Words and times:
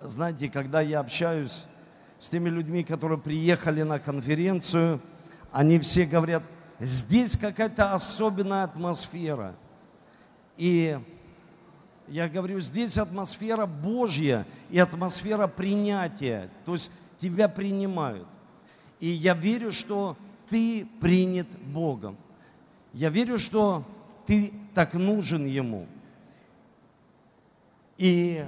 знаете, 0.00 0.48
когда 0.48 0.80
я 0.80 1.00
общаюсь 1.00 1.66
с 2.18 2.28
теми 2.28 2.48
людьми, 2.48 2.84
которые 2.84 3.18
приехали 3.18 3.82
на 3.82 3.98
конференцию, 3.98 5.00
они 5.52 5.78
все 5.78 6.06
говорят, 6.06 6.42
здесь 6.78 7.36
какая-то 7.36 7.94
особенная 7.94 8.64
атмосфера. 8.64 9.54
И 10.56 10.98
я 12.08 12.28
говорю, 12.28 12.60
здесь 12.60 12.98
атмосфера 12.98 13.66
Божья 13.66 14.46
и 14.70 14.78
атмосфера 14.78 15.46
принятия. 15.46 16.50
То 16.64 16.72
есть 16.72 16.90
тебя 17.18 17.48
принимают. 17.48 18.26
И 18.98 19.06
я 19.06 19.34
верю, 19.34 19.72
что 19.72 20.16
ты 20.48 20.86
принят 21.00 21.46
Богом. 21.66 22.16
Я 22.92 23.10
верю, 23.10 23.38
что 23.38 23.84
ты 24.26 24.52
так 24.74 24.94
нужен 24.94 25.46
Ему. 25.46 25.86
И 27.96 28.44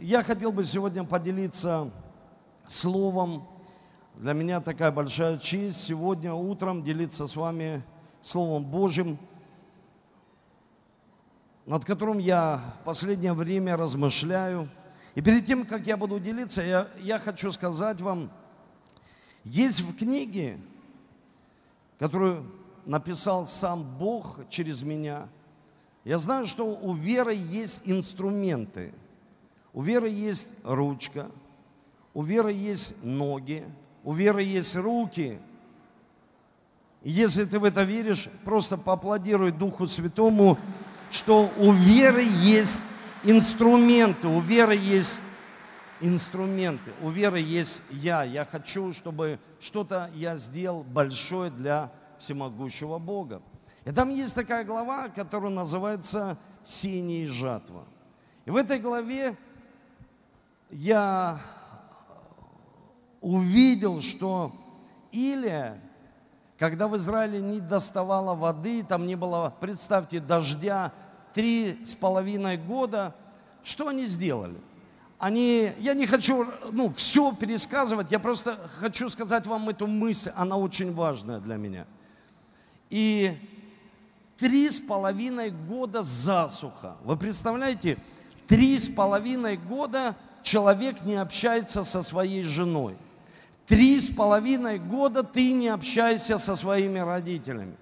я 0.00 0.22
хотел 0.22 0.52
бы 0.52 0.64
сегодня 0.64 1.04
поделиться 1.04 1.90
словом. 2.66 3.46
Для 4.14 4.32
меня 4.32 4.60
такая 4.60 4.92
большая 4.92 5.38
честь 5.38 5.84
сегодня 5.84 6.32
утром 6.32 6.82
делиться 6.82 7.26
с 7.26 7.36
вами 7.36 7.82
Словом 8.20 8.64
Божьим, 8.64 9.16
над 11.66 11.84
которым 11.84 12.18
я 12.18 12.60
последнее 12.84 13.32
время 13.32 13.76
размышляю. 13.76 14.68
И 15.14 15.20
перед 15.20 15.46
тем, 15.46 15.64
как 15.64 15.86
я 15.86 15.96
буду 15.96 16.18
делиться, 16.18 16.62
я, 16.62 16.88
я 17.00 17.18
хочу 17.18 17.50
сказать 17.52 18.00
вам, 18.00 18.30
есть 19.44 19.80
в 19.80 19.96
книге, 19.96 20.58
которую 21.98 22.44
написал 22.86 23.46
сам 23.46 23.82
Бог 23.98 24.48
через 24.48 24.82
меня, 24.82 25.28
я 26.04 26.18
знаю, 26.18 26.46
что 26.46 26.64
у 26.64 26.94
веры 26.94 27.34
есть 27.34 27.82
инструменты. 27.84 28.94
У 29.72 29.82
веры 29.82 30.08
есть 30.08 30.54
ручка, 30.64 31.30
у 32.14 32.22
веры 32.22 32.52
есть 32.52 32.94
ноги, 33.02 33.64
у 34.04 34.12
веры 34.12 34.42
есть 34.42 34.74
руки. 34.76 35.38
И 37.02 37.10
если 37.10 37.44
ты 37.44 37.58
в 37.58 37.64
это 37.64 37.84
веришь, 37.84 38.28
просто 38.44 38.76
поаплодируй 38.76 39.52
Духу 39.52 39.86
Святому, 39.86 40.58
что 41.10 41.50
у 41.58 41.72
веры 41.72 42.24
есть 42.24 42.80
инструменты, 43.22 44.26
у 44.26 44.40
веры 44.40 44.74
есть 44.74 45.22
инструменты, 46.00 46.92
у 47.02 47.10
веры 47.10 47.40
есть 47.40 47.82
я. 47.90 48.24
Я 48.24 48.44
хочу, 48.44 48.92
чтобы 48.92 49.38
что-то 49.60 50.10
я 50.14 50.36
сделал 50.36 50.84
большое 50.84 51.50
для 51.50 51.92
всемогущего 52.18 52.98
Бога. 52.98 53.42
И 53.84 53.92
там 53.92 54.10
есть 54.10 54.34
такая 54.34 54.64
глава, 54.64 55.08
которая 55.08 55.50
называется 55.50 56.36
«Синяя 56.64 57.26
жатва». 57.26 57.84
И 58.44 58.50
в 58.50 58.56
этой 58.56 58.78
главе 58.78 59.36
я 60.70 61.40
увидел, 63.20 64.00
что 64.00 64.52
Илия, 65.12 65.80
когда 66.58 66.88
в 66.88 66.96
Израиле 66.96 67.40
не 67.40 67.60
доставало 67.60 68.34
воды, 68.34 68.82
там 68.82 69.06
не 69.06 69.16
было, 69.16 69.54
представьте, 69.60 70.20
дождя 70.20 70.92
три 71.32 71.84
с 71.84 71.94
половиной 71.94 72.56
года, 72.56 73.14
что 73.62 73.88
они 73.88 74.06
сделали? 74.06 74.58
Они, 75.18 75.72
я 75.80 75.94
не 75.94 76.06
хочу 76.06 76.46
ну, 76.70 76.92
все 76.92 77.32
пересказывать, 77.32 78.12
я 78.12 78.20
просто 78.20 78.56
хочу 78.80 79.10
сказать 79.10 79.46
вам 79.46 79.68
эту 79.68 79.86
мысль, 79.86 80.30
она 80.36 80.56
очень 80.56 80.94
важная 80.94 81.40
для 81.40 81.56
меня. 81.56 81.86
И 82.88 83.36
три 84.36 84.70
с 84.70 84.78
половиной 84.78 85.50
года 85.50 86.02
засуха. 86.02 86.96
Вы 87.02 87.16
представляете, 87.16 87.98
три 88.46 88.78
с 88.78 88.88
половиной 88.88 89.56
года 89.56 90.14
человек 90.48 91.02
не 91.02 91.16
общается 91.16 91.84
со 91.84 92.02
своей 92.02 92.42
женой. 92.42 92.96
Три 93.66 94.00
с 94.00 94.08
половиной 94.08 94.78
года 94.78 95.22
ты 95.22 95.52
не 95.52 95.68
общаешься 95.68 96.38
со 96.38 96.56
своими 96.56 96.98
родителями. 96.98 97.76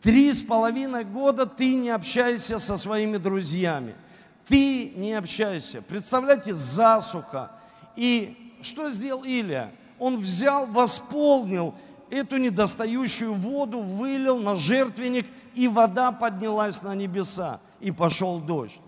Три 0.00 0.32
с 0.32 0.40
половиной 0.40 1.04
года 1.04 1.46
ты 1.46 1.74
не 1.74 1.90
общаешься 1.90 2.60
со 2.60 2.76
своими 2.76 3.16
друзьями. 3.16 3.94
Ты 4.46 4.92
не 4.96 5.14
общаешься. 5.14 5.82
Представляете, 5.82 6.54
засуха. 6.54 7.50
И 7.96 8.54
что 8.62 8.88
сделал 8.90 9.24
Илия? 9.24 9.72
Он 9.98 10.18
взял, 10.18 10.66
восполнил 10.66 11.74
эту 12.10 12.36
недостающую 12.36 13.34
воду, 13.34 13.80
вылил 13.80 14.38
на 14.38 14.54
жертвенник, 14.54 15.26
и 15.54 15.66
вода 15.66 16.12
поднялась 16.12 16.82
на 16.82 16.94
небеса, 16.94 17.60
и 17.80 17.90
пошел 17.90 18.38
дождь. 18.38 18.80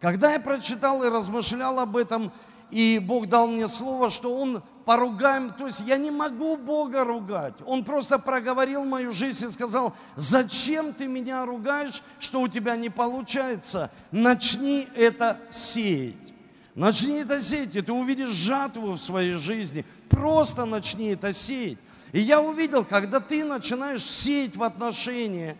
Когда 0.00 0.32
я 0.32 0.40
прочитал 0.40 1.02
и 1.02 1.08
размышлял 1.08 1.78
об 1.78 1.96
этом, 1.96 2.30
и 2.74 2.98
Бог 2.98 3.28
дал 3.28 3.46
мне 3.46 3.68
слово, 3.68 4.10
что 4.10 4.36
Он 4.36 4.60
поругаем, 4.84 5.52
то 5.52 5.66
есть 5.66 5.84
я 5.86 5.96
не 5.96 6.10
могу 6.10 6.56
Бога 6.56 7.04
ругать. 7.04 7.54
Он 7.66 7.84
просто 7.84 8.18
проговорил 8.18 8.84
мою 8.84 9.12
жизнь 9.12 9.46
и 9.46 9.48
сказал, 9.48 9.94
зачем 10.16 10.92
ты 10.92 11.06
меня 11.06 11.46
ругаешь, 11.46 12.02
что 12.18 12.40
у 12.40 12.48
тебя 12.48 12.74
не 12.74 12.90
получается? 12.90 13.92
Начни 14.10 14.88
это 14.96 15.38
сеять. 15.52 16.34
Начни 16.74 17.18
это 17.18 17.40
сеять, 17.40 17.76
и 17.76 17.80
ты 17.80 17.92
увидишь 17.92 18.30
жатву 18.30 18.94
в 18.94 18.98
своей 18.98 19.34
жизни. 19.34 19.86
Просто 20.08 20.64
начни 20.64 21.10
это 21.10 21.32
сеять. 21.32 21.78
И 22.10 22.18
я 22.18 22.40
увидел, 22.40 22.84
когда 22.84 23.20
ты 23.20 23.44
начинаешь 23.44 24.02
сеять 24.02 24.56
в 24.56 24.64
отношения, 24.64 25.56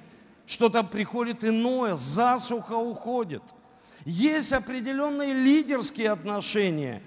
что-то 0.46 0.82
приходит 0.82 1.44
иное, 1.44 1.94
засуха 1.94 2.74
уходит– 2.74 3.44
есть 4.04 4.52
определенные 4.52 5.32
лидерские 5.32 6.10
отношения. 6.10 7.00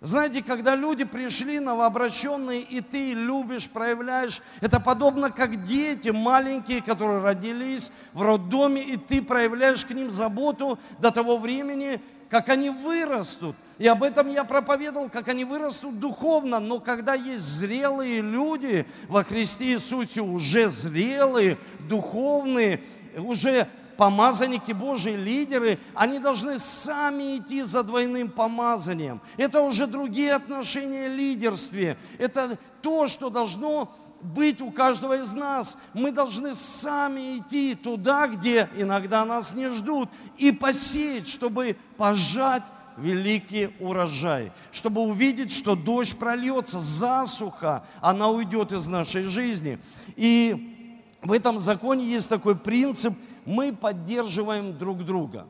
Знаете, 0.00 0.44
когда 0.44 0.76
люди 0.76 1.02
пришли 1.02 1.58
новообращенные, 1.58 2.60
и 2.60 2.80
ты 2.80 3.14
любишь, 3.14 3.68
проявляешь, 3.68 4.42
это 4.60 4.78
подобно 4.78 5.30
как 5.32 5.64
дети 5.64 6.10
маленькие, 6.10 6.82
которые 6.82 7.20
родились 7.20 7.90
в 8.12 8.22
роддоме, 8.22 8.80
и 8.80 8.96
ты 8.96 9.20
проявляешь 9.22 9.84
к 9.84 9.90
ним 9.90 10.12
заботу 10.12 10.78
до 11.00 11.10
того 11.10 11.36
времени, 11.36 12.00
как 12.30 12.48
они 12.48 12.70
вырастут. 12.70 13.56
И 13.78 13.88
об 13.88 14.04
этом 14.04 14.30
я 14.30 14.44
проповедовал, 14.44 15.08
как 15.08 15.26
они 15.28 15.44
вырастут 15.44 15.98
духовно. 15.98 16.60
Но 16.60 16.78
когда 16.78 17.14
есть 17.14 17.42
зрелые 17.42 18.20
люди 18.20 18.86
во 19.08 19.24
Христе 19.24 19.72
Иисусе, 19.72 20.20
уже 20.20 20.68
зрелые, 20.68 21.58
духовные, 21.88 22.80
уже 23.16 23.66
помазанники 23.98 24.70
Божьи, 24.70 25.10
лидеры, 25.10 25.76
они 25.92 26.20
должны 26.20 26.60
сами 26.60 27.38
идти 27.38 27.62
за 27.62 27.82
двойным 27.82 28.30
помазанием. 28.30 29.20
Это 29.36 29.60
уже 29.60 29.88
другие 29.88 30.34
отношения 30.34 31.08
лидерстве. 31.08 31.98
Это 32.16 32.56
то, 32.80 33.08
что 33.08 33.28
должно 33.28 33.92
быть 34.20 34.60
у 34.60 34.70
каждого 34.70 35.18
из 35.20 35.32
нас. 35.32 35.78
Мы 35.94 36.12
должны 36.12 36.54
сами 36.54 37.38
идти 37.38 37.74
туда, 37.74 38.28
где 38.28 38.68
иногда 38.76 39.24
нас 39.24 39.52
не 39.52 39.68
ждут, 39.68 40.08
и 40.36 40.52
посеять, 40.52 41.26
чтобы 41.26 41.76
пожать 41.96 42.62
великий 42.98 43.70
урожай, 43.80 44.52
чтобы 44.70 45.00
увидеть, 45.00 45.50
что 45.50 45.74
дождь 45.74 46.16
прольется, 46.16 46.78
засуха, 46.78 47.84
она 48.00 48.28
уйдет 48.28 48.70
из 48.70 48.86
нашей 48.86 49.24
жизни. 49.24 49.80
И 50.14 51.04
в 51.20 51.32
этом 51.32 51.58
законе 51.58 52.04
есть 52.04 52.28
такой 52.28 52.54
принцип– 52.54 53.12
мы 53.48 53.72
поддерживаем 53.72 54.76
друг 54.76 55.04
друга. 55.04 55.46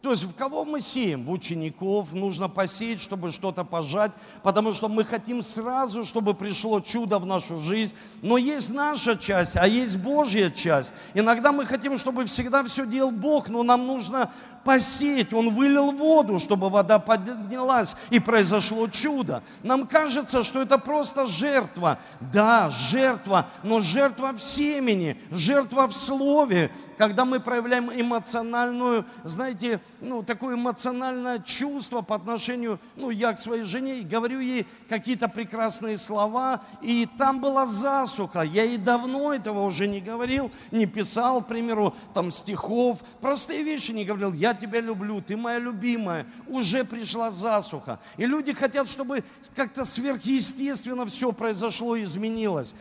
То 0.00 0.10
есть 0.10 0.24
в 0.24 0.34
кого 0.34 0.64
мы 0.64 0.80
сеем? 0.80 1.24
В 1.24 1.30
учеников 1.30 2.12
нужно 2.12 2.48
посеять, 2.48 3.00
чтобы 3.00 3.30
что-то 3.30 3.62
пожать, 3.62 4.10
потому 4.42 4.72
что 4.72 4.88
мы 4.88 5.04
хотим 5.04 5.44
сразу, 5.44 6.04
чтобы 6.04 6.34
пришло 6.34 6.80
чудо 6.80 7.20
в 7.20 7.26
нашу 7.26 7.56
жизнь. 7.58 7.94
Но 8.20 8.36
есть 8.36 8.70
наша 8.70 9.16
часть, 9.16 9.56
а 9.56 9.64
есть 9.68 9.98
Божья 9.98 10.50
часть. 10.50 10.92
Иногда 11.14 11.52
мы 11.52 11.66
хотим, 11.66 11.96
чтобы 11.98 12.24
всегда 12.24 12.64
все 12.64 12.84
делал 12.84 13.12
Бог, 13.12 13.48
но 13.48 13.62
нам 13.62 13.86
нужно 13.86 14.32
посеять. 14.64 15.32
Он 15.32 15.50
вылил 15.50 15.92
воду, 15.92 16.38
чтобы 16.38 16.70
вода 16.70 16.98
поднялась, 16.98 17.96
и 18.10 18.20
произошло 18.20 18.88
чудо. 18.88 19.42
Нам 19.62 19.86
кажется, 19.86 20.42
что 20.42 20.62
это 20.62 20.78
просто 20.78 21.26
жертва. 21.26 21.98
Да, 22.20 22.70
жертва, 22.70 23.48
но 23.62 23.80
жертва 23.80 24.32
в 24.32 24.42
семени, 24.42 25.20
жертва 25.30 25.88
в 25.88 25.94
слове, 25.94 26.70
когда 26.96 27.24
мы 27.24 27.40
проявляем 27.40 27.90
эмоциональную, 27.90 29.04
знаете, 29.24 29.80
ну, 30.00 30.22
такое 30.22 30.54
эмоциональное 30.54 31.40
чувство 31.40 32.02
по 32.02 32.14
отношению, 32.14 32.78
ну, 32.96 33.10
я 33.10 33.32
к 33.32 33.38
своей 33.38 33.64
жене, 33.64 33.98
и 33.98 34.04
говорю 34.04 34.40
ей 34.40 34.66
какие-то 34.88 35.28
прекрасные 35.28 35.98
слова, 35.98 36.60
и 36.80 37.08
там 37.18 37.40
была 37.40 37.66
засуха. 37.66 38.42
Я 38.42 38.64
ей 38.64 38.76
давно 38.76 39.34
этого 39.34 39.64
уже 39.64 39.88
не 39.88 40.00
говорил, 40.00 40.50
не 40.70 40.86
писал, 40.86 41.42
к 41.42 41.48
примеру, 41.48 41.94
там 42.14 42.30
стихов, 42.30 43.00
простые 43.20 43.62
вещи 43.62 43.90
не 43.90 44.04
говорил. 44.04 44.32
Я 44.32 44.51
тебя 44.54 44.80
люблю, 44.80 45.20
ты 45.20 45.36
моя 45.36 45.58
любимая. 45.58 46.26
Уже 46.46 46.84
пришла 46.84 47.30
засуха. 47.30 48.00
И 48.16 48.26
люди 48.26 48.52
хотят, 48.52 48.88
чтобы 48.88 49.24
как-то 49.54 49.84
сверхъестественно 49.84 51.06
все 51.06 51.32
произошло 51.32 51.96
и 51.96 52.04
изменилось. 52.04 52.74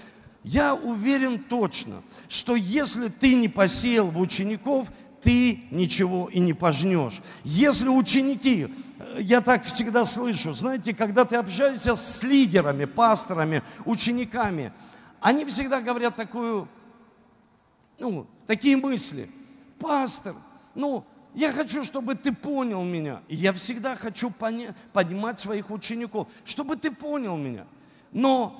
Я 0.44 0.74
уверен 0.74 1.44
точно, 1.44 2.02
что 2.28 2.56
если 2.56 3.08
ты 3.08 3.36
не 3.36 3.48
посеял 3.48 4.08
в 4.08 4.20
учеников, 4.20 4.92
ты 5.22 5.62
ничего 5.70 6.30
и 6.30 6.40
не 6.40 6.54
пожнешь. 6.54 7.22
Если 7.44 7.88
ученики, 7.88 8.74
э, 8.98 9.18
я 9.22 9.42
так 9.42 9.64
всегда 9.64 10.04
слышу, 10.04 10.54
знаете, 10.54 10.96
когда 10.96 11.26
ты 11.26 11.36
общаешься 11.36 11.96
с 11.96 12.24
лидерами, 12.24 12.86
пасторами, 12.86 13.62
учениками, 13.86 14.74
они 15.20 15.46
всегда 15.46 15.80
говорят 15.80 16.16
такую, 16.16 16.68
ну, 18.00 18.26
такие 18.48 18.78
мысли. 18.78 19.30
Пастор, 19.78 20.36
ну, 20.74 21.06
я 21.34 21.52
хочу, 21.52 21.84
чтобы 21.84 22.16
ты 22.16 22.34
понял 22.34 22.84
меня. 22.84 23.22
Я 23.30 23.54
всегда 23.54 23.96
хочу 23.96 24.32
понимать 24.94 25.40
своих 25.40 25.72
учеников, 25.72 26.28
чтобы 26.44 26.76
ты 26.76 26.92
понял 26.92 27.38
меня. 27.38 27.66
Но 28.12 28.60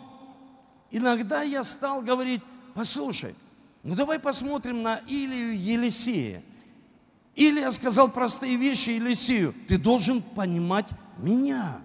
иногда 0.90 1.42
я 1.42 1.64
стал 1.64 2.02
говорить, 2.02 2.42
послушай, 2.74 3.36
ну 3.84 3.96
давай 3.96 4.20
посмотрим 4.20 4.84
на 4.84 4.98
Илию 5.08 5.60
Елисея. 5.60 6.44
Илия 7.36 7.72
сказал 7.72 8.10
простые 8.10 8.56
вещи 8.56 8.92
Елисею, 8.92 9.54
ты 9.68 9.78
должен 9.78 10.22
понимать 10.22 10.88
меня. 11.18 11.80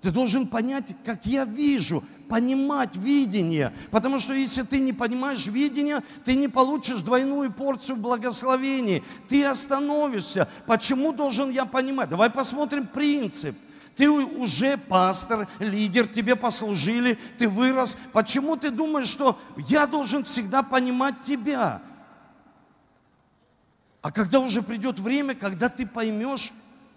Ты 0.00 0.12
должен 0.12 0.46
понять, 0.46 0.94
как 1.04 1.26
я 1.26 1.44
вижу, 1.44 2.04
понимать 2.28 2.96
видение. 2.96 3.72
Потому 3.90 4.18
что 4.18 4.32
если 4.32 4.62
ты 4.62 4.80
не 4.80 4.92
понимаешь 4.92 5.46
видение, 5.46 6.02
ты 6.24 6.34
не 6.34 6.48
получишь 6.48 7.02
двойную 7.02 7.52
порцию 7.52 7.96
благословений. 7.96 9.02
Ты 9.28 9.44
остановишься. 9.44 10.48
Почему 10.66 11.12
должен 11.12 11.50
я 11.50 11.64
понимать? 11.64 12.10
Давай 12.10 12.30
посмотрим 12.30 12.86
принцип. 12.86 13.56
Ты 13.96 14.08
уже 14.08 14.76
пастор, 14.76 15.48
лидер, 15.58 16.06
тебе 16.06 16.36
послужили, 16.36 17.18
ты 17.36 17.48
вырос. 17.48 17.96
Почему 18.12 18.56
ты 18.56 18.70
думаешь, 18.70 19.08
что 19.08 19.36
я 19.56 19.86
должен 19.86 20.22
всегда 20.22 20.62
понимать 20.62 21.16
тебя? 21.26 21.82
А 24.00 24.12
когда 24.12 24.38
уже 24.38 24.62
придет 24.62 25.00
время, 25.00 25.34
когда 25.34 25.68
ты 25.68 25.84
поймешь 25.84 26.52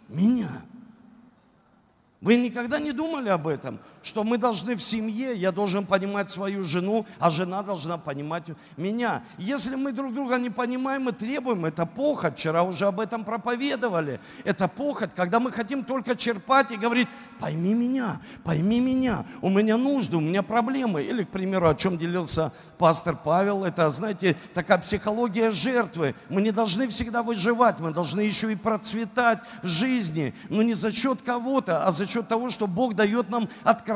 меня– 0.09 0.49
вы 2.21 2.37
никогда 2.37 2.79
не 2.79 2.91
думали 2.91 3.29
об 3.29 3.47
этом, 3.47 3.79
что 4.03 4.23
мы 4.23 4.37
должны 4.37 4.75
в 4.75 4.81
семье, 4.81 5.35
я 5.35 5.51
должен 5.51 5.85
понимать 5.85 6.31
свою 6.31 6.63
жену, 6.63 7.05
а 7.19 7.29
жена 7.29 7.61
должна 7.63 7.97
понимать 7.97 8.45
меня. 8.77 9.23
Если 9.37 9.75
мы 9.75 9.91
друг 9.91 10.13
друга 10.13 10.37
не 10.37 10.49
понимаем 10.49 11.09
и 11.09 11.11
требуем, 11.11 11.65
это 11.65 11.85
похоть, 11.85 12.33
вчера 12.33 12.63
уже 12.63 12.87
об 12.87 12.99
этом 12.99 13.23
проповедовали. 13.23 14.19
Это 14.43 14.67
похоть, 14.67 15.11
когда 15.15 15.39
мы 15.39 15.51
хотим 15.51 15.83
только 15.83 16.15
черпать 16.15 16.71
и 16.71 16.77
говорить, 16.77 17.07
пойми 17.39 17.73
меня, 17.73 18.19
пойми 18.43 18.79
меня, 18.79 19.25
у 19.41 19.49
меня 19.49 19.77
нужды, 19.77 20.17
у 20.17 20.21
меня 20.21 20.41
проблемы. 20.43 21.03
Или, 21.03 21.23
к 21.23 21.29
примеру, 21.29 21.69
о 21.69 21.75
чем 21.75 21.97
делился 21.97 22.51
пастор 22.77 23.15
Павел, 23.15 23.63
это, 23.63 23.89
знаете, 23.91 24.35
такая 24.53 24.79
психология 24.79 25.51
жертвы. 25.51 26.15
Мы 26.29 26.41
не 26.41 26.51
должны 26.51 26.87
всегда 26.87 27.21
выживать, 27.23 27.79
мы 27.79 27.91
должны 27.91 28.21
еще 28.21 28.51
и 28.51 28.55
процветать 28.55 29.39
в 29.61 29.67
жизни, 29.67 30.33
но 30.49 30.63
не 30.63 30.73
за 30.73 30.91
счет 30.91 31.21
кого-то, 31.21 31.85
а 31.85 31.91
за 31.91 32.07
счет 32.07 32.27
того, 32.27 32.49
что 32.49 32.67
Бог 32.67 32.95
дает 32.95 33.29
нам 33.29 33.47
откровение, 33.63 33.90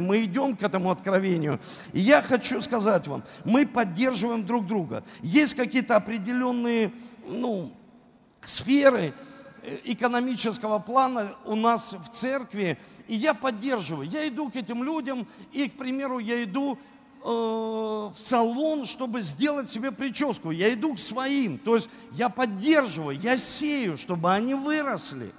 мы 0.00 0.24
идем 0.24 0.56
к 0.56 0.62
этому 0.62 0.90
откровению. 0.90 1.60
И 1.92 2.00
я 2.00 2.22
хочу 2.22 2.60
сказать 2.60 3.06
вам, 3.06 3.22
мы 3.44 3.66
поддерживаем 3.66 4.44
друг 4.44 4.66
друга. 4.66 5.04
Есть 5.22 5.54
какие-то 5.54 5.96
определенные 5.96 6.92
ну, 7.28 7.72
сферы, 8.42 9.14
э, 9.62 9.78
экономического 9.84 10.78
плана 10.78 11.32
у 11.44 11.56
нас 11.56 11.92
в 11.92 12.08
церкви, 12.08 12.78
и 13.08 13.14
я 13.14 13.34
поддерживаю. 13.34 14.08
Я 14.08 14.26
иду 14.28 14.50
к 14.50 14.56
этим 14.56 14.82
людям, 14.82 15.26
и, 15.52 15.68
к 15.68 15.76
примеру, 15.76 16.18
я 16.18 16.42
иду 16.42 16.78
э, 17.24 17.28
в 17.28 18.14
салон, 18.16 18.86
чтобы 18.86 19.20
сделать 19.22 19.68
себе 19.68 19.92
прическу. 19.92 20.50
Я 20.50 20.72
иду 20.72 20.94
к 20.94 20.98
своим, 20.98 21.58
то 21.58 21.74
есть 21.74 21.88
я 22.12 22.28
поддерживаю, 22.28 23.18
я 23.18 23.36
сею, 23.36 23.96
чтобы 23.96 24.32
они 24.32 24.54
выросли. 24.54 25.30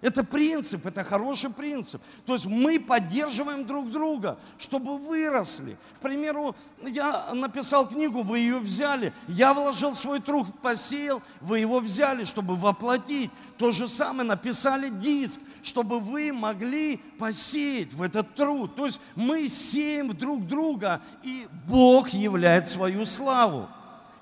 Это 0.00 0.24
принцип, 0.24 0.86
это 0.86 1.04
хороший 1.04 1.50
принцип. 1.50 2.00
То 2.24 2.32
есть 2.32 2.46
мы 2.46 2.80
поддерживаем 2.80 3.66
друг 3.66 3.90
друга, 3.90 4.38
чтобы 4.56 4.96
выросли. 4.96 5.76
К 5.98 6.00
примеру, 6.00 6.56
я 6.82 7.34
написал 7.34 7.86
книгу, 7.86 8.22
вы 8.22 8.38
ее 8.38 8.58
взяли. 8.58 9.12
Я 9.28 9.52
вложил 9.52 9.94
свой 9.94 10.20
труд, 10.20 10.46
посеял, 10.62 11.22
вы 11.42 11.58
его 11.58 11.80
взяли, 11.80 12.24
чтобы 12.24 12.56
воплотить. 12.56 13.30
То 13.58 13.72
же 13.72 13.88
самое 13.88 14.26
написали 14.26 14.88
диск, 14.88 15.38
чтобы 15.62 16.00
вы 16.00 16.32
могли 16.32 16.96
посеять 17.18 17.92
в 17.92 18.00
этот 18.00 18.34
труд. 18.34 18.74
То 18.76 18.86
есть 18.86 19.00
мы 19.16 19.48
сеем 19.48 20.16
друг 20.16 20.46
друга, 20.46 21.02
и 21.22 21.46
Бог 21.68 22.08
являет 22.08 22.68
свою 22.68 23.04
славу. 23.04 23.68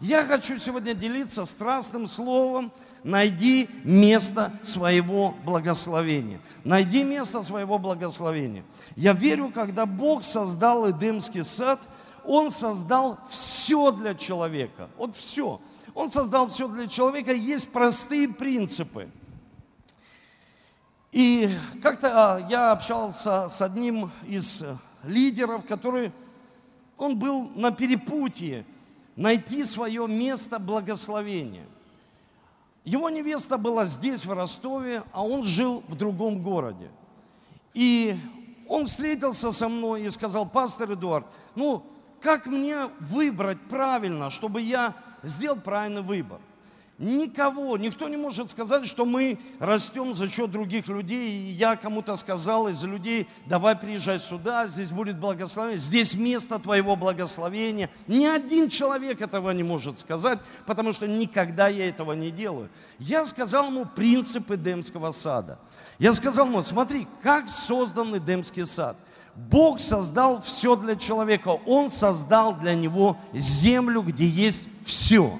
Я 0.01 0.25
хочу 0.25 0.59
сегодня 0.59 0.95
делиться 0.95 1.45
страстным 1.45 2.07
словом, 2.07 2.73
найди 3.05 3.69
место 3.85 4.53
своего 4.63 5.35
благословения. 5.45 6.41
Найди 6.65 7.05
место 7.05 7.43
своего 7.43 7.79
благословения. 7.79 8.65
Я 8.97 9.13
верю, 9.13 9.51
когда 9.55 9.87
Бог 9.87 10.25
создал 10.25 10.91
Эдемский 10.91 11.45
сад, 11.45 11.81
Он 12.25 12.51
создал 12.51 13.19
все 13.29 13.93
для 13.93 14.15
человека. 14.15 14.89
Вот 14.97 15.17
все. 15.17 15.61
Он 15.95 16.11
создал 16.11 16.49
все 16.49 16.69
для 16.69 16.87
человека. 16.87 17.33
Есть 17.33 17.71
простые 17.71 18.29
принципы. 18.29 19.09
И 21.11 21.49
как-то 21.83 22.37
а, 22.37 22.47
я 22.51 22.73
общался 22.73 23.49
с 23.49 23.63
одним 23.63 24.11
из 24.27 24.63
лидеров, 25.05 25.65
который, 25.67 26.13
он 26.99 27.19
был 27.19 27.51
на 27.55 27.71
перепутье 27.71 28.67
найти 29.17 29.65
свое 29.65 30.07
место 30.07 30.59
благословения– 30.59 31.65
его 32.89 33.11
невеста 33.11 33.59
была 33.59 33.85
здесь, 33.85 34.25
в 34.25 34.33
Ростове, 34.33 35.03
а 35.13 35.23
он 35.23 35.43
жил 35.43 35.83
в 35.89 35.95
другом 35.95 36.41
городе. 36.41 36.91
И 37.75 38.17
он 38.67 38.87
встретился 38.87 39.53
со 39.53 39.69
мной 39.69 40.05
и 40.05 40.11
сказал, 40.11 40.49
пастор 40.49 40.93
Эдуард, 40.93 41.27
ну, 41.55 41.85
как 42.21 42.47
мне 42.47 42.87
выбрать 42.99 43.61
правильно, 43.69 44.31
чтобы 44.31 44.63
я 44.63 44.95
сделал 45.23 45.61
правильный 45.61 46.03
выбор? 46.03 46.41
Никого, 46.99 47.77
никто 47.77 48.09
не 48.09 48.17
может 48.17 48.51
сказать, 48.51 48.85
что 48.85 49.05
мы 49.05 49.39
растем 49.61 50.17
за 50.17 50.29
счет 50.29 50.51
других 50.51 50.89
людей. 50.89 51.31
И 51.31 51.53
я 51.53 51.77
кому-то 51.77 52.17
сказал 52.17 52.67
из 52.67 52.83
людей, 52.83 53.29
давай 53.47 53.77
приезжай 53.77 54.19
сюда, 54.19 54.67
здесь 54.67 54.91
будет 54.91 55.17
благословение, 55.17 55.79
здесь 55.79 56.15
место 56.15 56.59
твоего 56.59 56.97
благословения. 56.97 57.89
Ни 58.09 58.27
один 58.27 58.69
человек 58.69 59.21
этого 59.21 59.53
не 59.53 59.63
может 59.63 60.01
сказать, 60.01 60.41
потому 60.67 60.93
что 60.93 61.07
никогда 61.07 61.69
я 61.69 61.89
этого 61.89 62.15
не 62.15 62.33
делаю. 62.33 62.69
Я 62.99 63.25
сказал 63.27 63.67
ему 63.67 63.87
принцип 63.87 64.51
Эдемского 64.51 65.13
сада. 65.13 65.57
Я 66.01 66.13
сказал 66.15 66.49
ему, 66.49 66.63
смотри, 66.63 67.07
как 67.23 67.49
создан 67.49 68.17
Эдемский 68.17 68.67
сад. 68.67 68.97
Бог 69.37 69.79
создал 69.79 70.43
все 70.43 70.75
для 70.75 70.97
человека. 70.97 71.51
Он 71.65 71.91
создал 71.91 72.57
для 72.57 72.75
него 72.75 73.17
землю, 73.33 74.03
где 74.03 74.27
есть 74.27 74.67
все. 74.85 75.39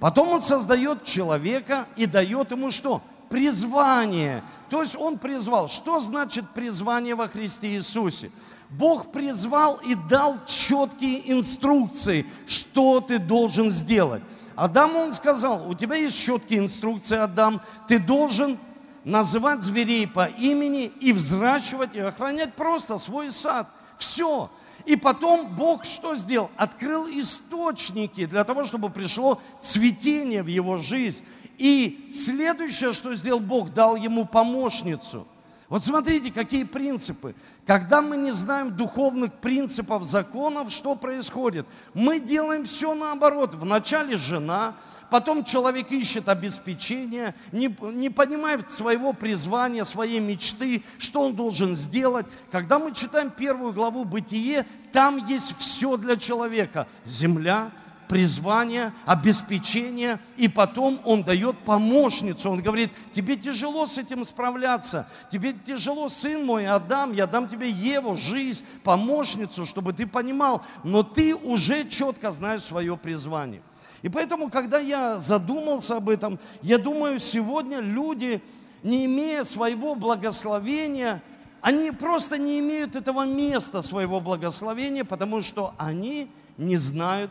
Потом 0.00 0.28
он 0.30 0.40
создает 0.40 1.04
человека 1.04 1.86
и 1.94 2.06
дает 2.06 2.50
ему 2.50 2.70
что? 2.70 3.02
Призвание. 3.28 4.42
То 4.70 4.82
есть 4.82 4.96
он 4.96 5.18
призвал. 5.18 5.68
Что 5.68 6.00
значит 6.00 6.48
призвание 6.50 7.14
во 7.14 7.28
Христе 7.28 7.68
Иисусе? 7.68 8.30
Бог 8.70 9.12
призвал 9.12 9.76
и 9.76 9.94
дал 9.94 10.38
четкие 10.46 11.30
инструкции, 11.30 12.26
что 12.46 13.00
ты 13.00 13.18
должен 13.18 13.70
сделать. 13.70 14.22
Адаму 14.56 15.00
он 15.00 15.12
сказал, 15.12 15.68
у 15.68 15.74
тебя 15.74 15.96
есть 15.96 16.18
четкие 16.18 16.60
инструкции, 16.60 17.16
Адам, 17.16 17.60
ты 17.86 17.98
должен 17.98 18.58
называть 19.04 19.62
зверей 19.62 20.06
по 20.06 20.26
имени 20.26 20.92
и 21.00 21.12
взращивать 21.12 21.94
и 21.94 22.00
охранять 22.00 22.54
просто 22.54 22.98
свой 22.98 23.32
сад. 23.32 23.68
Все. 23.96 24.50
И 24.86 24.96
потом 24.96 25.54
Бог 25.54 25.84
что 25.84 26.14
сделал? 26.14 26.50
Открыл 26.56 27.06
источники 27.08 28.26
для 28.26 28.44
того, 28.44 28.64
чтобы 28.64 28.90
пришло 28.90 29.40
цветение 29.60 30.42
в 30.42 30.46
его 30.46 30.78
жизнь. 30.78 31.24
И 31.58 32.08
следующее, 32.10 32.92
что 32.92 33.14
сделал 33.14 33.40
Бог, 33.40 33.72
дал 33.74 33.96
ему 33.96 34.24
помощницу. 34.24 35.26
Вот 35.70 35.84
смотрите, 35.84 36.32
какие 36.32 36.64
принципы. 36.64 37.32
Когда 37.64 38.02
мы 38.02 38.16
не 38.16 38.32
знаем 38.32 38.76
духовных 38.76 39.32
принципов, 39.34 40.02
законов, 40.02 40.72
что 40.72 40.96
происходит? 40.96 41.64
Мы 41.94 42.18
делаем 42.18 42.64
все 42.64 42.92
наоборот. 42.96 43.54
Вначале 43.54 44.16
жена, 44.16 44.74
потом 45.10 45.44
человек 45.44 45.92
ищет 45.92 46.28
обеспечение, 46.28 47.36
не, 47.52 47.72
не 47.92 48.10
понимает 48.10 48.68
своего 48.68 49.12
призвания, 49.12 49.84
своей 49.84 50.18
мечты, 50.18 50.82
что 50.98 51.22
он 51.22 51.36
должен 51.36 51.76
сделать. 51.76 52.26
Когда 52.50 52.80
мы 52.80 52.92
читаем 52.92 53.30
первую 53.30 53.72
главу 53.72 54.04
«Бытие», 54.04 54.66
там 54.92 55.24
есть 55.24 55.56
все 55.56 55.96
для 55.96 56.16
человека. 56.16 56.88
Земля, 57.06 57.70
призвание, 58.10 58.92
обеспечение, 59.06 60.18
и 60.36 60.48
потом 60.48 61.00
Он 61.04 61.22
дает 61.22 61.56
помощницу. 61.58 62.50
Он 62.50 62.60
говорит, 62.60 62.90
тебе 63.12 63.36
тяжело 63.36 63.86
с 63.86 63.98
этим 63.98 64.24
справляться, 64.24 65.08
тебе 65.30 65.52
тяжело, 65.52 66.08
сын 66.08 66.44
мой, 66.44 66.66
отдам, 66.66 67.12
я 67.12 67.28
дам 67.28 67.48
тебе 67.48 67.70
Еву, 67.70 68.16
жизнь, 68.16 68.64
помощницу, 68.82 69.64
чтобы 69.64 69.92
ты 69.92 70.08
понимал, 70.08 70.60
но 70.82 71.04
ты 71.04 71.36
уже 71.36 71.88
четко 71.88 72.32
знаешь 72.32 72.62
свое 72.62 72.96
призвание. 72.96 73.62
И 74.02 74.08
поэтому, 74.08 74.50
когда 74.50 74.80
я 74.80 75.20
задумался 75.20 75.98
об 75.98 76.08
этом, 76.08 76.40
я 76.62 76.78
думаю, 76.78 77.20
сегодня 77.20 77.78
люди, 77.78 78.42
не 78.82 79.06
имея 79.06 79.44
своего 79.44 79.94
благословения, 79.94 81.22
они 81.60 81.92
просто 81.92 82.38
не 82.38 82.58
имеют 82.58 82.96
этого 82.96 83.24
места 83.24 83.82
своего 83.82 84.20
благословения, 84.20 85.04
потому 85.04 85.42
что 85.42 85.74
они 85.78 86.28
не 86.58 86.76
знают 86.76 87.30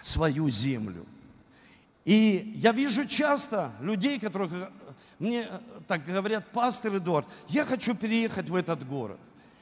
свою 0.00 0.48
землю. 0.48 1.06
И 2.04 2.54
я 2.56 2.72
вижу 2.72 3.04
часто 3.04 3.72
людей, 3.80 4.18
которых 4.18 4.50
мне 5.18 5.46
так 5.86 6.04
говорят, 6.04 6.50
пастор 6.52 6.96
Эдуард, 6.96 7.26
я 7.48 7.64
хочу 7.64 7.94
переехать 7.94 8.48
в 8.48 8.54
этот 8.54 8.86
город. 8.86 9.18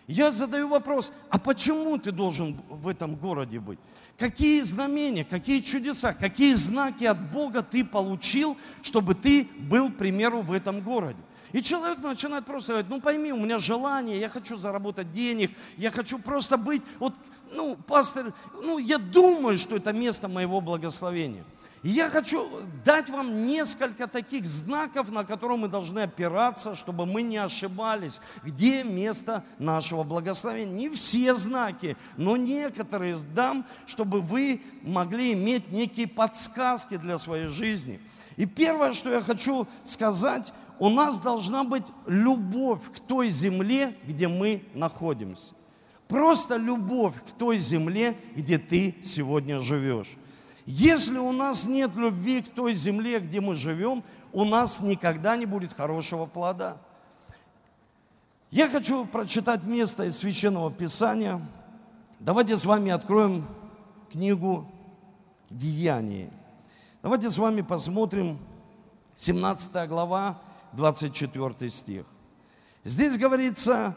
Я 0.06 0.30
задаю 0.30 0.68
вопрос, 0.68 1.12
а 1.30 1.38
почему 1.38 1.98
ты 1.98 2.12
должен 2.12 2.56
в 2.68 2.86
этом 2.86 3.16
городе 3.16 3.58
быть? 3.58 3.78
Какие 4.16 4.62
знамения, 4.62 5.24
какие 5.24 5.60
чудеса, 5.60 6.12
какие 6.12 6.54
знаки 6.54 7.04
от 7.04 7.20
Бога 7.32 7.62
ты 7.62 7.84
получил, 7.84 8.56
чтобы 8.82 9.16
ты 9.16 9.48
был, 9.58 9.90
к 9.90 9.96
примеру, 9.96 10.42
в 10.42 10.52
этом 10.52 10.80
городе? 10.80 11.18
И 11.52 11.62
человек 11.62 11.98
начинает 11.98 12.44
просто 12.44 12.72
говорить, 12.72 12.90
ну 12.90 13.00
пойми, 13.00 13.32
у 13.32 13.36
меня 13.36 13.58
желание, 13.58 14.18
я 14.18 14.28
хочу 14.28 14.56
заработать 14.56 15.12
денег, 15.12 15.50
я 15.76 15.90
хочу 15.90 16.18
просто 16.18 16.56
быть, 16.56 16.82
вот, 16.98 17.14
ну, 17.52 17.76
пастор, 17.86 18.32
ну, 18.62 18.78
я 18.78 18.98
думаю, 18.98 19.56
что 19.56 19.76
это 19.76 19.92
место 19.92 20.28
моего 20.28 20.60
благословения. 20.60 21.44
И 21.82 21.90
я 21.90 22.10
хочу 22.10 22.48
дать 22.84 23.08
вам 23.10 23.44
несколько 23.44 24.08
таких 24.08 24.44
знаков, 24.44 25.12
на 25.12 25.24
которые 25.24 25.56
мы 25.56 25.68
должны 25.68 26.00
опираться, 26.00 26.74
чтобы 26.74 27.06
мы 27.06 27.22
не 27.22 27.36
ошибались, 27.36 28.20
где 28.42 28.82
место 28.82 29.44
нашего 29.60 30.02
благословения. 30.02 30.74
Не 30.74 30.90
все 30.90 31.34
знаки, 31.34 31.96
но 32.16 32.36
некоторые 32.36 33.16
дам, 33.34 33.64
чтобы 33.86 34.20
вы 34.20 34.62
могли 34.82 35.34
иметь 35.34 35.70
некие 35.70 36.08
подсказки 36.08 36.96
для 36.96 37.18
своей 37.18 37.46
жизни. 37.46 38.00
И 38.36 38.46
первое, 38.46 38.92
что 38.92 39.10
я 39.10 39.20
хочу 39.22 39.68
сказать, 39.84 40.52
у 40.78 40.88
нас 40.88 41.18
должна 41.18 41.64
быть 41.64 41.84
любовь 42.06 42.82
к 42.94 43.00
той 43.00 43.28
земле, 43.30 43.94
где 44.06 44.28
мы 44.28 44.62
находимся. 44.74 45.54
Просто 46.08 46.56
любовь 46.56 47.14
к 47.26 47.30
той 47.32 47.58
земле, 47.58 48.16
где 48.34 48.58
ты 48.58 48.94
сегодня 49.02 49.58
живешь. 49.60 50.16
Если 50.66 51.18
у 51.18 51.32
нас 51.32 51.66
нет 51.66 51.94
любви 51.96 52.42
к 52.42 52.48
той 52.50 52.74
земле, 52.74 53.20
где 53.20 53.40
мы 53.40 53.54
живем, 53.54 54.02
у 54.32 54.44
нас 54.44 54.80
никогда 54.80 55.36
не 55.36 55.46
будет 55.46 55.72
хорошего 55.72 56.26
плода. 56.26 56.76
Я 58.50 58.68
хочу 58.68 59.04
прочитать 59.06 59.64
место 59.64 60.04
из 60.04 60.18
Священного 60.18 60.70
Писания. 60.70 61.40
Давайте 62.20 62.56
с 62.56 62.64
вами 62.64 62.90
откроем 62.90 63.46
книгу 64.10 64.66
Деяний. 65.50 66.30
Давайте 67.02 67.30
с 67.30 67.38
вами 67.38 67.62
посмотрим 67.62 68.38
17 69.16 69.88
глава, 69.88 70.38
24 70.72 71.70
стих. 71.70 72.04
Здесь 72.84 73.18
говорится, 73.18 73.94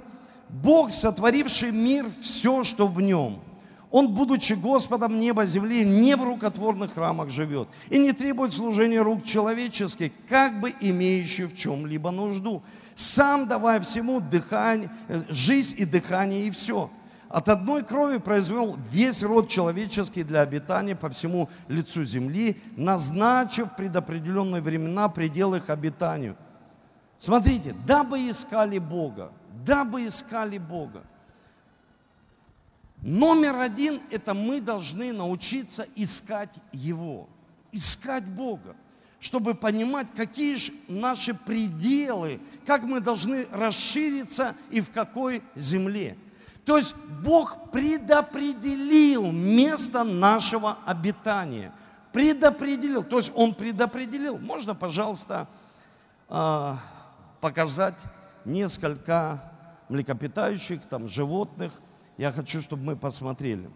Бог, 0.50 0.92
сотворивший 0.92 1.72
мир, 1.72 2.08
все, 2.22 2.64
что 2.64 2.88
в 2.88 3.02
нем– 3.02 3.40
он, 3.92 4.14
будучи 4.14 4.54
Господом 4.54 5.20
неба, 5.20 5.46
земли, 5.46 5.84
не 5.84 6.16
в 6.16 6.24
рукотворных 6.24 6.94
храмах 6.94 7.30
живет 7.30 7.68
и 7.90 7.98
не 7.98 8.14
требует 8.14 8.54
служения 8.54 9.02
рук 9.02 9.24
человеческих, 9.24 10.12
как 10.28 10.60
бы 10.60 10.74
имеющий 10.80 11.46
в 11.46 11.56
чем-либо 11.56 12.12
нужду, 12.12 12.62
сам 12.96 13.48
давая 13.48 13.80
всему 13.80 14.20
дыхание, 14.20 14.92
э, 15.08 15.24
жизнь 15.30 15.76
и 15.80 15.86
дыхание 15.86 16.46
и 16.46 16.52
все. 16.52 16.92
От 17.30 17.50
одной 17.50 17.84
крови 17.84 18.18
произвел 18.18 18.78
весь 18.92 19.24
род 19.24 19.48
человеческий 19.48 20.24
для 20.24 20.42
обитания 20.42 20.96
по 20.96 21.10
всему 21.10 21.50
лицу 21.68 22.04
земли, 22.04 22.58
назначив 22.76 23.76
предопределенные 23.76 24.62
времена 24.62 25.10
предел 25.10 25.56
их 25.56 25.70
обитанию. 25.70 26.36
Смотрите, 27.20 27.76
дабы 27.86 28.30
искали 28.30 28.78
Бога, 28.80 29.34
дабы 29.66 30.06
искали 30.06 30.58
Бога. 30.58 31.04
Номер 33.02 33.60
один– 33.60 34.00
это 34.10 34.34
мы 34.34 34.62
должны 34.62 35.12
научиться 35.12 35.86
искать 35.98 36.54
Его, 36.72 37.28
искать 37.74 38.24
Бога, 38.24 38.74
чтобы 39.20 39.54
понимать, 39.54 40.08
какие 40.16 40.56
же 40.56 40.72
наши 40.88 41.34
пределы, 41.34 42.40
как 42.66 42.84
мы 42.84 43.02
должны 43.02 43.46
расшириться 43.52 44.56
и 44.72 44.80
в 44.80 44.90
какой 44.90 45.44
земле. 45.56 46.18
То 46.64 46.78
есть 46.78 46.96
Бог 47.22 47.70
предопределил 47.72 49.30
место 49.30 50.06
нашего 50.06 50.78
обитания. 50.86 51.74
Предопределил, 52.14 53.04
то 53.04 53.18
есть 53.18 53.34
Он 53.36 53.54
предопределил. 53.54 54.38
Можно, 54.38 54.74
пожалуйста, 54.74 55.48
а, 56.30 56.78
показать 57.42 58.00
несколько 58.46 59.42
млекопитающих, 59.90 60.82
там, 60.90 61.08
животных– 61.08 61.72
я 62.20 62.34
хочу, 62.34 62.60
чтобы 62.60 62.84
мы 62.84 62.96
посмотрели. 62.98 63.70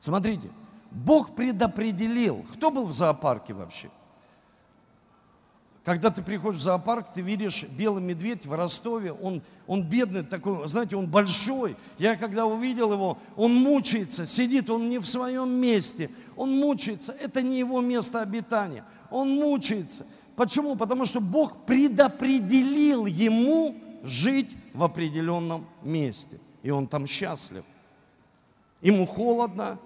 Смотрите, 0.00 0.50
Бог 0.90 1.36
предопределил. 1.36 2.44
Кто 2.52 2.72
был 2.72 2.86
в 2.86 2.92
зоопарке 2.92 3.54
вообще? 3.54 3.88
Когда 5.84 6.10
ты 6.10 6.20
приходишь 6.20 6.58
в 6.60 6.64
зоопарк, 6.64 7.06
ты 7.14 7.22
видишь 7.22 7.62
белый 7.62 8.02
медведь 8.02 8.44
в 8.44 8.52
Ростове, 8.52 9.12
он, 9.12 9.40
он 9.68 9.84
бедный 9.84 10.24
такой, 10.24 10.66
знаете, 10.66 10.96
он 10.96 11.06
большой. 11.06 11.76
Я 11.96 12.16
когда 12.16 12.44
увидел 12.44 12.92
его, 12.92 13.18
он 13.36 13.54
мучается, 13.54 14.26
сидит, 14.26 14.68
он 14.68 14.88
не 14.88 14.98
в 14.98 15.06
своем 15.06 15.48
месте, 15.48 16.10
он 16.36 16.50
мучается, 16.58 17.12
это 17.12 17.40
не 17.40 17.60
его 17.60 17.80
место 17.80 18.20
обитания, 18.20 18.82
он 19.10 19.30
мучается. 19.30 20.04
Почему? 20.38 20.76
Потому 20.76 21.04
что 21.04 21.20
Бог 21.20 21.66
предопределил 21.66 23.06
ему 23.06 23.74
жить 24.04 24.56
в 24.72 24.84
определенном 24.84 25.66
месте 25.82 26.38
и 26.62 26.70
он 26.70 26.86
там 26.86 27.08
счастлив. 27.08 27.64
Ему 28.80 29.04
холодно, 29.04 29.80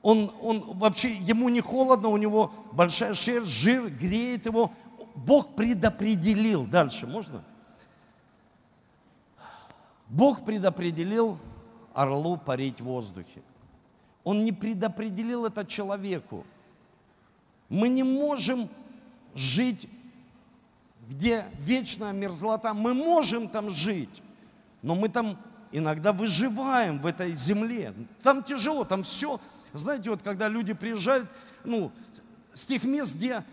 он, 0.00 0.32
он 0.40 0.78
вообще, 0.78 1.14
ему 1.16 1.50
не 1.50 1.60
холодно, 1.60 2.08
у 2.08 2.16
него 2.16 2.52
большая 2.72 3.12
шерсть, 3.12 3.50
жир 3.50 3.90
греет 3.90 4.46
его. 4.46 4.72
Бог 5.14 5.54
предопределил. 5.54 6.64
Дальше, 6.64 7.06
можно? 7.06 7.44
Бог 10.08 10.42
предопределил 10.46 11.38
орлу 11.92 12.38
парить 12.38 12.80
в 12.80 12.84
воздухе. 12.84 13.42
Он 14.24 14.42
не 14.42 14.52
предопределил 14.52 15.44
это 15.44 15.66
человеку. 15.66 16.46
Мы 17.68 17.90
не 17.90 18.04
можем 18.04 18.70
жить, 19.36 19.88
где 21.08 21.44
вечная 21.60 22.12
мерзлота. 22.12 22.74
Мы 22.74 22.94
можем 22.94 23.48
там 23.48 23.70
жить, 23.70 24.22
но 24.82 24.94
мы 24.94 25.08
там 25.08 25.38
иногда 25.72 26.12
выживаем 26.12 26.98
в 26.98 27.06
этой 27.06 27.32
земле. 27.32 27.92
Там 28.22 28.42
тяжело, 28.42 28.84
там 28.84 29.02
все. 29.02 29.40
Знаете, 29.72 30.10
вот 30.10 30.22
когда 30.22 30.48
люди 30.48 30.72
приезжают, 30.72 31.28
ну, 31.64 31.92
с 32.52 32.66
тех 32.66 32.84
мест, 32.84 33.14
где 33.14 33.44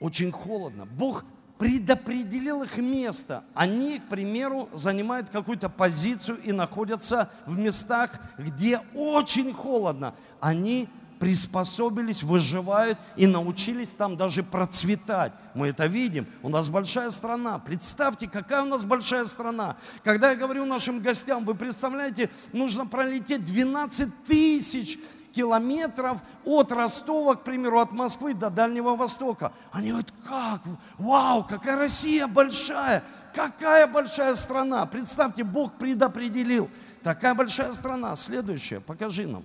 очень 0.00 0.30
холодно, 0.30 0.84
Бог 0.84 1.24
предопределил 1.58 2.64
их 2.64 2.76
место. 2.78 3.44
Они, 3.54 4.00
к 4.00 4.08
примеру, 4.08 4.68
занимают 4.72 5.30
какую-то 5.30 5.68
позицию 5.68 6.40
и 6.42 6.50
находятся 6.50 7.30
в 7.46 7.56
местах, 7.56 8.20
где 8.36 8.80
очень 8.94 9.52
холодно. 9.52 10.12
Они 10.40 10.88
приспособились, 11.22 12.24
выживают 12.24 12.98
и 13.14 13.28
научились 13.28 13.94
там 13.94 14.16
даже 14.16 14.42
процветать. 14.42 15.32
Мы 15.54 15.68
это 15.68 15.86
видим. 15.86 16.26
У 16.42 16.48
нас 16.48 16.68
большая 16.68 17.10
страна. 17.10 17.60
Представьте, 17.60 18.28
какая 18.28 18.62
у 18.64 18.66
нас 18.66 18.84
большая 18.84 19.26
страна. 19.26 19.76
Когда 20.02 20.30
я 20.30 20.36
говорю 20.36 20.66
нашим 20.66 20.98
гостям, 20.98 21.44
вы 21.44 21.54
представляете, 21.54 22.28
нужно 22.52 22.88
пролететь 22.88 23.44
12 23.44 24.24
тысяч 24.24 24.98
километров 25.30 26.20
от 26.44 26.72
Ростова, 26.72 27.36
к 27.36 27.44
примеру, 27.44 27.78
от 27.78 27.92
Москвы 27.92 28.34
до 28.34 28.50
Дальнего 28.50 28.96
Востока. 28.96 29.52
Они 29.70 29.90
говорят, 29.90 30.12
как? 30.26 30.60
Вау, 30.98 31.44
какая 31.44 31.78
Россия 31.78 32.26
большая, 32.26 33.04
какая 33.32 33.86
большая 33.86 34.34
страна. 34.34 34.86
Представьте, 34.86 35.44
Бог 35.44 35.74
предопределил. 35.74 36.68
Такая 37.04 37.36
большая 37.36 37.72
страна. 37.74 38.16
Следующее, 38.16 38.80
покажи 38.80 39.28
нам. 39.28 39.44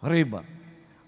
Рыба. 0.00 0.44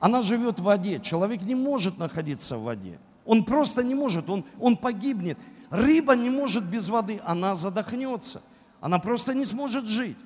Она 0.04 0.20
живет 0.20 0.60
в 0.60 0.64
воде. 0.64 1.00
Человек 1.00 1.40
не 1.44 1.54
может 1.54 1.96
находиться 1.96 2.58
в 2.58 2.64
воде. 2.64 2.98
Он 3.24 3.42
просто 3.42 3.82
не 3.82 3.94
может, 3.94 4.28
он, 4.28 4.44
он 4.60 4.76
погибнет. 4.76 5.38
Рыба 5.70 6.14
не 6.14 6.28
может 6.28 6.62
без 6.62 6.90
воды, 6.90 7.22
она 7.24 7.56
задохнется. 7.56 8.42
Она 8.82 8.98
просто 8.98 9.32
не 9.32 9.46
сможет 9.46 9.86
жить. 9.86 10.18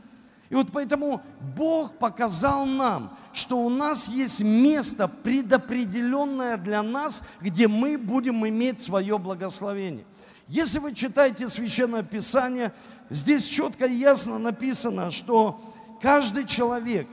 И 0.51 0.57
вот 0.57 0.67
поэтому 0.73 1.23
Бог 1.57 1.97
показал 1.97 2.67
нам, 2.67 3.17
что 3.33 3.65
у 3.65 3.69
нас 3.69 4.09
есть 4.09 4.41
место 4.41 5.07
предопределенное 5.07 6.57
для 6.57 6.83
нас, 6.83 7.23
где 7.41 7.69
мы 7.69 7.99
будем 7.99 8.49
иметь 8.49 8.81
свое 8.81 9.17
благословение. 9.17 10.05
Если 10.49 10.81
вы 10.81 10.93
читаете 10.93 11.47
Священное 11.47 12.03
Писание, 12.03 12.73
здесь 13.11 13.45
четко 13.45 13.87
и 13.87 13.95
ясно 13.95 14.39
написано, 14.39 15.13
что 15.13 15.61
каждый 16.03 16.47
человек, 16.47 17.07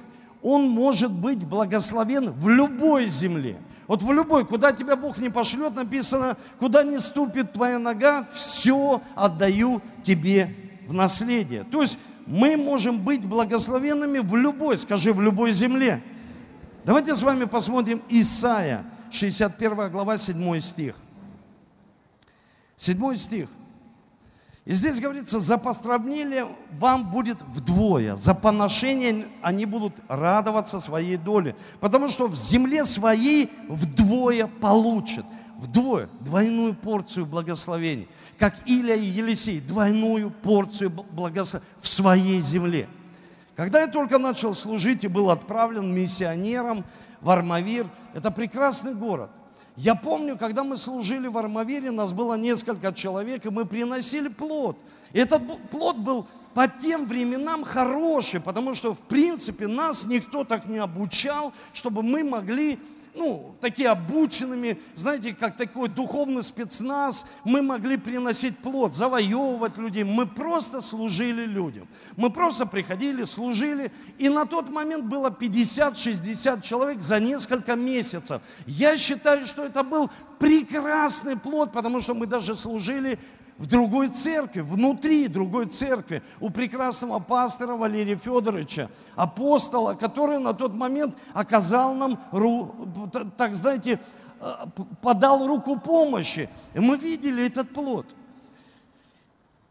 он 0.46 0.70
может 0.70 1.12
быть 1.12 1.44
благословен 1.44 2.32
в 2.32 2.48
любой 2.50 3.08
земле. 3.08 3.58
Вот 3.88 4.04
в 4.04 4.12
любой, 4.14 4.46
куда 4.46 4.74
тебя 4.74 4.96
Бог 4.96 5.18
не 5.18 5.30
пошлет, 5.30 5.74
написано, 5.74 6.38
куда 6.60 6.84
не 6.84 7.00
ступит 7.00 7.54
твоя 7.54 7.80
нога, 7.80 8.24
все 8.32 9.02
отдаю 9.16 9.82
тебе 10.04 10.56
в 10.88 10.94
наследие. 10.94 11.64
То 11.64 11.82
есть 11.82 11.98
мы 12.28 12.58
можем 12.58 13.00
быть 13.00 13.26
благословенными 13.26 14.20
в 14.20 14.36
любой, 14.36 14.78
скажи, 14.78 15.14
в 15.14 15.20
любой 15.20 15.50
земле. 15.50 16.00
Давайте 16.84 17.16
с 17.16 17.24
вами 17.24 17.46
посмотрим 17.46 18.04
Исаия, 18.10 18.86
61 19.10 19.90
глава, 19.90 20.16
7 20.20 20.60
стих. 20.60 20.94
7 22.78 23.16
стих. 23.16 23.50
И 24.66 24.74
здесь 24.74 25.00
говорится, 25.00 25.40
за 25.40 25.60
постравление 25.60 26.48
вам 26.72 27.12
будет 27.12 27.38
вдвое, 27.54 28.16
за 28.16 28.34
поношение 28.34 29.28
они 29.44 29.66
будут 29.66 29.94
радоваться 30.08 30.80
своей 30.80 31.18
доле, 31.18 31.56
потому 31.80 32.08
что 32.08 32.28
в 32.28 32.36
земле 32.36 32.84
своей 32.84 33.52
вдвое 33.70 34.48
получат, 34.48 35.24
вдвое, 35.58 36.10
двойную 36.22 36.74
порцию 36.74 37.28
благословений, 37.28 38.08
как 38.40 38.56
Илия 38.66 38.96
и 38.96 39.06
Елисей, 39.06 39.62
двойную 39.62 40.32
порцию 40.32 40.90
благословений 40.90 41.68
в 41.80 41.88
своей 41.88 42.42
земле. 42.42 42.90
Когда 43.56 43.82
я 43.82 43.88
только 43.88 44.18
начал 44.18 44.56
служить 44.56 45.04
и 45.04 45.08
был 45.08 45.30
отправлен 45.30 45.94
миссионером 45.94 46.84
в 47.22 47.30
Армавир, 47.30 47.86
это 48.16 48.32
прекрасный 48.32 48.96
город– 48.96 49.30
я 49.78 49.94
помню, 49.94 50.38
когда 50.38 50.64
мы 50.64 50.78
служили 50.78 51.28
в 51.28 51.38
Армавире, 51.38 51.92
нас 51.92 52.14
было 52.14 52.36
несколько 52.36 52.94
человек, 52.94 53.46
и 53.46 53.50
мы 53.50 53.66
приносили 53.66 54.30
плод. 54.30 54.78
И 55.12 55.20
этот 55.20 55.42
плод 55.70 55.98
был 55.98 56.28
по 56.54 56.68
тем 56.70 57.06
временам 57.06 57.66
хороший, 57.66 58.40
потому 58.40 58.74
что, 58.74 58.94
в 58.94 59.00
принципе, 59.00 59.68
нас 59.68 60.06
никто 60.06 60.46
так 60.46 60.66
не 60.66 60.78
обучал, 60.78 61.52
чтобы 61.74 62.04
мы 62.04 62.24
могли 62.24 62.80
ну, 63.16 63.56
такие 63.62 63.90
обученными, 63.90 64.78
знаете, 64.96 65.34
как 65.34 65.56
такой 65.58 65.88
духовный 65.90 66.44
спецназ, 66.44 67.26
мы 67.44 67.62
могли 67.62 67.98
приносить 67.98 68.58
плод, 68.58 68.94
завоевывать 68.94 69.78
людей. 69.78 70.04
Мы 70.04 70.28
просто 70.28 70.82
служили 70.82 71.46
людям. 71.46 71.88
Мы 72.18 72.30
просто 72.30 72.66
приходили, 72.66 73.24
служили. 73.24 73.92
И 74.18 74.30
на 74.30 74.46
тот 74.46 74.70
момент 74.70 75.06
было 75.06 75.30
50-60 75.30 76.62
человек 76.62 77.02
за 77.02 77.20
несколько 77.20 77.76
месяцев. 77.76 78.42
Я 78.68 78.98
считаю, 78.98 79.46
что 79.46 79.64
это 79.64 79.84
был 79.84 80.10
прекрасный 80.38 81.38
плод, 81.38 81.72
потому 81.72 82.02
что 82.02 82.14
мы 82.14 82.28
даже 82.28 82.56
служили 82.56 83.18
в 83.58 83.68
другой 83.68 84.10
церкви, 84.10 84.62
внутри 84.62 85.28
другой 85.28 85.68
церкви, 85.68 86.22
у 86.40 86.50
прекрасного 86.50 87.20
пастора 87.20 87.76
Валерия 87.76 88.18
Федоровича, 88.18 88.90
апостола, 89.16 89.94
который 89.94 90.40
на 90.40 90.54
тот 90.54 90.74
момент 90.74 91.16
оказал 91.34 91.94
нам, 91.94 92.20
так 93.38 93.56
знаете, 93.56 94.00
э, 94.42 94.54
подал 95.02 95.48
руку 95.48 95.80
помощи. 95.80 96.50
И 96.74 96.80
мы 96.80 96.98
видели 96.98 97.48
этот 97.48 97.70
плод. 97.74 98.06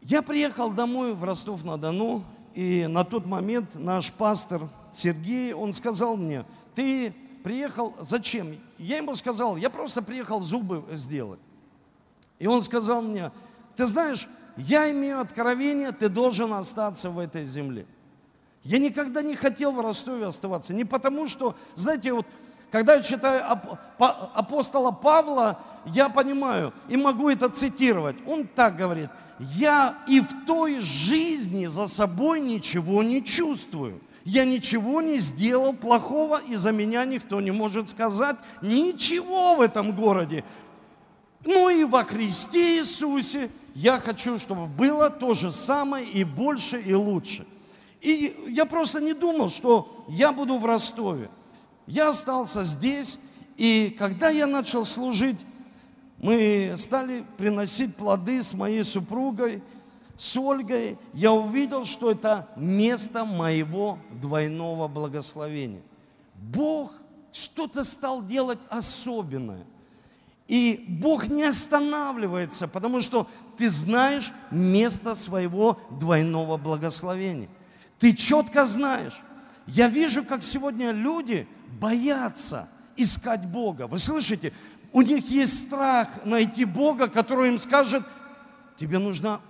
Я 0.01 0.21
приехал 0.21 0.71
домой 0.71 1.13
в 1.13 1.23
Ростов-на-Дону, 1.23 2.23
и 2.55 2.87
на 2.87 3.03
тот 3.03 3.25
момент 3.25 3.75
наш 3.75 4.11
пастор 4.11 4.61
Сергей, 4.91 5.53
он 5.53 5.73
сказал 5.73 6.15
мне, 6.15 6.43
ты 6.73 7.13
приехал, 7.43 7.93
зачем? 7.99 8.55
Я 8.79 8.97
ему 8.97 9.13
сказал, 9.15 9.57
я 9.57 9.69
просто 9.69 10.01
приехал 10.01 10.41
зубы 10.41 10.83
сделать. 10.93 11.39
И 12.39 12.47
он 12.47 12.63
сказал 12.63 13.01
мне, 13.01 13.31
ты 13.75 13.85
знаешь, 13.85 14.27
я 14.57 14.89
имею 14.91 15.19
откровение, 15.19 15.91
ты 15.91 16.09
должен 16.09 16.53
остаться 16.53 17.09
в 17.09 17.19
этой 17.19 17.45
земле. 17.45 17.85
Я 18.63 18.79
никогда 18.79 19.21
не 19.21 19.35
хотел 19.35 19.71
в 19.71 19.79
Ростове 19.79 20.25
оставаться. 20.25 20.73
Не 20.73 20.85
потому 20.85 21.27
что, 21.27 21.55
знаете, 21.75 22.13
вот 22.13 22.25
когда 22.71 22.95
я 22.95 23.01
читаю 23.01 23.43
апостола 23.99 24.91
Павла, 24.91 25.59
я 25.85 26.09
понимаю 26.09 26.73
и 26.89 26.97
могу 26.97 27.29
это 27.29 27.49
цитировать. 27.49 28.15
Он 28.25 28.47
так 28.47 28.75
говорит, 28.75 29.09
я 29.39 29.97
и 30.07 30.19
в 30.19 30.45
той 30.45 30.79
жизни 30.79 31.67
за 31.67 31.87
собой 31.87 32.39
ничего 32.39 33.03
не 33.03 33.23
чувствую. 33.23 34.01
Я 34.23 34.45
ничего 34.45 35.01
не 35.01 35.19
сделал 35.19 35.73
плохого, 35.73 36.41
и 36.47 36.55
за 36.55 36.71
меня 36.71 37.05
никто 37.05 37.39
не 37.41 37.51
может 37.51 37.89
сказать 37.89 38.37
ничего 38.63 39.55
в 39.55 39.61
этом 39.61 39.91
городе. 39.95 40.43
Ну 41.45 41.69
и 41.69 41.83
во 41.83 42.03
Христе 42.03 42.79
Иисусе 42.79 43.51
я 43.75 43.99
хочу, 43.99 44.37
чтобы 44.37 44.67
было 44.67 45.09
то 45.09 45.33
же 45.33 45.51
самое 45.51 46.09
и 46.09 46.23
больше, 46.23 46.79
и 46.79 46.93
лучше. 46.93 47.45
И 48.01 48.35
я 48.47 48.65
просто 48.65 49.01
не 49.01 49.13
думал, 49.13 49.49
что 49.49 50.05
я 50.07 50.31
буду 50.31 50.57
в 50.57 50.65
Ростове. 50.65 51.29
Я 51.85 52.09
остался 52.09 52.63
здесь, 52.63 53.19
и 53.57 53.93
когда 53.99 54.29
я 54.29 54.47
начал 54.47 54.85
служить, 54.85 55.37
мы 56.19 56.73
стали 56.77 57.25
приносить 57.37 57.95
плоды 57.95 58.41
с 58.41 58.53
моей 58.53 58.85
супругой, 58.85 59.61
с 60.17 60.37
Ольгой. 60.37 60.97
Я 61.13 61.33
увидел, 61.33 61.83
что 61.83 62.09
это 62.09 62.47
место 62.55 63.25
моего 63.25 63.99
двойного 64.21 64.87
благословения. 64.87 65.81
Бог 66.35 66.93
что-то 67.33 67.83
стал 67.83 68.23
делать 68.23 68.59
особенное. 68.69 69.65
И 70.47 70.85
Бог 70.87 71.27
не 71.27 71.43
останавливается, 71.43 72.67
потому 72.67 73.01
что 73.01 73.27
ты 73.57 73.69
знаешь 73.69 74.31
место 74.51 75.15
своего 75.15 75.79
двойного 75.89 76.57
благословения. 76.57 77.49
Ты 77.97 78.13
четко 78.13 78.65
знаешь. 78.65 79.21
Я 79.65 79.87
вижу, 79.87 80.23
как 80.23 80.43
сегодня 80.43 80.91
люди 80.91 81.47
боятся 81.79 82.67
искать 82.95 83.47
Бога. 83.47 83.87
Вы 83.87 83.97
слышите? 83.97 84.53
У 84.91 85.01
них 85.01 85.29
есть 85.29 85.67
страх 85.67 86.07
найти 86.23 86.63
Бога, 86.63 87.07
который 87.07 87.49
им 87.49 87.59
скажет, 87.59 88.03
тебе 88.77 88.99
нужно 88.99 89.41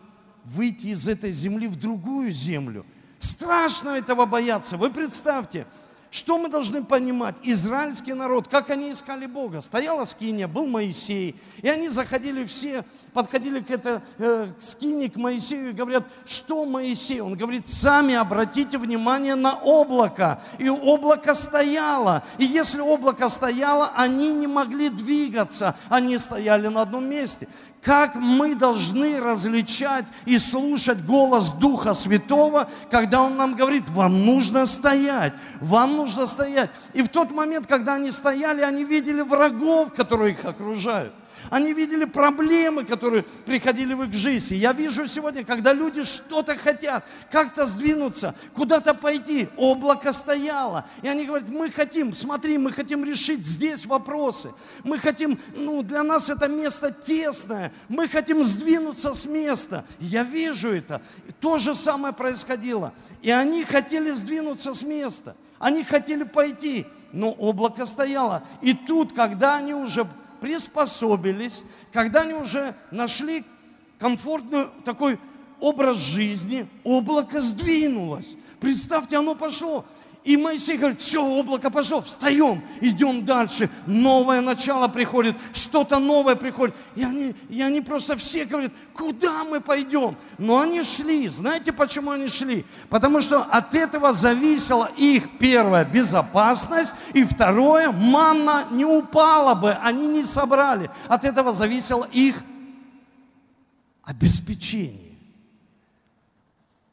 выйти 0.46 0.88
из 0.88 1.08
этой 1.08 1.32
земли 1.32 1.68
в 1.68 1.76
другую 1.76 2.32
землю. 2.32 2.86
Страшно 3.20 3.90
этого 3.90 4.26
бояться. 4.26 4.78
Вы 4.78 4.92
представьте, 4.92 5.68
что 6.16 6.38
мы 6.38 6.48
должны 6.48 6.82
понимать? 6.82 7.36
Израильский 7.44 8.14
народ, 8.14 8.48
как 8.48 8.70
они 8.70 8.94
искали 8.94 9.26
Бога. 9.26 9.60
Стояла 9.60 10.06
скиния, 10.06 10.48
был 10.48 10.66
Моисей, 10.66 11.36
и 11.62 11.68
они 11.68 11.90
заходили 11.90 12.46
все, 12.46 12.86
подходили 13.16 13.62
к 13.62 13.72
этой 13.72 14.02
э, 14.18 14.48
скине, 14.60 15.10
к 15.10 15.16
Моисею 15.16 15.70
и 15.70 15.74
говорят, 15.74 16.04
что 16.26 16.66
Моисей? 16.66 17.22
Он 17.22 17.36
говорит, 17.36 17.66
сами 17.66 18.14
обратите 18.14 18.78
внимание 18.78 19.36
на 19.36 19.56
облако. 19.56 20.42
И 20.60 20.70
облако 20.70 21.34
стояло. 21.34 22.24
И 22.38 22.44
если 22.44 22.82
облако 22.82 23.30
стояло, 23.30 23.92
они 23.96 24.34
не 24.34 24.48
могли 24.48 24.90
двигаться, 24.90 25.78
они 25.90 26.18
стояли 26.18 26.68
на 26.68 26.82
одном 26.82 27.10
месте 27.10 27.48
как 27.82 28.16
мы 28.16 28.56
должны 28.56 29.20
различать 29.20 30.06
и 30.26 30.40
слушать 30.40 31.06
голос 31.06 31.52
Духа 31.52 31.94
Святого, 31.94 32.68
когда 32.90 33.22
Он 33.22 33.38
нам 33.38 33.54
говорит, 33.54 33.88
вам 33.90 34.26
нужно 34.26 34.66
стоять, 34.66 35.34
вам 35.62 35.96
нужно 35.96 36.26
стоять. 36.26 36.72
И 36.96 37.04
в 37.04 37.10
тот 37.10 37.30
момент, 37.30 37.68
когда 37.68 37.94
они 37.94 38.10
стояли, 38.10 38.62
они 38.62 38.84
видели 38.84 39.22
врагов, 39.22 39.94
которые 39.94 40.32
их 40.32 40.44
окружают. 40.46 41.14
Они 41.50 41.74
видели 41.74 42.06
проблемы, 42.06 42.86
которые 42.86 43.24
приходили 43.46 43.94
в 43.94 44.04
их 44.04 44.14
жизнь. 44.14 44.56
Я 44.56 44.74
вижу 44.74 45.06
сегодня, 45.08 45.44
когда 45.44 45.74
люди 45.74 46.04
что-то 46.04 46.56
хотят, 46.56 47.06
как-то 47.32 47.66
сдвинуться, 47.66 48.36
куда-то 48.54 48.94
пойти, 48.94 49.50
облако 49.58 50.14
стояло. 50.14 50.86
И 51.04 51.08
они 51.08 51.26
говорят, 51.26 51.50
мы 51.50 51.70
хотим, 51.70 52.14
смотри, 52.14 52.58
мы 52.58 52.72
хотим 52.72 53.04
решить 53.06 53.46
здесь 53.46 53.86
вопросы. 53.86 54.52
Мы 54.84 54.98
хотим, 54.98 55.38
ну, 55.56 55.84
для 55.84 56.04
нас 56.04 56.30
это 56.30 56.48
место 56.48 56.92
тесное. 56.92 57.72
Мы 57.90 58.08
хотим 58.08 58.44
сдвинуться 58.44 59.14
с 59.14 59.26
места. 59.26 59.86
Я 60.00 60.24
вижу 60.24 60.72
это. 60.72 61.02
И 61.28 61.32
то 61.32 61.58
же 61.58 61.76
самое 61.76 62.14
происходило. 62.14 62.94
И 63.22 63.32
они 63.32 63.64
хотели 63.64 64.12
сдвинуться 64.12 64.74
с 64.74 64.82
места. 64.82 65.36
Они 65.60 65.84
хотели 65.84 66.24
пойти, 66.24 66.86
но 67.12 67.32
облако 67.32 67.86
стояло. 67.86 68.44
И 68.62 68.74
тут, 68.74 69.14
когда 69.14 69.56
они 69.56 69.74
уже 69.74 70.06
приспособились, 70.46 71.64
когда 71.92 72.22
они 72.22 72.34
уже 72.36 72.76
нашли 72.92 73.44
комфортный 73.98 74.68
такой 74.84 75.18
образ 75.60 75.98
жизни, 75.98 76.68
облако 76.84 77.42
сдвинулось. 77.42 78.36
Представьте, 78.60 79.18
оно 79.18 79.34
пошло. 79.34 79.84
И 80.26 80.38
Моисей 80.38 80.78
говорит, 80.78 81.00
все, 81.00 81.24
облако 81.24 81.70
пошло, 81.70 82.02
встаем, 82.02 82.64
идем 82.82 83.24
дальше. 83.24 83.70
Новое 83.86 84.42
начало 84.42 84.88
приходит, 84.88 85.38
что-то 85.54 86.00
новое 86.00 86.36
приходит. 86.36 86.76
И 86.96 87.04
они, 87.04 87.36
и 87.48 87.62
они 87.62 87.80
просто 87.80 88.18
все 88.18 88.46
говорят, 88.46 88.72
куда 88.96 89.44
мы 89.44 89.62
пойдем? 89.62 90.18
Но 90.40 90.62
они 90.62 90.82
шли. 90.82 91.28
Знаете, 91.28 91.72
почему 91.72 92.10
они 92.10 92.26
шли? 92.26 92.66
Потому 92.90 93.22
что 93.22 93.44
от 93.44 93.76
этого 93.76 94.14
зависела 94.14 94.90
их, 94.98 95.30
первая, 95.38 95.86
безопасность, 95.86 96.96
и 97.14 97.24
второе, 97.24 97.92
манна 97.92 98.66
не 98.72 98.84
упала 98.84 99.54
бы, 99.54 99.74
они 99.74 100.08
не 100.08 100.24
собрали. 100.24 100.90
От 101.08 101.24
этого 101.24 101.54
зависело 101.54 102.10
их 102.12 102.44
обеспечение. 104.02 105.20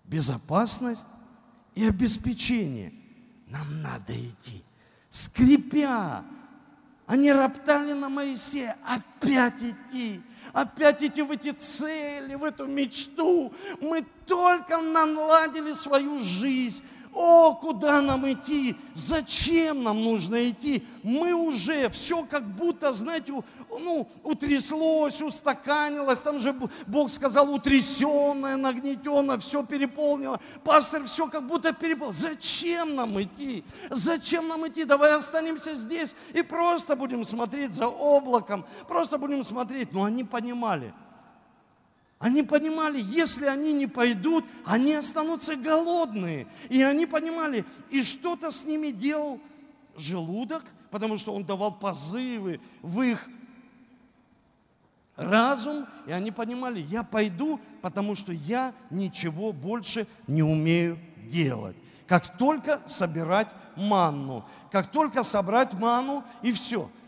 Безопасность 0.04 1.06
и 1.74 1.86
обеспечение– 1.86 2.92
нам 3.52 3.82
надо 3.82 4.14
идти. 4.14 4.64
Скрипя, 5.10 6.24
они 7.06 7.30
роптали 7.32 7.92
на 7.92 8.08
Моисея, 8.08 8.76
опять 8.84 9.62
идти, 9.62 10.20
опять 10.52 11.02
идти 11.02 11.20
в 11.22 11.30
эти 11.30 11.50
цели, 11.52 12.34
в 12.34 12.44
эту 12.44 12.66
мечту. 12.66 13.52
Мы 13.80 14.06
только 14.26 14.78
наладили 14.78 15.74
свою 15.74 16.18
жизнь, 16.18 16.82
о, 17.14 17.54
куда 17.54 18.00
нам 18.00 18.30
идти? 18.30 18.74
Зачем 18.94 19.82
нам 19.82 20.02
нужно 20.02 20.48
идти? 20.48 20.82
Мы 21.02 21.34
уже 21.34 21.90
все 21.90 22.24
как 22.24 22.44
будто, 22.56 22.92
знаете, 22.92 23.34
ну, 23.68 24.08
утряслось, 24.22 25.20
устаканилось. 25.20 26.20
Там 26.20 26.38
же 26.38 26.54
Бог 26.86 27.10
сказал, 27.10 27.52
утрясенное, 27.52 28.56
нагнетенное, 28.56 29.36
все 29.38 29.62
переполнило. 29.62 30.40
Пастор, 30.64 31.04
все 31.04 31.28
как 31.28 31.46
будто 31.46 31.74
переполнил. 31.74 32.14
Зачем 32.14 32.94
нам 32.94 33.20
идти? 33.20 33.62
Зачем 33.90 34.48
нам 34.48 34.66
идти? 34.66 34.84
Давай 34.84 35.14
останемся 35.14 35.74
здесь 35.74 36.14
и 36.32 36.40
просто 36.40 36.96
будем 36.96 37.24
смотреть 37.24 37.74
за 37.74 37.88
облаком. 37.88 38.64
Просто 38.88 39.18
будем 39.18 39.44
смотреть. 39.44 39.92
Но 39.92 40.04
они 40.04 40.24
понимали– 40.24 40.94
они 42.22 42.44
понимали, 42.44 43.00
если 43.00 43.46
они 43.46 43.72
не 43.72 43.88
пойдут, 43.88 44.44
они 44.64 44.94
останутся 44.94 45.56
голодные. 45.56 46.46
И 46.70 46.80
они 46.80 47.04
понимали, 47.04 47.64
и 47.90 48.00
что-то 48.04 48.52
с 48.52 48.64
ними 48.64 48.92
делал 48.92 49.40
желудок, 49.96 50.62
потому 50.92 51.16
что 51.16 51.34
он 51.34 51.42
давал 51.42 51.74
позывы 51.74 52.60
в 52.80 53.02
их 53.02 53.28
разум, 55.16 55.88
и 56.06 56.12
они 56.12 56.30
понимали, 56.30 56.78
я 56.78 57.02
пойду, 57.02 57.58
потому 57.80 58.14
что 58.14 58.30
я 58.30 58.72
ничего 58.88 59.50
больше 59.50 60.06
не 60.28 60.44
умею 60.44 61.00
делать. 61.28 61.74
Как 62.06 62.38
только 62.38 62.80
собирать 62.86 63.48
манну, 63.74 64.44
как 64.70 64.92
только 64.92 65.24
собрать 65.24 65.72
ману 65.72 66.22
и 66.40 66.52
все– 66.52 66.88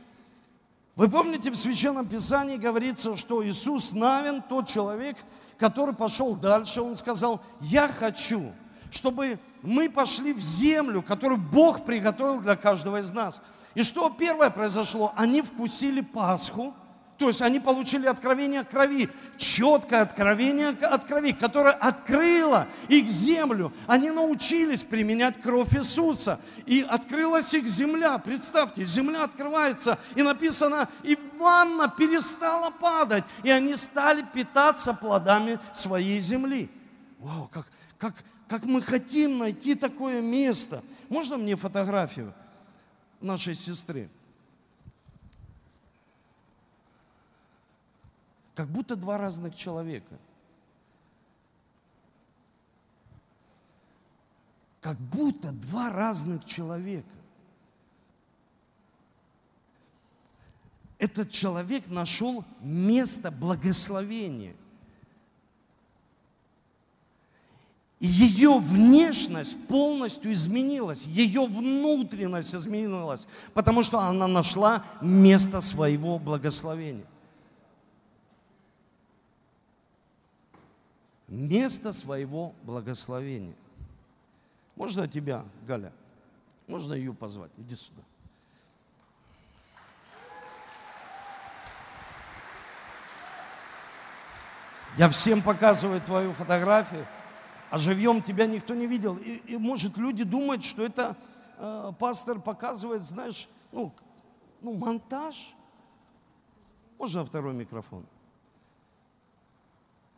вы 0.96 1.08
помните, 1.08 1.50
в 1.50 1.56
Священном 1.56 2.06
Писании 2.06 2.56
говорится, 2.56 3.16
что 3.16 3.44
Иисус 3.44 3.92
Навин, 3.92 4.42
тот 4.42 4.68
человек, 4.68 5.16
который 5.58 5.94
пошел 5.94 6.36
дальше, 6.36 6.82
он 6.82 6.94
сказал, 6.94 7.40
я 7.60 7.88
хочу, 7.88 8.52
чтобы 8.90 9.38
мы 9.62 9.90
пошли 9.90 10.32
в 10.32 10.40
землю, 10.40 11.02
которую 11.02 11.40
Бог 11.40 11.84
приготовил 11.84 12.40
для 12.40 12.54
каждого 12.54 13.00
из 13.00 13.10
нас. 13.10 13.42
И 13.74 13.82
что 13.82 14.08
первое 14.08 14.50
произошло? 14.50 15.12
Они 15.16 15.42
вкусили 15.42 16.00
Пасху, 16.00 16.74
то 17.18 17.28
есть 17.28 17.40
они 17.42 17.60
получили 17.60 18.06
откровение 18.06 18.64
крови, 18.64 19.08
четкое 19.36 20.02
откровение 20.02 20.70
от 20.70 21.04
крови, 21.04 21.32
которое 21.32 21.72
открыло 21.72 22.66
их 22.88 23.08
землю. 23.08 23.72
Они 23.86 24.10
научились 24.10 24.82
применять 24.82 25.40
кровь 25.40 25.76
Иисуса. 25.76 26.40
И 26.66 26.82
открылась 26.82 27.54
их 27.54 27.68
земля. 27.68 28.18
Представьте, 28.18 28.84
земля 28.84 29.24
открывается, 29.24 29.98
и 30.16 30.22
написано, 30.22 30.88
и 31.04 31.16
манна 31.38 31.88
перестала 31.88 32.70
падать. 32.70 33.24
И 33.44 33.50
они 33.50 33.76
стали 33.76 34.24
питаться 34.34 34.92
плодами 34.92 35.60
своей 35.72 36.18
земли. 36.18 36.68
Вау, 37.20 37.48
как, 37.52 37.66
как, 37.96 38.14
как 38.48 38.64
мы 38.64 38.82
хотим 38.82 39.38
найти 39.38 39.76
такое 39.76 40.20
место. 40.20 40.82
Можно 41.08 41.36
мне 41.36 41.54
фотографию 41.54 42.34
нашей 43.20 43.54
сестры? 43.54 44.10
Как 48.54 48.68
будто 48.68 48.94
два 48.96 49.18
разных 49.18 49.54
человека. 49.56 50.16
Как 54.80 54.98
будто 54.98 55.50
два 55.50 55.90
разных 55.90 56.44
человека. 56.44 57.08
Этот 60.98 61.30
человек 61.30 61.88
нашел 61.88 62.44
место 62.60 63.30
благословения. 63.30 64.54
И 67.98 68.06
ее 68.06 68.58
внешность 68.58 69.56
полностью 69.66 70.32
изменилась, 70.32 71.06
ее 71.06 71.46
внутренность 71.46 72.54
изменилась, 72.54 73.26
потому 73.54 73.82
что 73.82 74.00
она 74.00 74.26
нашла 74.26 74.84
место 75.00 75.60
своего 75.62 76.18
благословения. 76.18 77.06
Место 81.34 81.92
своего 81.92 82.54
благословения. 82.62 83.54
Можно 84.76 85.06
тебя, 85.08 85.44
Галя? 85.66 85.92
Можно 86.66 86.94
ее 86.94 87.12
позвать? 87.12 87.50
Иди 87.58 87.74
сюда. 87.74 88.02
Я 94.96 95.08
всем 95.08 95.42
показываю 95.42 96.00
твою 96.00 96.32
фотографию, 96.32 97.04
а 97.70 97.78
живьем 97.78 98.22
тебя 98.22 98.46
никто 98.46 98.74
не 98.74 98.86
видел. 98.86 99.16
И, 99.16 99.42
и 99.46 99.56
может 99.56 99.96
люди 99.96 100.22
думают, 100.22 100.62
что 100.62 100.84
это 100.84 101.16
э, 101.58 101.92
пастор 101.98 102.40
показывает, 102.40 103.02
знаешь, 103.02 103.48
ну, 103.72 103.92
ну, 104.60 104.74
монтаж. 104.74 105.54
Можно 106.96 107.26
второй 107.26 107.54
микрофон? 107.54 108.06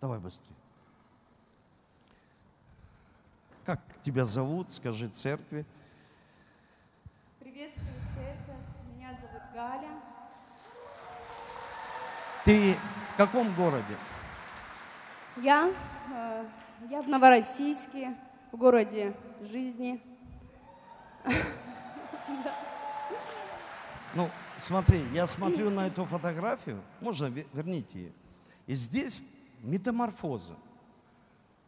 Давай 0.01 0.19
быстрее. 0.19 0.66
Как 3.67 3.81
тебя 4.01 4.25
зовут? 4.25 4.73
Скажи 4.73 5.09
церкви. 5.09 5.67
Приветствую 7.41 7.97
церковь. 8.15 8.63
Меня 8.95 9.13
зовут 9.13 9.43
Галя. 9.53 9.91
Ты 12.45 12.77
в 13.13 13.17
каком 13.17 13.53
городе? 13.57 13.97
Я, 15.39 15.69
э, 16.15 16.45
я 16.89 17.03
в 17.03 17.09
Новороссийске, 17.09 18.15
в 18.53 18.57
городе 18.57 19.17
жизни. 19.41 20.01
Ну, 24.15 24.31
смотри, 24.59 25.03
я 25.13 25.27
смотрю 25.27 25.71
на 25.71 25.89
эту 25.89 26.05
фотографию, 26.05 26.81
можно 27.01 27.27
верните 27.53 27.99
ее. 27.99 28.13
И 28.69 28.77
здесь 28.77 29.21
метаморфоза. 29.65 30.55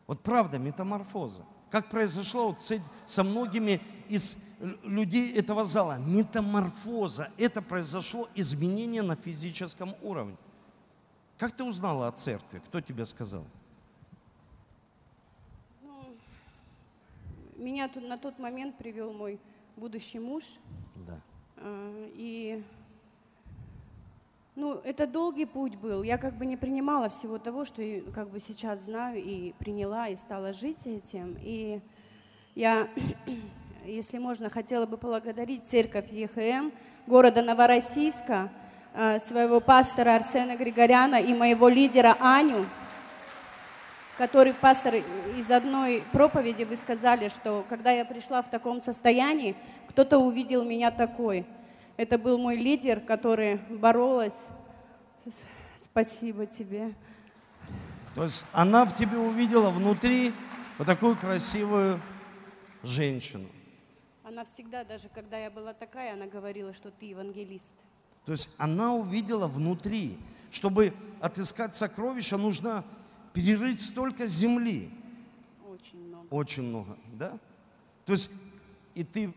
Вот 0.06 0.22
правда, 0.22 0.60
метаморфоза. 0.60 1.42
Как 1.70 1.88
произошло 1.88 2.48
вот 2.48 2.82
со 3.06 3.24
многими 3.24 3.80
из 4.08 4.36
людей 4.84 5.32
этого 5.34 5.64
зала. 5.64 5.98
Метаморфоза. 5.98 7.30
Это 7.36 7.62
произошло 7.62 8.28
изменение 8.34 9.02
на 9.02 9.16
физическом 9.16 9.94
уровне. 10.02 10.36
Как 11.38 11.52
ты 11.52 11.62
узнала 11.62 12.08
о 12.08 12.12
церкви? 12.12 12.60
Кто 12.66 12.80
тебе 12.80 13.06
сказал? 13.06 13.44
Ну, 15.82 16.16
меня 17.56 17.88
тут 17.88 18.08
на 18.08 18.18
тот 18.18 18.38
момент 18.38 18.76
привел 18.76 19.12
мой 19.12 19.38
будущий 19.76 20.18
муж. 20.18 20.44
Да. 21.06 21.20
А, 21.58 22.10
и 22.14 22.64
ну, 24.58 24.80
это 24.82 25.06
долгий 25.06 25.46
путь 25.46 25.76
был. 25.76 26.02
Я 26.02 26.18
как 26.18 26.34
бы 26.34 26.44
не 26.44 26.56
принимала 26.56 27.08
всего 27.08 27.38
того, 27.38 27.64
что 27.64 27.80
как 28.12 28.28
бы 28.28 28.40
сейчас 28.40 28.80
знаю 28.80 29.22
и 29.22 29.52
приняла, 29.52 30.08
и 30.08 30.16
стала 30.16 30.52
жить 30.52 30.84
этим. 30.84 31.38
И 31.40 31.80
я, 32.56 32.88
если 33.86 34.18
можно, 34.18 34.50
хотела 34.50 34.84
бы 34.84 34.98
поблагодарить 34.98 35.64
церковь 35.64 36.10
ЕХМ 36.10 36.72
города 37.06 37.40
Новороссийска, 37.40 38.50
э, 38.94 39.20
своего 39.20 39.60
пастора 39.60 40.16
Арсена 40.16 40.56
Григоряна 40.56 41.20
и 41.20 41.34
моего 41.34 41.68
лидера 41.68 42.16
Аню, 42.18 42.66
который, 44.16 44.54
пастор, 44.54 44.96
из 45.36 45.52
одной 45.52 46.02
проповеди 46.10 46.64
вы 46.64 46.74
сказали, 46.74 47.28
что 47.28 47.64
когда 47.68 47.92
я 47.92 48.04
пришла 48.04 48.42
в 48.42 48.50
таком 48.50 48.80
состоянии, 48.80 49.54
кто-то 49.86 50.18
увидел 50.18 50.64
меня 50.64 50.90
такой– 50.90 51.46
это 51.98 52.16
был 52.16 52.38
мой 52.38 52.56
лидер, 52.56 53.00
который 53.00 53.56
боролась. 53.56 54.48
Спасибо 55.76 56.46
тебе. 56.46 56.94
То 58.14 58.24
есть 58.24 58.44
она 58.52 58.84
в 58.84 58.96
тебе 58.96 59.18
увидела 59.18 59.70
внутри 59.70 60.32
вот 60.78 60.86
такую 60.86 61.16
красивую 61.16 62.00
женщину. 62.84 63.48
Она 64.22 64.44
всегда, 64.44 64.84
даже 64.84 65.08
когда 65.08 65.38
я 65.38 65.50
была 65.50 65.74
такая, 65.74 66.14
она 66.14 66.26
говорила, 66.26 66.72
что 66.72 66.90
ты 66.90 67.06
евангелист. 67.06 67.74
То 68.24 68.32
есть 68.32 68.50
она 68.58 68.94
увидела 68.94 69.48
внутри. 69.48 70.16
Чтобы 70.50 70.94
отыскать 71.20 71.74
сокровища, 71.74 72.36
нужно 72.38 72.84
перерыть 73.32 73.80
столько 73.80 74.26
земли. 74.26 74.88
Очень 75.68 76.06
много. 76.06 76.26
Очень 76.30 76.62
много, 76.62 76.96
да? 77.14 77.38
То 78.06 78.12
есть 78.12 78.30
и 78.94 79.04
ты 79.04 79.34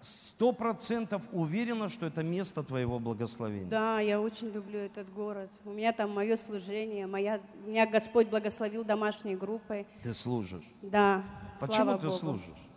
сто 0.00 0.52
процентов 0.52 1.22
уверена, 1.32 1.88
что 1.88 2.06
это 2.06 2.22
место 2.22 2.62
твоего 2.62 2.98
благословения. 2.98 3.68
Да, 3.68 4.00
я 4.00 4.20
очень 4.20 4.48
люблю 4.48 4.78
этот 4.78 5.12
город. 5.12 5.50
У 5.64 5.70
меня 5.70 5.92
там 5.92 6.12
мое 6.14 6.36
служение, 6.36 7.06
моя, 7.06 7.40
меня 7.66 7.86
Господь 7.86 8.28
благословил 8.28 8.84
домашней 8.84 9.36
группой. 9.36 9.86
Ты 10.02 10.14
служишь? 10.14 10.64
Да. 10.82 11.22
Почему 11.60 11.96
ты 11.98 12.06
Богу. 12.06 12.12
служишь? 12.16 12.68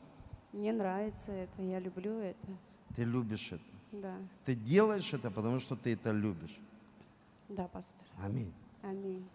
Мне 0.54 0.74
нравится 0.74 1.32
это, 1.32 1.62
я 1.62 1.80
люблю 1.80 2.18
это. 2.20 2.48
Ты 2.96 3.04
любишь 3.04 3.52
это. 3.52 3.62
Да, 3.92 4.16
Ты 4.46 4.56
делаешь 4.56 5.14
это, 5.14 5.30
потому 5.30 5.60
что 5.60 5.76
ты 5.76 5.94
это 5.94 6.12
любишь. 6.12 6.58
да, 7.50 7.68
пастор. 7.68 8.08
Аминь. 8.24 8.54
Аминь. 8.82 9.26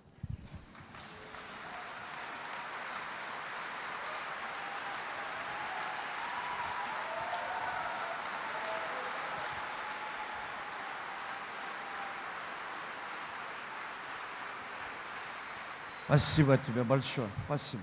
Спасибо 16.06 16.56
тебе 16.56 16.84
большое. 16.84 17.28
Спасибо. 17.46 17.82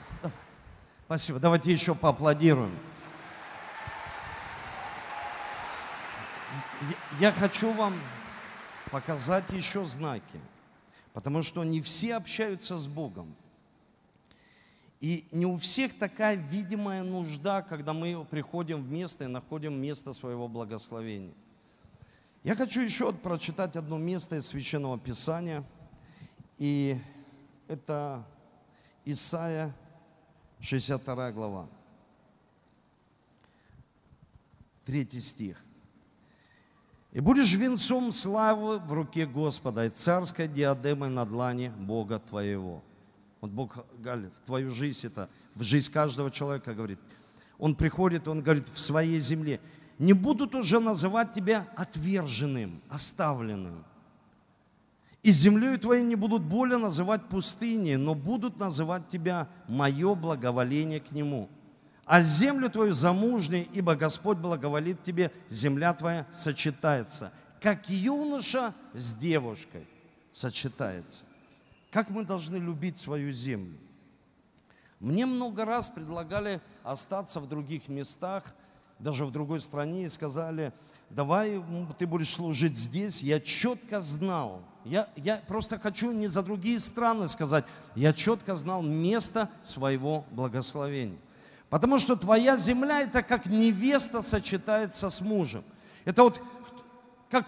Спасибо. 1.06 1.40
Давайте 1.40 1.72
еще 1.72 1.94
поаплодируем. 1.94 2.74
Я 7.20 7.34
хочу 7.34 7.74
вам 7.74 7.94
показать 8.92 9.50
еще 9.50 9.86
знаки, 9.86 10.40
потому 11.12 11.44
что 11.44 11.66
не 11.66 11.82
все 11.82 12.16
общаются 12.16 12.78
с 12.78 12.88
Богом. 12.88 13.36
И 15.02 15.28
не 15.34 15.46
у 15.46 15.58
всех 15.58 15.98
такая 15.98 16.36
видимая 16.36 17.04
нужда, 17.04 17.62
когда 17.62 17.92
мы 17.92 18.24
приходим 18.24 18.82
в 18.82 18.90
место 18.90 19.26
и 19.26 19.28
находим 19.28 19.74
место 19.74 20.14
своего 20.14 20.48
благословения. 20.48 21.34
Я 22.44 22.56
хочу 22.56 22.80
еще 22.80 23.12
прочитать 23.12 23.76
одно 23.76 23.98
место 23.98 24.38
из 24.38 24.48
Священного 24.48 24.98
Писания. 24.98 25.66
И 26.58 26.98
это 27.68 28.26
Исаия, 29.06 29.74
62 30.60 31.32
глава. 31.32 31.68
Третий 34.86 35.22
стих. 35.22 35.58
«И 37.12 37.20
будешь 37.20 37.54
венцом 37.54 38.12
славы 38.12 38.80
в 38.80 38.92
руке 38.92 39.26
Господа 39.26 39.86
и 39.86 39.90
царской 39.90 40.48
диадемой 40.48 41.10
на 41.10 41.26
длани 41.26 41.70
Бога 41.70 42.20
твоего». 42.20 42.82
Вот 43.44 43.52
Бог 43.52 43.86
говорит, 44.00 44.32
в 44.42 44.46
твою 44.46 44.72
жизнь 44.72 45.08
это, 45.08 45.30
в 45.54 45.64
жизнь 45.64 45.92
каждого 45.92 46.32
человека 46.32 46.74
говорит. 46.74 46.98
Он 47.60 47.76
приходит, 47.76 48.28
он 48.30 48.42
говорит, 48.42 48.70
в 48.74 48.80
своей 48.80 49.20
земле. 49.20 49.60
Не 50.00 50.14
будут 50.14 50.56
уже 50.56 50.80
называть 50.80 51.34
тебя 51.34 51.68
отверженным, 51.76 52.82
оставленным. 52.90 53.84
И 55.24 55.32
землей 55.32 55.78
твоей 55.78 56.04
не 56.04 56.16
будут 56.16 56.44
более 56.44 56.78
называть 56.78 57.30
пустыней, 57.30 57.96
но 57.96 58.14
будут 58.14 58.60
называть 58.60 59.08
тебя 59.08 59.48
мое 59.70 60.16
благоволение 60.16 61.00
к 61.00 61.12
нему. 61.12 61.50
А 62.06 62.22
землю 62.22 62.70
твою 62.70 62.92
замужней, 62.92 63.70
ибо 63.74 63.96
Господь 63.96 64.38
благоволит 64.38 65.02
тебе, 65.04 65.32
земля 65.50 65.94
твоя 65.94 66.28
сочетается, 66.30 67.32
как 67.62 67.90
юноша 67.90 68.74
с 68.94 69.16
девушкой 69.16 69.88
сочетается. 70.34 71.24
Как 71.90 72.10
мы 72.10 72.26
должны 72.26 72.58
любить 72.58 72.98
свою 72.98 73.32
землю? 73.32 73.78
Мне 75.00 75.26
много 75.26 75.64
раз 75.64 75.88
предлагали 75.88 76.60
остаться 76.84 77.40
в 77.40 77.48
других 77.48 77.88
местах, 77.88 78.44
даже 79.00 79.24
в 79.26 79.32
другой 79.32 79.62
стране, 79.62 80.04
и 80.04 80.10
сказали, 80.10 80.74
давай 81.10 81.64
ты 81.98 82.06
будешь 82.08 82.32
служить 82.32 82.78
здесь. 82.78 83.22
Я 83.22 83.40
четко 83.40 84.02
знал, 84.02 84.64
я, 84.86 85.08
я 85.16 85.42
просто 85.48 85.80
хочу 85.80 86.12
не 86.12 86.28
за 86.28 86.42
другие 86.44 86.80
страны 86.80 87.28
сказать, 87.28 87.66
я 87.96 88.14
четко 88.14 88.56
знал 88.56 88.82
место 88.82 89.50
своего 89.64 90.26
благословения. 90.32 91.18
Потому 91.70 91.98
что 91.98 92.16
твоя 92.16 92.56
земля 92.56 93.02
это 93.02 93.24
как 93.24 93.48
невеста 93.48 94.22
сочетается 94.22 95.10
с 95.10 95.22
мужем. 95.22 95.64
Это 96.06 96.24
вот 96.24 96.40
как 97.32 97.46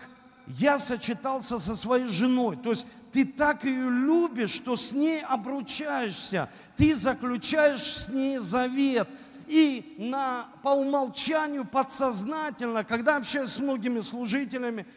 я 0.47 0.79
сочетался 0.79 1.59
со 1.59 1.75
своей 1.75 2.07
женой. 2.07 2.57
То 2.57 2.71
есть 2.71 2.87
ты 3.11 3.25
так 3.25 3.63
ее 3.63 3.89
любишь, 3.89 4.51
что 4.51 4.75
с 4.75 4.93
ней 4.93 5.21
обручаешься. 5.23 6.49
Ты 6.75 6.95
заключаешь 6.95 7.83
с 7.83 8.09
ней 8.09 8.39
завет. 8.39 9.07
И 9.47 9.95
на, 9.99 10.47
по 10.63 10.69
умолчанию, 10.69 11.65
подсознательно, 11.65 12.83
когда 12.83 13.17
общаюсь 13.17 13.51
с 13.51 13.59
многими 13.59 14.01
служителями, 14.01 14.87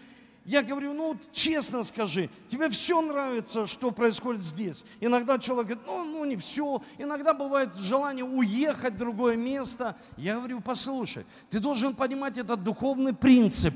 я 0.49 0.63
говорю, 0.63 0.95
ну 0.95 1.15
честно 1.31 1.85
скажи, 1.85 2.31
тебе 2.49 2.71
все 2.71 3.03
нравится, 3.03 3.67
что 3.67 3.91
происходит 3.91 4.43
здесь. 4.43 4.87
Иногда 4.99 5.39
человек 5.39 5.67
говорит, 5.67 5.87
ну, 5.87 6.05
ну 6.05 6.25
не 6.25 6.39
все. 6.39 6.81
Иногда 6.97 7.35
бывает 7.35 7.77
желание 7.77 8.25
уехать 8.25 8.95
в 8.95 8.97
другое 8.97 9.37
место. 9.37 9.95
Я 10.17 10.37
говорю, 10.37 10.63
послушай, 10.63 11.27
ты 11.51 11.59
должен 11.59 11.95
понимать 11.95 12.39
этот 12.39 12.65
духовный 12.65 13.13
принцип. 13.13 13.75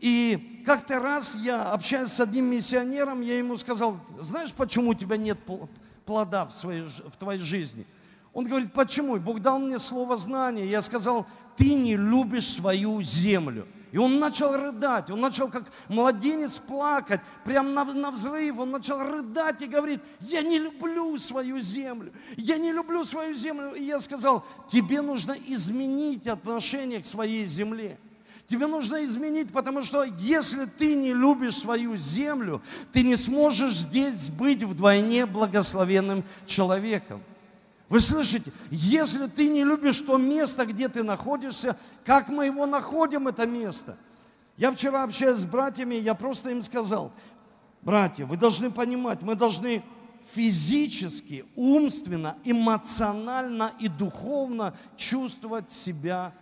И 0.00 0.64
как-то 0.66 0.98
раз 0.98 1.36
я, 1.36 1.70
общаясь 1.70 2.08
с 2.08 2.18
одним 2.18 2.46
миссионером, 2.46 3.20
я 3.20 3.38
ему 3.38 3.56
сказал, 3.56 3.96
знаешь, 4.18 4.52
почему 4.52 4.90
у 4.90 4.94
тебя 4.94 5.16
нет 5.16 5.38
пл- 5.46 5.68
плода 6.06 6.44
в, 6.44 6.52
своей, 6.52 6.82
в 6.82 7.16
твоей 7.18 7.38
жизни? 7.38 7.86
Он 8.32 8.46
говорит, 8.46 8.72
почему? 8.72 9.16
Бог 9.20 9.38
дал 9.42 9.60
мне 9.60 9.78
слово 9.78 10.16
знания. 10.16 10.66
Я 10.66 10.82
сказал, 10.82 11.24
ты 11.56 11.72
не 11.74 11.96
любишь 11.96 12.48
свою 12.48 13.00
землю. 13.00 13.64
И 13.92 13.98
он 13.98 14.20
начал 14.20 14.56
рыдать, 14.56 15.10
он 15.10 15.20
начал 15.20 15.48
как 15.48 15.64
младенец 15.88 16.58
плакать, 16.58 17.20
прям 17.44 17.74
на, 17.74 17.84
на 17.84 18.10
взрыв, 18.10 18.58
он 18.58 18.70
начал 18.70 19.02
рыдать 19.02 19.62
и 19.62 19.66
говорит, 19.66 20.00
я 20.20 20.42
не 20.42 20.58
люблю 20.58 21.16
свою 21.18 21.58
землю, 21.58 22.12
я 22.36 22.58
не 22.58 22.72
люблю 22.72 23.04
свою 23.04 23.34
землю. 23.34 23.72
И 23.74 23.84
я 23.84 23.98
сказал, 23.98 24.44
тебе 24.70 25.00
нужно 25.00 25.36
изменить 25.46 26.26
отношение 26.26 27.00
к 27.00 27.04
своей 27.04 27.44
земле. 27.46 27.98
Тебе 28.46 28.66
нужно 28.66 29.04
изменить, 29.04 29.52
потому 29.52 29.82
что 29.82 30.02
если 30.02 30.64
ты 30.64 30.96
не 30.96 31.12
любишь 31.12 31.58
свою 31.58 31.96
землю, 31.96 32.60
ты 32.92 33.04
не 33.04 33.16
сможешь 33.16 33.76
здесь 33.76 34.28
быть 34.28 34.64
вдвойне 34.64 35.26
благословенным 35.26 36.24
человеком. 36.46 37.22
Вы 37.90 37.98
слышите, 37.98 38.52
если 38.70 39.26
ты 39.26 39.48
не 39.48 39.64
любишь 39.64 40.00
то 40.00 40.16
место, 40.16 40.64
где 40.64 40.88
ты 40.88 41.02
находишься, 41.02 41.76
как 42.04 42.28
мы 42.28 42.46
его 42.46 42.64
находим, 42.64 43.26
это 43.26 43.48
место? 43.48 43.98
Я 44.56 44.70
вчера 44.70 45.02
общаясь 45.02 45.38
с 45.38 45.44
братьями, 45.44 45.96
я 45.96 46.14
просто 46.14 46.50
им 46.50 46.62
сказал, 46.62 47.12
братья, 47.82 48.26
вы 48.26 48.36
должны 48.36 48.70
понимать, 48.70 49.22
мы 49.22 49.34
должны 49.34 49.82
физически, 50.22 51.44
умственно, 51.56 52.36
эмоционально 52.44 53.72
и 53.80 53.88
духовно 53.88 54.72
чувствовать 54.96 55.68
себя 55.68 56.32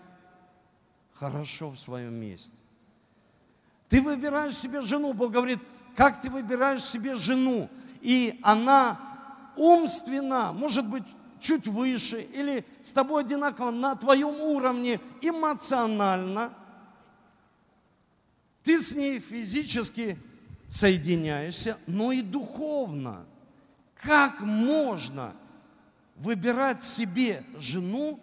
хорошо 1.14 1.70
в 1.70 1.78
своем 1.78 2.12
месте. 2.12 2.52
Ты 3.88 4.02
выбираешь 4.02 4.54
себе 4.54 4.82
жену, 4.82 5.14
Бог 5.14 5.32
говорит, 5.32 5.60
как 5.96 6.20
ты 6.20 6.28
выбираешь 6.28 6.84
себе 6.84 7.14
жену, 7.14 7.70
и 8.02 8.38
она 8.42 9.00
умственно, 9.56 10.52
может 10.52 10.86
быть, 10.86 11.04
чуть 11.40 11.66
выше, 11.66 12.22
или 12.22 12.64
с 12.82 12.92
тобой 12.92 13.22
одинаково 13.22 13.70
на 13.70 13.94
твоем 13.94 14.40
уровне 14.40 15.00
эмоционально, 15.20 16.52
ты 18.62 18.80
с 18.80 18.94
ней 18.94 19.18
физически 19.18 20.18
соединяешься, 20.68 21.78
но 21.86 22.12
и 22.12 22.20
духовно. 22.20 23.24
Как 23.94 24.40
можно 24.40 25.32
выбирать 26.16 26.84
себе 26.84 27.44
жену, 27.56 28.20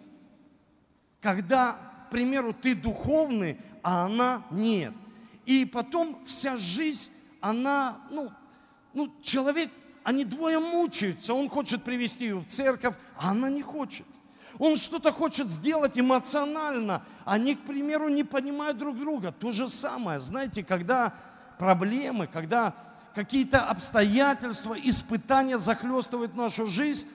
когда, 1.20 1.72
к 2.06 2.10
примеру, 2.10 2.54
ты 2.54 2.74
духовный, 2.74 3.58
а 3.82 4.06
она 4.06 4.42
нет? 4.50 4.94
И 5.44 5.64
потом 5.64 6.18
вся 6.24 6.56
жизнь, 6.56 7.10
она, 7.40 8.00
ну, 8.10 8.30
ну, 8.94 9.12
человек, 9.20 9.70
они 10.06 10.24
двое 10.24 10.60
мучаются. 10.60 11.34
Он 11.34 11.48
хочет 11.48 11.82
привести 11.82 12.26
ее 12.26 12.38
в 12.38 12.46
церковь, 12.46 12.94
а 13.16 13.32
она 13.32 13.50
не 13.50 13.60
хочет. 13.60 14.06
Он 14.60 14.76
что-то 14.76 15.10
хочет 15.10 15.50
сделать 15.50 15.98
эмоционально. 15.98 17.02
Они, 17.24 17.56
к 17.56 17.62
примеру, 17.62 18.08
не 18.08 18.22
понимают 18.22 18.78
друг 18.78 18.96
друга. 18.96 19.32
То 19.32 19.50
же 19.50 19.68
самое, 19.68 20.20
знаете, 20.20 20.62
когда 20.62 21.12
проблемы, 21.58 22.28
когда 22.28 22.72
какие-то 23.16 23.64
обстоятельства, 23.64 24.76
испытания 24.80 25.58
захлестывают 25.58 26.36
нашу 26.36 26.68
жизнь, 26.68 27.08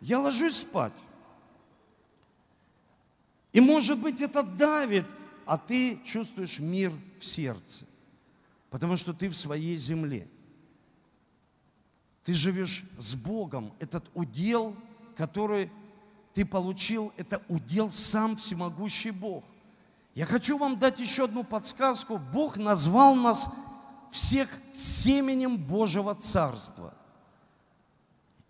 я 0.00 0.18
ложусь 0.18 0.56
спать. 0.56 0.94
И 3.52 3.60
может 3.60 4.00
быть 4.00 4.20
это 4.20 4.42
давит, 4.42 5.06
а 5.46 5.56
ты 5.56 6.00
чувствуешь 6.04 6.58
мир 6.58 6.90
в 7.20 7.24
сердце, 7.24 7.86
потому 8.70 8.96
что 8.96 9.14
ты 9.14 9.28
в 9.28 9.36
своей 9.36 9.76
земле. 9.76 10.26
Ты 12.28 12.34
живешь 12.34 12.84
с 12.98 13.14
Богом. 13.14 13.72
Этот 13.78 14.04
удел, 14.12 14.76
который 15.16 15.72
ты 16.34 16.44
получил, 16.44 17.10
это 17.16 17.40
удел 17.48 17.90
сам 17.90 18.36
всемогущий 18.36 19.12
Бог. 19.12 19.44
Я 20.14 20.26
хочу 20.26 20.58
вам 20.58 20.78
дать 20.78 20.98
еще 20.98 21.24
одну 21.24 21.42
подсказку. 21.42 22.18
Бог 22.18 22.58
назвал 22.58 23.14
нас 23.14 23.48
всех 24.10 24.50
семенем 24.74 25.56
Божьего 25.56 26.14
Царства. 26.14 26.92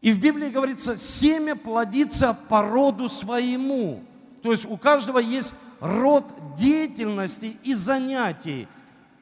И 0.01 0.11
в 0.11 0.19
Библии 0.19 0.49
говорится, 0.51 0.97
семя 0.97 1.55
плодится 1.55 2.35
по 2.35 2.63
роду 2.63 3.09
своему. 3.09 4.03
То 4.43 4.51
есть 4.51 4.67
у 4.67 4.77
каждого 4.77 5.21
есть 5.21 5.55
род 5.79 6.25
деятельности 6.59 7.57
и 7.63 7.75
занятий. 7.75 8.67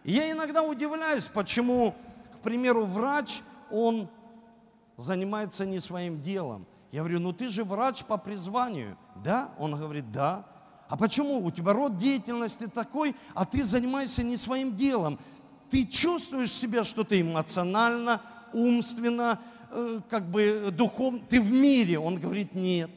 Я 0.02 0.30
иногда 0.30 0.62
удивляюсь, 0.62 1.26
почему, 1.26 1.94
к 2.36 2.38
примеру, 2.38 2.86
врач, 2.86 3.42
он 3.70 4.08
занимается 4.96 5.66
не 5.66 5.80
своим 5.80 6.20
делом. 6.20 6.66
Я 6.90 7.00
говорю, 7.00 7.20
ну 7.20 7.32
ты 7.32 7.48
же 7.48 7.64
врач 7.64 8.04
по 8.04 8.16
призванию. 8.16 8.96
Да? 9.22 9.50
Он 9.58 9.76
говорит, 9.76 10.10
да. 10.10 10.46
А 10.88 10.96
почему? 10.96 11.44
У 11.44 11.50
тебя 11.50 11.72
род 11.72 11.96
деятельности 11.96 12.68
такой, 12.68 13.16
а 13.34 13.44
ты 13.44 13.62
занимаешься 13.64 14.22
не 14.22 14.36
своим 14.36 14.74
делом. 14.76 15.18
Ты 15.68 15.84
чувствуешь 15.84 16.52
себя, 16.52 16.84
что 16.84 17.02
ты 17.02 17.20
эмоционально, 17.20 18.22
умственно, 18.52 19.40
э, 19.72 20.00
как 20.08 20.30
бы 20.30 20.70
духовно, 20.72 21.20
ты 21.28 21.40
в 21.40 21.50
мире. 21.50 21.98
Он 21.98 22.14
говорит, 22.14 22.54
нет. 22.54 22.90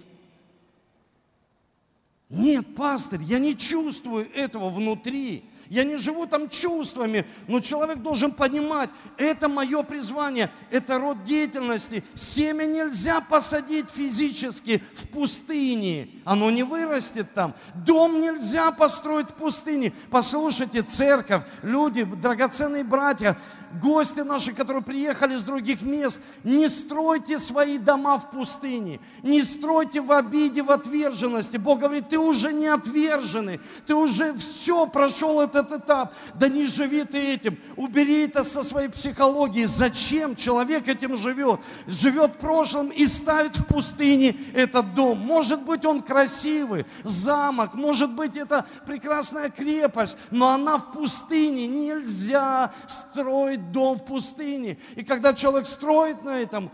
Нет, 2.29 2.75
пастырь, 2.75 3.23
я 3.23 3.39
не 3.39 3.57
чувствую 3.57 4.31
этого 4.33 4.69
внутри. 4.69 5.48
Я 5.69 5.83
не 5.83 5.97
живу 5.97 6.25
там 6.25 6.49
чувствами, 6.49 7.25
но 7.47 7.59
человек 7.59 7.99
должен 7.99 8.31
понимать, 8.31 8.89
это 9.17 9.47
мое 9.47 9.83
призвание, 9.83 10.51
это 10.71 10.97
род 10.97 11.23
деятельности. 11.25 12.03
Семя 12.15 12.65
нельзя 12.65 13.21
посадить 13.21 13.89
физически 13.89 14.81
в 14.95 15.07
пустыне, 15.09 16.09
оно 16.25 16.49
не 16.49 16.63
вырастет 16.63 17.33
там. 17.35 17.53
Дом 17.75 18.19
нельзя 18.19 18.71
построить 18.71 19.29
в 19.29 19.35
пустыне. 19.35 19.93
Послушайте, 20.09 20.81
церковь, 20.81 21.43
люди, 21.61 22.03
драгоценные 22.03 22.83
братья, 22.83 23.37
гости 23.81 24.21
наши, 24.21 24.53
которые 24.53 24.83
приехали 24.83 25.35
с 25.35 25.43
других 25.43 25.81
мест, 25.81 26.21
не 26.43 26.67
стройте 26.69 27.37
свои 27.37 27.77
дома 27.77 28.17
в 28.17 28.31
пустыне, 28.31 28.99
не 29.21 29.43
стройте 29.43 30.01
в 30.01 30.11
обиде, 30.11 30.63
в 30.63 30.71
отверженности. 30.71 31.57
Бог 31.57 31.79
говорит, 31.79 32.09
ты 32.09 32.17
уже 32.17 32.53
не 32.53 32.67
отверженный, 32.67 33.59
ты 33.85 33.95
уже 33.95 34.33
все 34.37 34.87
прошел 34.87 35.39
этот 35.59 35.83
этап, 35.83 36.13
да 36.35 36.49
не 36.49 36.65
живи 36.65 37.03
ты 37.03 37.33
этим, 37.33 37.57
убери 37.75 38.25
это 38.25 38.43
со 38.43 38.63
своей 38.63 38.89
психологии. 38.89 39.65
Зачем 39.65 40.35
человек 40.35 40.87
этим 40.87 41.15
живет? 41.15 41.59
Живет 41.87 42.35
в 42.35 42.37
прошлом 42.37 42.89
и 42.89 43.05
ставит 43.05 43.57
в 43.57 43.65
пустыне 43.65 44.35
этот 44.53 44.95
дом. 44.95 45.19
Может 45.19 45.63
быть, 45.63 45.85
он 45.85 46.01
красивый, 46.01 46.85
замок, 47.03 47.73
может 47.73 48.11
быть, 48.11 48.35
это 48.35 48.65
прекрасная 48.85 49.49
крепость, 49.49 50.17
но 50.31 50.49
она 50.49 50.77
в 50.77 50.91
пустыне. 50.91 51.67
Нельзя 51.67 52.73
строить 52.87 53.71
дом 53.71 53.97
в 53.97 54.05
пустыне. 54.05 54.77
И 54.95 55.03
когда 55.03 55.33
человек 55.33 55.67
строит 55.67 56.23
на 56.23 56.39
этом, 56.39 56.71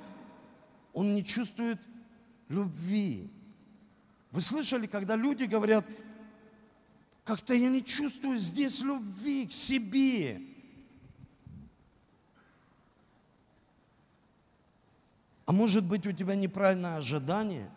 он 0.94 1.14
не 1.14 1.24
чувствует 1.24 1.80
любви. 2.48 3.30
Вы 4.32 4.42
слышали, 4.42 4.86
когда 4.88 5.16
люди 5.16 5.44
говорят, 5.44 5.86
как-то 7.26 7.56
я 7.56 7.70
не 7.70 7.84
чувствую 7.84 8.40
здесь 8.40 8.82
любви 8.82 9.48
к 9.48 9.52
себе. 9.52 10.42
А 15.48 15.52
может 15.52 15.84
быть 15.86 16.06
у 16.06 16.12
тебя 16.12 16.36
неправильное 16.36 16.98
ожидание? 16.98 17.70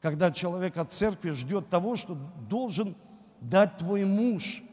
Когда 0.00 0.30
человек 0.30 0.76
от 0.76 0.92
церкви 0.92 1.32
ждет 1.32 1.68
того, 1.68 1.96
что 1.96 2.14
должен 2.48 2.94
дать 3.40 3.76
твой 3.78 4.04
муж– 4.04 4.62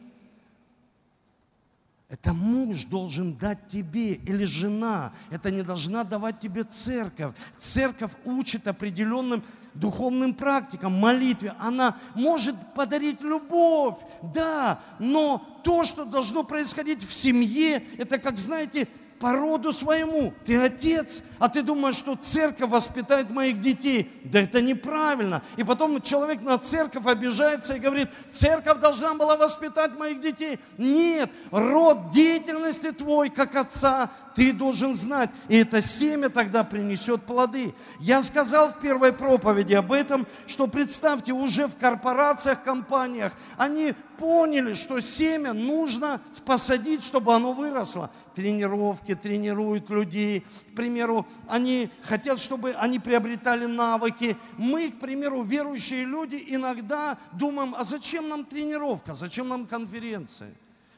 это 2.08 2.34
муж 2.34 2.86
должен 2.86 3.36
дать 3.36 3.68
тебе 3.68 4.14
или 4.14 4.46
жена. 4.46 5.12
Это 5.32 5.50
не 5.50 5.64
должна 5.64 6.04
давать 6.04 6.40
тебе 6.40 6.64
церковь. 6.64 7.36
Церковь 7.58 8.12
учит 8.26 8.68
определенным 8.68 9.44
духовным 9.76 10.34
практикам, 10.34 10.94
молитве. 10.94 11.54
Она 11.60 11.96
может 12.16 12.56
подарить 12.74 13.22
любовь, 13.22 13.98
да, 14.34 14.80
но 15.00 15.42
то, 15.64 15.84
что 15.84 16.06
должно 16.06 16.44
происходить 16.44 17.04
в 17.04 17.14
семье, 17.14 17.84
это 17.98 18.18
как, 18.18 18.38
знаете, 18.38 18.88
по 19.20 19.32
роду 19.32 19.72
своему. 19.72 20.34
Ты 20.46 20.58
отец, 20.58 21.24
а 21.40 21.50
ты 21.50 21.62
думаешь, 21.62 21.96
что 21.96 22.16
церковь 22.16 22.70
воспитает 22.70 23.30
моих 23.30 23.60
детей. 23.60 24.12
Да 24.24 24.42
это 24.42 24.62
неправильно. 24.62 25.42
И 25.58 25.64
потом 25.64 26.02
человек 26.02 26.42
на 26.42 26.58
церковь 26.58 27.06
обижается 27.06 27.76
и 27.76 27.80
говорит, 27.80 28.10
церковь 28.30 28.80
должна 28.80 29.14
была 29.14 29.38
воспитать 29.38 29.98
моих 29.98 30.22
детей. 30.22 30.60
Нет, 30.78 31.32
род 31.52 32.12
деятельности 32.12 32.92
твой, 32.92 33.30
как 33.30 33.56
отца, 33.56 34.10
ты 34.36 34.52
должен 34.52 34.94
знать. 34.94 35.30
И 35.48 35.58
это 35.58 35.82
семя 35.82 36.30
тогда 36.30 36.64
принесет 36.64 37.24
плоды. 37.24 37.74
Я 38.00 38.22
сказал 38.22 38.70
в 38.70 38.80
первой 38.80 39.14
проповеди 39.14 39.74
об 39.74 39.92
этом, 39.92 40.28
что 40.46 40.68
представьте, 40.68 41.32
уже 41.32 41.68
в 41.68 41.78
корпорациях, 41.78 42.64
компаниях, 42.64 43.32
они 43.58 43.94
поняли, 44.18 44.74
что 44.74 45.00
семя 45.00 45.54
нужно 45.54 46.20
посадить, 46.46 47.04
чтобы 47.04 47.34
оно 47.34 47.54
выросло. 47.54 48.10
Тренировки 48.36 49.16
тренируют 49.16 49.90
людей. 49.90 50.42
К 50.42 50.76
примеру, 50.76 51.26
они 51.48 51.90
хотят, 52.02 52.40
чтобы 52.40 52.74
они 52.74 53.00
приобретали 53.00 53.66
навыки. 53.66 54.36
Мы, 54.58 54.92
к 54.92 55.00
примеру, 55.00 55.42
верующие 55.44 56.06
люди, 56.06 56.44
иногда 56.48 57.18
думаем, 57.32 57.74
а 57.76 57.84
зачем 57.84 58.28
нам 58.28 58.44
тренировка, 58.46 59.16
зачем 59.16 59.48
нам 59.48 59.66
конференция? 59.66 60.54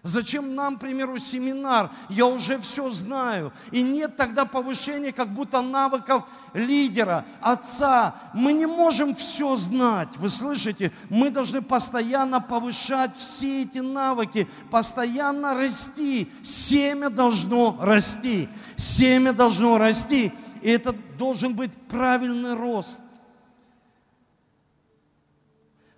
Зачем 0.07 0.55
нам, 0.55 0.77
к 0.77 0.79
примеру, 0.79 1.17
семинар? 1.17 1.91
Я 2.07 2.27
уже 2.27 2.57
все 2.59 2.89
знаю. 2.89 3.51
И 3.71 3.83
нет 3.83 4.15
тогда 4.15 4.45
повышения 4.45 5.11
как 5.11 5.33
будто 5.33 5.61
навыков 5.61 6.23
лидера, 6.53 7.25
отца. 7.41 8.15
Мы 8.33 8.53
не 8.53 8.65
можем 8.65 9.13
все 9.15 9.57
знать. 9.57 10.15
Вы 10.15 10.29
слышите? 10.29 10.93
Мы 11.09 11.29
должны 11.29 11.61
постоянно 11.61 12.39
повышать 12.39 13.17
все 13.17 13.63
эти 13.63 13.79
навыки, 13.79 14.47
постоянно 14.71 15.53
расти. 15.55 16.31
Семя 16.41 17.09
должно 17.09 17.77
расти. 17.81 18.47
Семя 18.77 19.33
должно 19.33 19.77
расти. 19.77 20.31
И 20.61 20.69
это 20.69 20.93
должен 21.17 21.53
быть 21.53 21.73
правильный 21.89 22.53
рост. 22.53 23.01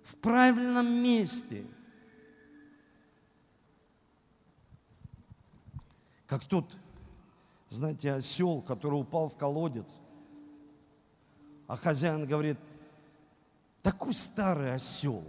В 0.02 0.16
правильном 0.16 0.90
месте– 0.90 1.64
Как 6.30 6.44
тот, 6.44 6.64
знаете, 7.70 8.12
осел, 8.12 8.60
который 8.60 8.94
упал 8.94 9.28
в 9.28 9.36
колодец. 9.36 9.96
А 11.66 11.76
хозяин 11.76 12.24
говорит, 12.24 12.56
такой 13.82 14.14
старый 14.14 14.72
осел. 14.72 15.24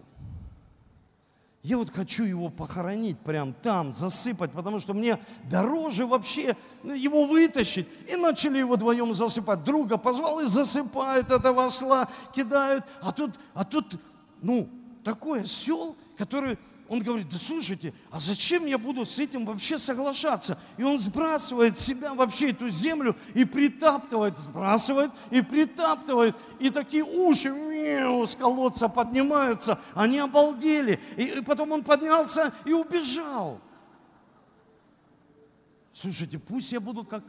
Я 1.64 1.80
вот 1.80 1.90
хочу 1.90 2.24
его 2.24 2.50
похоронить 2.50 3.18
прям 3.20 3.54
там, 3.54 3.96
засыпать, 3.96 4.52
потому 4.52 4.78
что 4.78 4.94
мне 4.94 5.18
дороже 5.50 6.06
вообще 6.06 6.56
его 6.84 7.26
вытащить. 7.26 7.88
И 8.08 8.16
начали 8.16 8.60
его 8.60 8.76
вдвоем 8.76 9.12
засыпать. 9.16 9.64
Друга 9.64 9.98
позвал 9.98 10.42
и 10.42 10.46
засыпает 10.46 11.32
этого 11.32 11.66
осла, 11.66 12.08
кидают. 12.32 12.86
А 13.02 13.12
тут, 13.12 13.40
а 13.56 13.66
тут, 13.66 14.00
ну, 14.44 14.70
такой 15.04 15.42
осел, 15.42 15.96
который 16.16 16.60
он 16.92 17.00
говорит, 17.00 17.30
да 17.30 17.40
слушайте, 17.40 17.94
а 18.12 18.20
зачем 18.20 18.66
я 18.66 18.78
буду 18.78 19.06
с 19.06 19.18
этим 19.18 19.46
вообще 19.46 19.80
соглашаться? 19.80 20.60
И 20.76 20.84
он 20.84 21.00
сбрасывает 21.00 21.80
себя 21.80 22.14
вообще 22.14 22.50
эту 22.50 22.68
землю 22.68 23.16
и 23.34 23.46
притаптывает, 23.46 24.38
сбрасывает 24.38 25.10
и 25.30 25.42
притаптывает. 25.42 26.36
И 26.60 26.70
такие 26.70 27.06
уши 27.06 27.50
мяу, 27.50 28.28
с 28.28 28.36
колодца 28.36 28.90
поднимаются, 28.90 29.80
они 29.94 30.20
обалдели. 30.20 31.00
И, 31.16 31.28
и 31.28 31.42
потом 31.42 31.72
он 31.72 31.86
поднялся 31.86 32.54
и 32.66 32.74
убежал. 32.74 33.62
Слушайте, 35.94 36.40
пусть 36.40 36.74
я 36.74 36.82
буду 36.82 37.06
как 37.06 37.24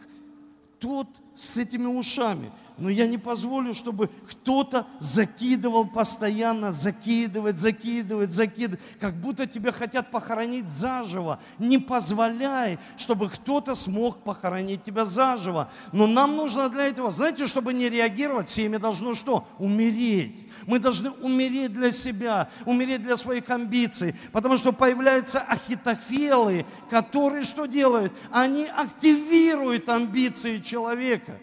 тот 0.81 1.07
с 1.37 1.57
этими 1.57 1.87
ушами. 1.87 2.51
Но 2.79 2.89
я 2.89 3.07
не 3.07 3.19
позволю, 3.19 3.75
чтобы 3.75 4.09
кто-то 4.29 4.87
закидывал 4.99 5.87
постоянно, 5.87 6.73
закидывать, 6.73 7.59
закидывать, 7.59 8.31
закидывать, 8.31 8.81
как 8.99 9.15
будто 9.15 9.47
тебя 9.47 9.73
хотят 9.73 10.11
похоронить 10.11 10.69
заживо. 10.69 11.39
Не 11.59 11.79
позволяй, 11.79 12.79
чтобы 12.97 13.29
кто-то 13.29 13.75
смог 13.75 14.25
похоронить 14.25 14.83
тебя 14.83 15.05
заживо. 15.05 15.71
Но 15.93 16.07
нам 16.07 16.37
нужно 16.37 16.69
для 16.71 16.87
этого, 16.87 17.11
знаете, 17.11 17.47
чтобы 17.47 17.75
не 17.75 17.89
реагировать, 17.91 18.49
семя 18.49 18.79
должно 18.79 19.15
что? 19.15 19.47
Умереть. 19.59 20.47
Мы 20.67 20.79
должны 20.79 21.11
умереть 21.11 21.73
для 21.73 21.91
себя, 21.91 22.49
умереть 22.65 23.03
для 23.03 23.17
своих 23.17 23.49
амбиций, 23.51 24.15
потому 24.33 24.57
что 24.57 24.73
появляются 24.73 25.41
ахитофелы, 25.41 26.65
которые 26.89 27.43
что 27.43 27.67
делают? 27.67 28.13
Они 28.31 28.65
активируют 28.67 29.89
амбиции 29.89 30.59
человека. 30.59 31.39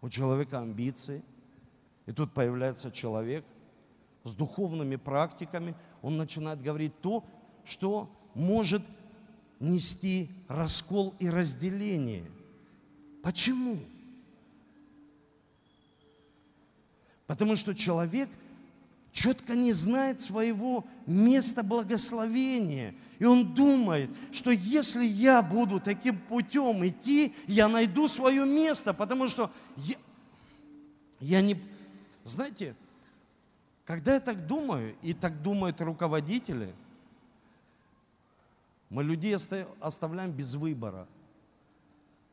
У 0.00 0.08
человека 0.08 0.60
амбиции, 0.60 1.22
и 2.06 2.12
тут 2.12 2.32
появляется 2.32 2.90
человек 2.90 3.44
с 4.24 4.34
духовными 4.34 4.96
практиками, 4.96 5.74
он 6.02 6.16
начинает 6.16 6.62
говорить 6.62 6.98
то, 7.00 7.24
что 7.64 8.08
может 8.34 8.82
нести 9.60 10.30
раскол 10.48 11.14
и 11.18 11.28
разделение. 11.28 12.24
Почему? 13.22 13.78
Потому 17.26 17.54
что 17.54 17.74
человек 17.74 18.28
четко 19.12 19.54
не 19.54 19.72
знает 19.72 20.20
своего 20.20 20.84
места 21.06 21.62
благословения. 21.62 22.94
И 23.20 23.24
он 23.26 23.54
думает, 23.54 24.10
что 24.32 24.50
если 24.50 25.04
я 25.04 25.42
буду 25.42 25.78
таким 25.78 26.18
путем 26.18 26.84
идти, 26.86 27.34
я 27.46 27.68
найду 27.68 28.08
свое 28.08 28.46
место, 28.46 28.94
потому 28.94 29.28
что 29.28 29.52
я, 29.76 29.96
я 31.20 31.42
не... 31.42 31.62
Знаете, 32.24 32.74
когда 33.84 34.14
я 34.14 34.20
так 34.20 34.46
думаю, 34.46 34.96
и 35.02 35.12
так 35.12 35.42
думают 35.42 35.82
руководители, 35.82 36.74
мы 38.88 39.04
людей 39.04 39.36
оставляем 39.80 40.32
без 40.32 40.54
выбора. 40.54 41.06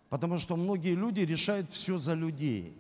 Потому 0.08 0.38
что 0.38 0.56
многие 0.56 0.96
люди 0.96 1.20
решают 1.20 1.70
все 1.70 1.98
за 1.98 2.14
людей. 2.14 2.74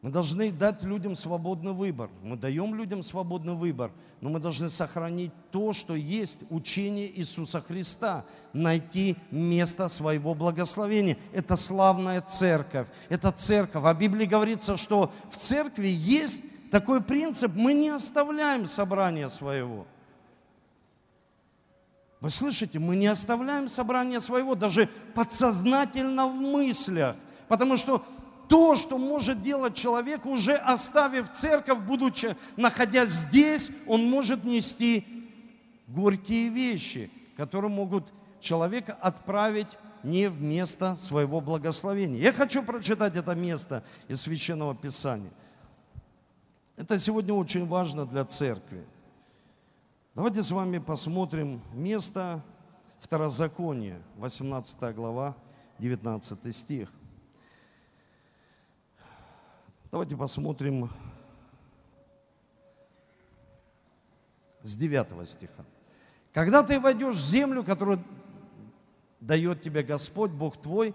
Мы 0.00 0.10
должны 0.10 0.52
дать 0.52 0.84
людям 0.84 1.16
свободный 1.16 1.72
выбор. 1.72 2.08
Мы 2.22 2.36
даем 2.36 2.72
людям 2.74 3.02
свободный 3.02 3.54
выбор, 3.54 3.90
но 4.20 4.30
мы 4.30 4.38
должны 4.38 4.70
сохранить 4.70 5.32
то, 5.50 5.72
что 5.72 5.96
есть 5.96 6.40
учение 6.50 7.10
Иисуса 7.18 7.60
Христа. 7.60 8.24
Найти 8.52 9.16
место 9.32 9.88
своего 9.88 10.34
благословения. 10.34 11.18
Это 11.32 11.56
славная 11.56 12.20
церковь. 12.20 12.86
Это 13.08 13.32
церковь. 13.32 13.82
А 13.84 13.92
в 13.92 13.98
Библии 13.98 14.26
говорится, 14.26 14.76
что 14.76 15.10
в 15.30 15.36
церкви 15.36 15.88
есть 15.88 16.42
такой 16.70 17.02
принцип, 17.02 17.52
мы 17.56 17.74
не 17.74 17.88
оставляем 17.88 18.66
собрание 18.66 19.28
своего. 19.28 19.84
Вы 22.20 22.30
слышите, 22.30 22.78
мы 22.78 22.94
не 22.94 23.08
оставляем 23.08 23.68
собрание 23.68 24.20
своего, 24.20 24.54
даже 24.54 24.88
подсознательно 25.14 26.28
в 26.28 26.34
мыслях. 26.34 27.16
Потому 27.48 27.76
что 27.76 28.04
то, 28.48 28.74
что 28.74 28.98
может 28.98 29.42
делать 29.42 29.74
человек, 29.74 30.26
уже 30.26 30.56
оставив 30.56 31.30
церковь, 31.30 31.80
будучи 31.80 32.36
находясь 32.56 33.10
здесь, 33.10 33.70
он 33.86 34.08
может 34.08 34.44
нести 34.44 35.06
горькие 35.86 36.48
вещи, 36.48 37.10
которые 37.36 37.70
могут 37.70 38.04
человека 38.40 38.96
отправить 39.00 39.78
не 40.02 40.28
в 40.28 40.40
место 40.40 40.96
своего 40.96 41.40
благословения. 41.40 42.20
Я 42.20 42.32
хочу 42.32 42.62
прочитать 42.62 43.16
это 43.16 43.34
место 43.34 43.82
из 44.06 44.22
Священного 44.22 44.74
Писания. 44.74 45.30
Это 46.76 46.98
сегодня 46.98 47.34
очень 47.34 47.66
важно 47.66 48.06
для 48.06 48.24
церкви. 48.24 48.84
Давайте 50.14 50.42
с 50.42 50.50
вами 50.50 50.78
посмотрим 50.78 51.60
место 51.74 52.42
Второзакония, 53.00 54.00
18 54.16 54.94
глава, 54.94 55.34
19 55.78 56.54
стих. 56.54 56.88
Давайте 59.90 60.16
посмотрим 60.16 60.90
с 64.60 64.76
9 64.76 65.26
стиха. 65.26 65.64
Когда 66.34 66.62
ты 66.62 66.78
войдешь 66.78 67.16
в 67.16 67.26
землю, 67.26 67.64
которую 67.64 68.04
дает 69.20 69.62
тебе 69.62 69.82
Господь, 69.82 70.30
Бог 70.30 70.58
твой, 70.58 70.94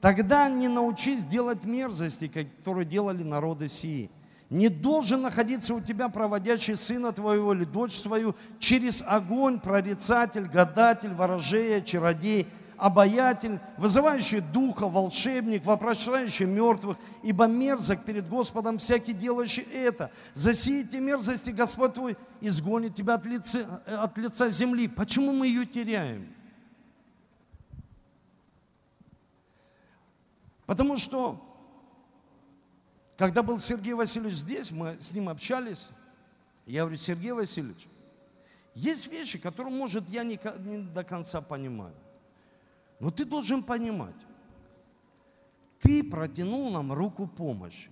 тогда 0.00 0.48
не 0.48 0.68
научись 0.68 1.24
делать 1.24 1.64
мерзости, 1.64 2.28
которые 2.28 2.84
делали 2.84 3.24
народы 3.24 3.66
сии. 3.66 4.08
Не 4.48 4.68
должен 4.68 5.22
находиться 5.22 5.74
у 5.74 5.80
тебя 5.80 6.08
проводящий 6.08 6.76
сына 6.76 7.12
твоего 7.12 7.52
или 7.52 7.64
дочь 7.64 7.98
свою 7.98 8.36
через 8.60 9.02
огонь, 9.04 9.58
прорицатель, 9.58 10.44
гадатель, 10.44 11.14
ворожея, 11.14 11.80
чародей– 11.80 12.46
обаятель, 12.80 13.60
вызывающий 13.76 14.40
духа, 14.40 14.88
волшебник, 14.88 15.64
вопрошающий 15.64 16.46
мертвых, 16.46 16.96
ибо 17.22 17.46
мерзок 17.46 18.04
перед 18.04 18.28
Господом 18.28 18.78
всякий 18.78 19.12
делающий 19.12 19.62
это. 19.62 20.10
За 20.32 20.54
сии 20.54 20.82
те 20.82 20.98
мерзости 20.98 21.50
Господь 21.50 21.94
твой 21.94 22.16
изгонит 22.40 22.94
тебя 22.94 23.14
от 23.14 23.26
лица, 23.26 23.82
от 23.86 24.16
лица 24.16 24.48
земли. 24.48 24.88
Почему 24.88 25.32
мы 25.32 25.46
ее 25.46 25.66
теряем? 25.66 26.26
Потому 30.64 30.96
что, 30.96 31.38
когда 33.18 33.42
был 33.42 33.58
Сергей 33.58 33.92
Васильевич 33.92 34.36
здесь, 34.36 34.70
мы 34.70 34.96
с 35.00 35.12
ним 35.12 35.28
общались, 35.28 35.88
я 36.64 36.82
говорю, 36.82 36.96
Сергей 36.96 37.32
Васильевич, 37.32 37.88
есть 38.74 39.08
вещи, 39.08 39.38
которые, 39.38 39.74
может, 39.74 40.08
я 40.08 40.22
не, 40.22 40.38
не 40.60 40.78
до 40.78 41.04
конца 41.04 41.40
понимаю. 41.40 41.94
Но 43.00 43.10
ты 43.10 43.24
должен 43.24 43.62
понимать, 43.62 44.14
ты 45.80 46.04
протянул 46.04 46.70
нам 46.70 46.92
руку 46.92 47.26
помощи, 47.26 47.90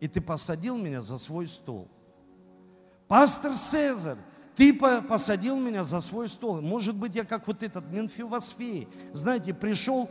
и 0.00 0.08
ты 0.08 0.22
посадил 0.22 0.78
меня 0.78 1.02
за 1.02 1.18
свой 1.18 1.46
стол. 1.46 1.86
Пастор 3.06 3.54
Цезарь, 3.56 4.16
ты 4.56 4.72
посадил 4.74 5.60
меня 5.60 5.84
за 5.84 6.00
свой 6.00 6.28
стол. 6.28 6.62
Может 6.62 6.96
быть, 6.96 7.14
я 7.14 7.24
как 7.24 7.46
вот 7.46 7.62
этот 7.62 7.92
Менфивосфей, 7.92 8.88
знаете, 9.12 9.52
пришел, 9.52 10.08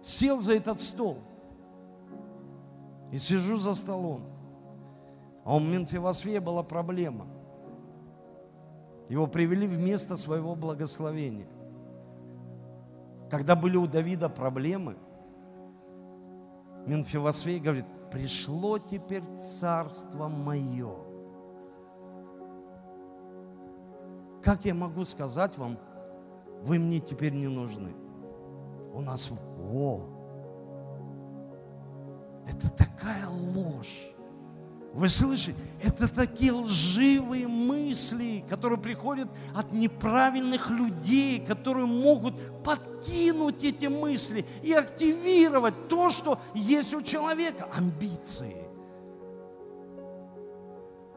сел 0.00 0.38
за 0.40 0.54
этот 0.54 0.80
стол 0.80 1.18
и 3.10 3.18
сижу 3.18 3.56
за 3.56 3.74
столом. 3.74 4.22
А 5.44 5.56
у 5.56 5.60
Менфивосфея 5.60 6.40
была 6.40 6.62
проблема. 6.62 7.26
Его 9.08 9.26
привели 9.26 9.66
в 9.66 9.82
место 9.82 10.16
своего 10.16 10.54
благословения. 10.54 11.48
Когда 13.30 13.54
были 13.54 13.76
у 13.76 13.86
Давида 13.86 14.28
проблемы, 14.28 14.96
Минфивосфей 16.86 17.60
говорит, 17.60 17.84
пришло 18.10 18.78
теперь 18.78 19.22
царство 19.36 20.28
мое. 20.28 20.94
Как 24.42 24.64
я 24.64 24.74
могу 24.74 25.04
сказать 25.04 25.58
вам, 25.58 25.76
вы 26.62 26.78
мне 26.78 27.00
теперь 27.00 27.32
не 27.32 27.48
нужны? 27.48 27.92
У 28.94 29.02
нас, 29.02 29.30
о, 29.30 30.00
это 32.46 32.70
такая 32.70 33.28
ложь. 33.28 34.10
Вы 34.94 35.08
слышите? 35.08 35.54
Это 35.82 36.08
такие 36.08 36.52
лживые 36.52 37.46
мысли, 37.46 38.42
которые 38.48 38.80
приходят 38.80 39.28
от 39.54 39.72
неправильных 39.72 40.70
людей, 40.70 41.44
которые 41.44 41.86
могут 41.86 42.34
подкинуть 42.64 43.62
эти 43.62 43.86
мысли 43.86 44.44
и 44.62 44.72
активировать 44.72 45.88
то, 45.88 46.08
что 46.10 46.38
есть 46.54 46.94
у 46.94 47.02
человека, 47.02 47.68
амбиции. 47.74 48.56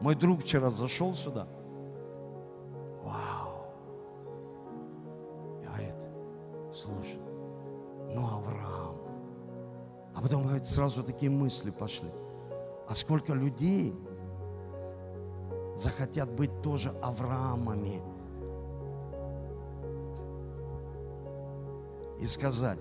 Мой 0.00 0.14
друг 0.14 0.42
вчера 0.42 0.68
зашел 0.68 1.14
сюда. 1.14 1.46
Вау. 3.02 3.72
И 5.62 5.66
говорит, 5.66 5.94
слушай, 6.74 7.18
ну 8.14 8.26
Авраам. 8.26 8.96
А 10.14 10.20
потом, 10.20 10.42
говорит, 10.42 10.66
сразу 10.66 11.02
такие 11.02 11.30
мысли 11.30 11.70
пошли. 11.70 12.10
А 12.92 12.94
сколько 12.94 13.32
людей 13.32 13.96
захотят 15.76 16.30
быть 16.30 16.60
тоже 16.60 16.90
Авраамами 17.00 18.02
и 22.20 22.26
сказать, 22.26 22.78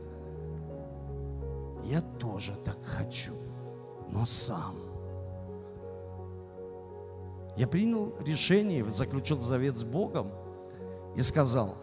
я 1.86 2.02
тоже 2.20 2.52
так 2.66 2.76
хочу, 2.84 3.32
но 4.10 4.26
сам. 4.26 4.76
Я 7.56 7.70
принял 7.70 8.14
решение, 8.20 8.84
заключил 8.92 9.40
завет 9.40 9.78
с 9.78 9.86
Богом 9.86 10.30
и 11.16 11.22
сказал, 11.22 11.76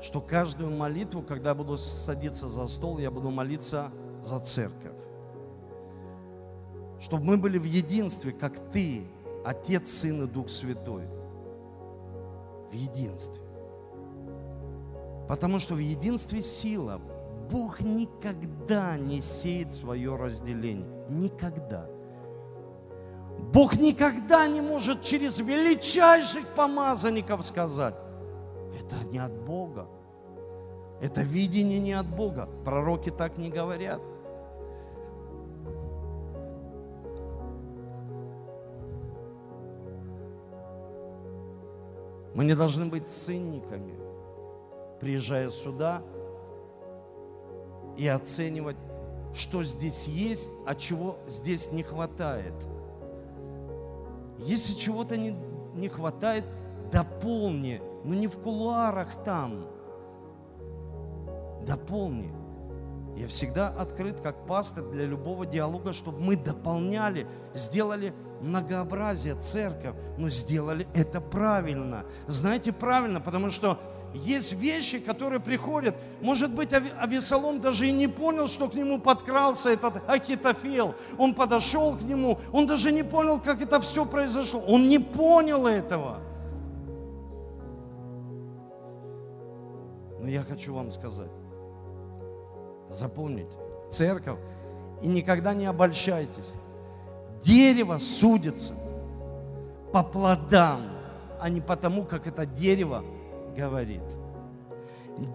что 0.00 0.22
каждую 0.22 0.74
молитву, 0.74 1.20
когда 1.20 1.50
я 1.50 1.54
буду 1.54 1.76
садиться 1.76 2.48
за 2.48 2.66
стол, 2.66 2.98
я 2.98 3.10
буду 3.10 3.30
молиться 3.30 3.92
за 4.22 4.38
церковь. 4.38 4.92
Чтобы 7.00 7.24
мы 7.24 7.36
были 7.36 7.58
в 7.58 7.64
единстве, 7.64 8.32
как 8.32 8.58
Ты, 8.70 9.02
Отец, 9.44 9.90
Сын 9.90 10.24
и 10.24 10.26
Дух 10.26 10.48
Святой. 10.48 11.02
В 12.70 12.74
единстве. 12.74 13.42
Потому 15.28 15.58
что 15.58 15.74
в 15.74 15.78
единстве 15.78 16.42
сила. 16.42 17.00
Бог 17.50 17.80
никогда 17.80 18.96
не 18.96 19.20
сеет 19.20 19.74
свое 19.74 20.16
разделение. 20.16 20.86
Никогда. 21.08 21.86
Бог 23.52 23.76
никогда 23.76 24.46
не 24.46 24.60
может 24.60 25.02
через 25.02 25.38
величайших 25.38 26.46
помазанников 26.54 27.44
сказать, 27.44 27.94
это 28.78 28.96
не 29.10 29.18
от 29.18 29.32
Бога. 29.32 29.86
Это 31.00 31.22
видение 31.22 31.80
не 31.80 31.92
от 31.92 32.06
Бога. 32.06 32.48
Пророки 32.64 33.10
так 33.10 33.36
не 33.36 33.50
говорят. 33.50 34.00
Мы 42.34 42.44
не 42.44 42.54
должны 42.54 42.86
быть 42.86 43.08
циниками, 43.08 43.94
приезжая 45.00 45.50
сюда 45.50 46.02
и 47.96 48.08
оценивать, 48.08 48.76
что 49.34 49.62
здесь 49.62 50.06
есть, 50.06 50.50
а 50.66 50.74
чего 50.74 51.16
здесь 51.26 51.72
не 51.72 51.82
хватает. 51.82 52.54
Если 54.38 54.74
чего-то 54.74 55.16
не, 55.16 55.36
не 55.74 55.88
хватает, 55.88 56.44
дополни, 56.90 57.80
но 58.04 58.14
не 58.14 58.28
в 58.28 58.38
кулуарах 58.38 59.22
там. 59.24 59.66
Дополни. 61.66 62.32
Я 63.16 63.26
всегда 63.28 63.68
открыт 63.68 64.20
как 64.20 64.46
пастор 64.46 64.84
для 64.90 65.04
любого 65.04 65.44
диалога, 65.44 65.92
чтобы 65.92 66.18
мы 66.20 66.36
дополняли, 66.36 67.26
сделали 67.54 68.14
многообразие 68.42 69.34
церковь, 69.36 69.94
но 70.18 70.28
сделали 70.28 70.86
это 70.94 71.20
правильно. 71.20 72.04
Знаете, 72.26 72.72
правильно, 72.72 73.20
потому 73.20 73.50
что 73.50 73.78
есть 74.14 74.52
вещи, 74.52 74.98
которые 74.98 75.40
приходят. 75.40 75.94
Может 76.20 76.54
быть, 76.54 76.70
Авесолом 76.72 77.60
даже 77.60 77.86
и 77.86 77.92
не 77.92 78.08
понял, 78.08 78.46
что 78.46 78.68
к 78.68 78.74
нему 78.74 79.00
подкрался 79.00 79.70
этот 79.70 80.08
Акитофел. 80.08 80.94
Он 81.18 81.34
подошел 81.34 81.96
к 81.96 82.02
нему, 82.02 82.38
он 82.52 82.66
даже 82.66 82.92
не 82.92 83.02
понял, 83.02 83.40
как 83.40 83.62
это 83.62 83.80
все 83.80 84.04
произошло. 84.04 84.60
Он 84.66 84.88
не 84.88 84.98
понял 84.98 85.66
этого. 85.66 86.18
Но 90.20 90.28
я 90.28 90.42
хочу 90.42 90.74
вам 90.74 90.92
сказать, 90.92 91.30
запомните, 92.90 93.56
церковь, 93.90 94.38
и 95.02 95.08
никогда 95.08 95.52
не 95.52 95.66
обольщайтесь. 95.66 96.54
Дерево 97.42 97.98
судится 97.98 98.74
по 99.92 100.02
плодам, 100.02 100.82
а 101.40 101.48
не 101.48 101.60
потому, 101.60 102.04
как 102.04 102.26
это 102.26 102.46
дерево 102.46 103.04
говорит. 103.56 104.02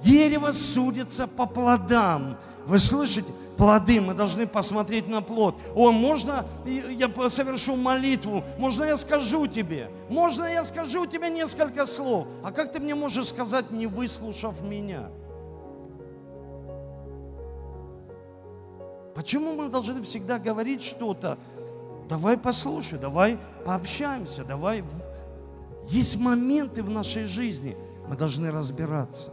Дерево 0.01 0.51
судится 0.53 1.28
по 1.28 1.45
плодам. 1.45 2.38
Вы 2.66 2.80
слышите? 2.80 3.30
Плоды, 3.58 3.99
мы 4.01 4.14
должны 4.14 4.45
посмотреть 4.45 5.08
на 5.08 5.22
плод. 5.22 5.55
О, 5.76 5.91
можно 5.91 6.45
я 6.66 7.10
совершу 7.30 7.76
молитву? 7.76 8.43
Можно 8.60 8.84
я 8.84 8.97
скажу 8.97 9.47
тебе? 9.47 9.89
Можно 10.10 10.45
я 10.45 10.64
скажу 10.64 11.08
тебе 11.08 11.30
несколько 11.30 11.86
слов? 11.88 12.28
А 12.43 12.51
как 12.51 12.72
ты 12.72 12.80
мне 12.80 12.93
можешь 12.93 13.30
сказать, 13.30 13.72
не 13.72 13.88
выслушав 13.88 14.62
меня? 14.62 15.10
Почему 19.16 19.55
мы 19.55 19.70
должны 19.70 20.03
всегда 20.03 20.38
говорить 20.38 20.84
что-то? 20.84 21.39
Давай 22.10 22.38
послушай, 22.38 22.99
давай 22.99 23.38
пообщаемся, 23.66 24.43
давай. 24.43 24.84
Есть 25.86 26.18
моменты 26.18 26.84
в 26.84 26.89
нашей 26.89 27.26
жизни, 27.26 27.76
мы 28.08 28.16
должны 28.16 28.51
разбираться. 28.51 29.32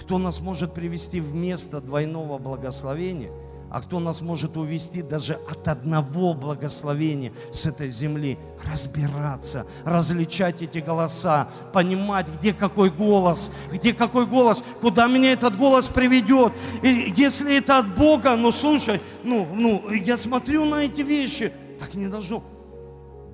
Кто 0.00 0.18
нас 0.18 0.40
может 0.40 0.74
привести 0.74 1.20
в 1.20 1.34
место 1.34 1.80
двойного 1.80 2.38
благословения– 2.38 3.30
а 3.74 3.80
кто 3.80 3.98
нас 3.98 4.22
может 4.22 4.56
увести 4.56 5.02
даже 5.02 5.34
от 5.50 5.66
одного 5.66 6.32
благословения 6.32 7.32
с 7.50 7.66
этой 7.66 7.88
земли. 7.88 8.38
Разбираться, 8.70 9.66
различать 9.84 10.62
эти 10.62 10.78
голоса, 10.78 11.48
понимать, 11.72 12.28
где 12.38 12.54
какой 12.54 12.88
голос, 12.88 13.50
где 13.72 13.92
какой 13.92 14.26
голос, 14.26 14.62
куда 14.80 15.08
меня 15.08 15.32
этот 15.32 15.56
голос 15.58 15.88
приведет. 15.88 16.52
И 16.84 17.12
если 17.16 17.58
это 17.58 17.78
от 17.78 17.96
Бога, 17.96 18.36
ну 18.36 18.52
слушай, 18.52 19.00
ну, 19.24 19.44
ну, 19.52 19.90
я 19.90 20.16
смотрю 20.18 20.64
на 20.66 20.84
эти 20.84 21.00
вещи, 21.00 21.52
так 21.80 21.94
не 21.94 22.06
должно, 22.06 22.44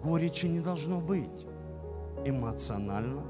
горечи 0.03 0.47
не 0.47 0.61
должно 0.61 1.03
быть. 1.03 1.45
Эмоционально, 2.25 3.23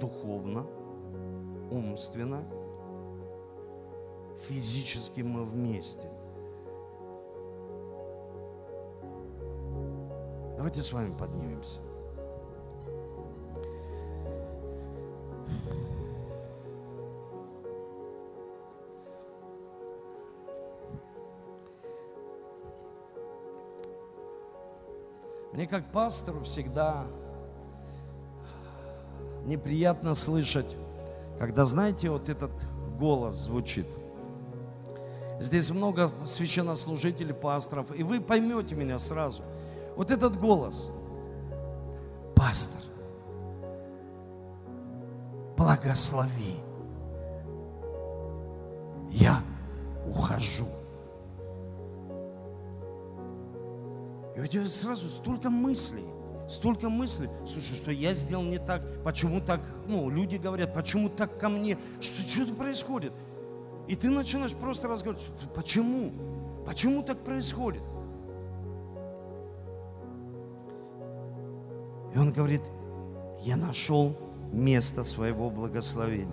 духовно, 0.00 0.66
умственно– 1.72 2.44
физически 4.40 5.20
мы 5.20 5.44
вместе. 5.44 6.08
Давайте 10.56 10.82
с 10.82 10.92
вами 10.92 11.16
поднимемся. 11.16 11.80
Мне 25.52 25.66
как 25.66 25.90
пастору 25.92 26.40
всегда 26.40 27.06
неприятно 29.44 30.14
слышать, 30.14 30.76
когда, 31.38 31.64
знаете, 31.64 32.08
вот 32.08 32.28
этот 32.28 32.50
голос 32.98 33.36
звучит. 33.36 33.86
Здесь 35.40 35.70
много 35.70 36.10
священнослужителей, 36.26 37.32
пасторов, 37.32 37.98
и 37.98 38.02
вы 38.02 38.20
поймете 38.20 38.74
меня 38.74 38.98
сразу. 38.98 39.42
Вот 39.96 40.10
этот 40.10 40.38
голос. 40.38 40.92
Пастор, 42.36 42.80
благослови. 45.56 46.56
Я 49.08 49.40
ухожу. 50.06 50.68
И 54.36 54.40
у 54.40 54.46
тебя 54.46 54.68
сразу 54.68 55.08
столько 55.08 55.48
мыслей, 55.48 56.04
столько 56.50 56.90
мыслей. 56.90 57.30
Слушай, 57.46 57.76
что 57.76 57.90
я 57.90 58.12
сделал 58.12 58.44
не 58.44 58.58
так, 58.58 58.82
почему 59.04 59.40
так, 59.40 59.60
ну, 59.86 60.10
люди 60.10 60.36
говорят, 60.36 60.74
почему 60.74 61.08
так 61.08 61.38
ко 61.38 61.48
мне, 61.48 61.78
что 61.98 62.22
что-то 62.22 62.52
происходит. 62.52 63.12
И 63.90 63.96
ты 63.96 64.08
начинаешь 64.08 64.54
просто 64.54 64.86
разговаривать, 64.86 65.28
почему? 65.52 66.12
Почему 66.64 67.02
так 67.02 67.18
происходит? 67.18 67.82
И 72.14 72.18
он 72.18 72.30
говорит, 72.30 72.62
я 73.42 73.56
нашел 73.56 74.16
место 74.52 75.02
своего 75.02 75.50
благословения. 75.50 76.30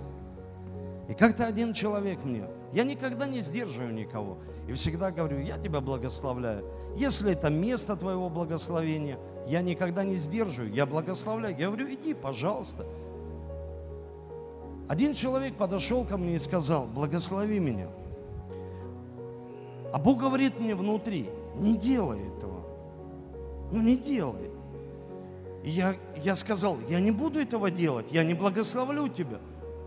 И 1.10 1.16
как-то 1.16 1.48
один 1.48 1.74
человек 1.74 2.24
мне, 2.24 2.44
я 2.74 2.84
никогда 2.84 3.26
не 3.26 3.40
сдерживаю 3.40 3.92
никого. 3.92 4.38
И 4.68 4.74
всегда 4.74 5.10
говорю, 5.10 5.40
я 5.40 5.58
тебя 5.58 5.82
благословляю. 5.82 6.64
Если 6.96 7.32
это 7.32 7.50
место 7.50 7.96
твоего 7.96 8.30
благословения, 8.30 9.18
я 9.48 9.64
никогда 9.64 10.04
не 10.04 10.16
сдерживаю, 10.16 10.72
я 10.72 10.86
благословляю. 10.86 11.58
Я 11.58 11.68
говорю, 11.68 11.92
иди, 11.92 12.14
пожалуйста. 12.14 12.86
Один 14.88 15.14
человек 15.14 15.56
подошел 15.56 16.06
ко 16.06 16.18
мне 16.18 16.36
и 16.36 16.40
сказал, 16.40 16.86
благослови 16.86 17.60
меня. 17.60 17.88
А 19.92 20.00
Бог 20.00 20.20
говорит 20.20 20.60
мне 20.60 20.76
внутри, 20.76 21.30
не 21.56 21.78
делай 21.78 22.20
этого. 22.20 22.64
Ну 23.72 23.82
не 23.82 23.98
делай. 23.98 24.50
И 25.64 25.70
я, 25.70 25.96
я 26.24 26.36
сказал, 26.36 26.78
я 26.88 27.02
не 27.02 27.12
буду 27.12 27.40
этого 27.40 27.70
делать, 27.70 28.12
я 28.12 28.24
не 28.24 28.34
благословлю 28.34 29.10
тебя. 29.10 29.40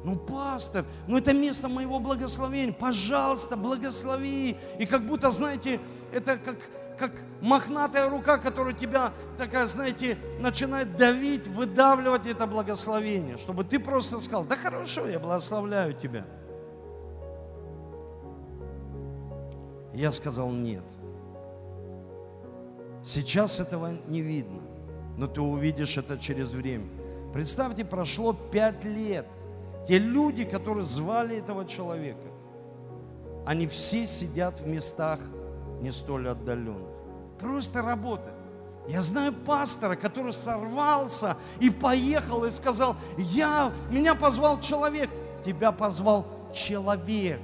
Ну, 0.03 0.17
пастор, 0.17 0.85
ну 1.07 1.19
это 1.19 1.35
место 1.35 1.69
моего 1.69 1.99
благословения, 1.99 2.73
пожалуйста, 2.73 3.57
благослови. 3.57 4.57
И 4.79 4.87
как 4.87 5.03
будто, 5.03 5.31
знаете, 5.31 5.81
это 6.13 6.37
как 6.39 6.57
как 7.01 7.13
мохнатая 7.41 8.11
рука, 8.11 8.37
которая 8.37 8.75
тебя, 8.75 9.15
такая, 9.39 9.67
знаете, 9.67 10.19
начинает 10.39 10.99
давить, 10.99 11.47
выдавливать 11.47 12.27
это 12.27 12.47
благословение, 12.47 13.39
чтобы 13.39 13.65
ты 13.65 13.81
просто 13.81 14.21
сказал, 14.21 14.45
да 14.45 14.55
хорошо, 14.55 15.09
я 15.09 15.19
благословляю 15.19 15.95
тебя. 15.95 16.27
Я 19.95 20.13
сказал, 20.13 20.51
нет. 20.51 20.85
Сейчас 23.03 23.61
этого 23.61 23.93
не 24.07 24.21
видно, 24.21 24.61
но 25.17 25.27
ты 25.27 25.41
увидишь 25.41 25.97
это 25.97 26.19
через 26.19 26.53
время. 26.53 26.87
Представьте, 27.33 27.85
прошло 27.87 28.35
пять 28.35 28.85
лет. 28.85 29.27
Те 29.87 29.99
люди, 29.99 30.45
которые 30.45 30.85
звали 30.85 31.37
этого 31.39 31.65
человека, 31.65 32.29
они 33.47 33.67
все 33.67 34.07
сидят 34.07 34.61
в 34.61 34.67
местах 34.67 35.19
не 35.81 35.91
столь 35.91 36.29
отдаленных 36.29 36.91
просто 37.41 37.83
работать. 37.83 38.35
Я 38.89 39.03
знаю 39.03 39.33
пастора, 39.33 39.97
который 39.97 40.33
сорвался 40.33 41.37
и 41.61 41.71
поехал 41.71 42.45
и 42.45 42.51
сказал, 42.51 42.97
я, 43.17 43.73
меня 43.91 44.15
позвал 44.15 44.61
человек, 44.61 45.11
тебя 45.45 45.73
позвал 45.73 46.27
человек. 46.53 47.41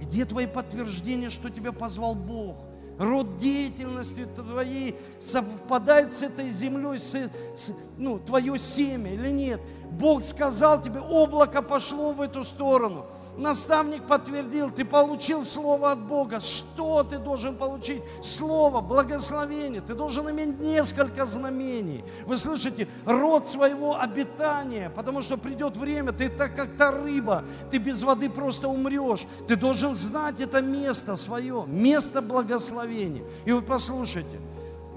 Где 0.00 0.24
твои 0.24 0.46
подтверждения, 0.46 1.30
что 1.30 1.50
тебя 1.50 1.72
позвал 1.72 2.14
Бог? 2.14 2.56
Род 2.98 3.38
деятельности 3.38 4.26
твоей 4.36 4.94
совпадает 5.18 6.12
с 6.12 6.22
этой 6.22 6.50
землей, 6.50 6.98
с, 6.98 7.14
с, 7.54 7.72
ну, 7.96 8.18
твое 8.18 8.58
семя 8.58 9.14
или 9.14 9.30
нет? 9.30 9.60
Бог 9.92 10.22
сказал 10.24 10.82
тебе, 10.82 11.00
облако 11.00 11.62
пошло 11.62 12.12
в 12.12 12.20
эту 12.20 12.44
сторону. 12.44 13.06
Наставник 13.40 14.06
подтвердил, 14.06 14.70
ты 14.70 14.84
получил 14.84 15.44
слово 15.44 15.92
от 15.92 15.98
Бога. 16.06 16.40
Что 16.40 17.02
ты 17.02 17.16
должен 17.16 17.56
получить? 17.56 18.02
Слово, 18.20 18.82
благословение. 18.82 19.80
Ты 19.80 19.94
должен 19.94 20.28
иметь 20.30 20.60
несколько 20.60 21.24
знамений. 21.24 22.04
Вы 22.26 22.36
слышите, 22.36 22.86
род 23.06 23.48
своего 23.48 23.98
обитания, 23.98 24.90
потому 24.94 25.22
что 25.22 25.38
придет 25.38 25.78
время, 25.78 26.12
ты 26.12 26.28
так 26.28 26.54
как 26.54 26.76
та 26.76 26.90
рыба, 26.90 27.42
ты 27.70 27.78
без 27.78 28.02
воды 28.02 28.28
просто 28.28 28.68
умрешь. 28.68 29.26
Ты 29.48 29.56
должен 29.56 29.94
знать 29.94 30.38
это 30.42 30.60
место 30.60 31.16
свое, 31.16 31.64
место 31.66 32.20
благословения. 32.20 33.22
И 33.46 33.52
вы 33.52 33.62
послушайте, 33.62 34.38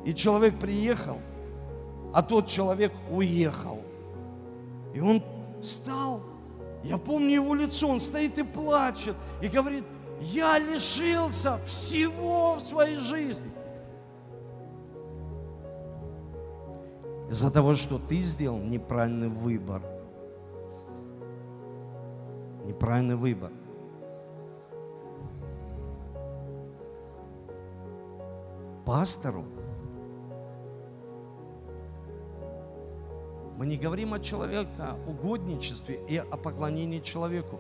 и 0.04 0.14
человек 0.14 0.60
приехал, 0.60 1.18
а 2.14 2.22
тот 2.22 2.48
человек 2.48 2.92
уехал. 3.10 3.80
И 4.94 5.00
он 5.00 5.24
стал 5.62 6.33
я 6.84 6.98
помню 6.98 7.36
его 7.36 7.56
лицо, 7.56 7.88
он 7.88 8.02
стоит 8.02 8.38
и 8.38 8.44
плачет, 8.44 9.16
и 9.42 9.48
говорит, 9.48 9.86
я 10.20 10.60
лишился 10.60 11.58
всего 11.66 12.56
в 12.56 12.60
своей 12.60 12.98
жизни. 12.98 13.52
Из-за 17.30 17.50
того, 17.52 17.74
что 17.74 17.98
ты 17.98 18.18
сделал 18.18 18.60
неправильный 18.60 19.30
выбор. 19.30 19.82
Неправильный 22.66 23.16
выбор. 23.16 23.52
Пастору 28.86 29.44
Мы 33.58 33.68
не 33.68 33.78
говорим 33.78 34.14
о 34.14 34.20
человека, 34.20 34.98
угодничестве 35.08 36.00
и 36.08 36.18
о 36.18 36.38
поклонении 36.38 37.00
человеку. 37.00 37.60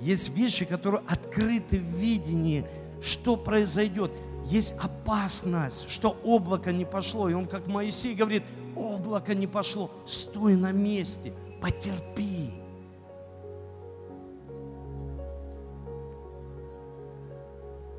Есть 0.00 0.30
вещи, 0.30 0.64
которые 0.64 1.02
открыты 1.06 1.78
в 1.78 1.82
видении, 1.82 2.64
что 3.00 3.36
произойдет. 3.36 4.10
Есть 4.46 4.74
опасность, 4.80 5.88
что 5.88 6.16
облако 6.24 6.72
не 6.72 6.84
пошло. 6.84 7.28
И 7.28 7.34
он, 7.34 7.46
как 7.46 7.66
Моисей, 7.66 8.14
говорит, 8.14 8.42
облако 8.76 9.34
не 9.34 9.46
пошло, 9.46 9.90
стой 10.06 10.56
на 10.56 10.72
месте, 10.72 11.32
потерпи. 11.60 12.50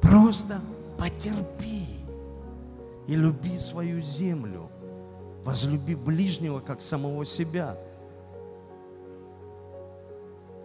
Просто 0.01 0.59
потерпи 0.97 1.85
и 3.07 3.15
люби 3.15 3.57
свою 3.57 4.01
землю. 4.01 4.69
Возлюби 5.43 5.95
ближнего, 5.95 6.59
как 6.59 6.81
самого 6.81 7.25
себя. 7.25 7.77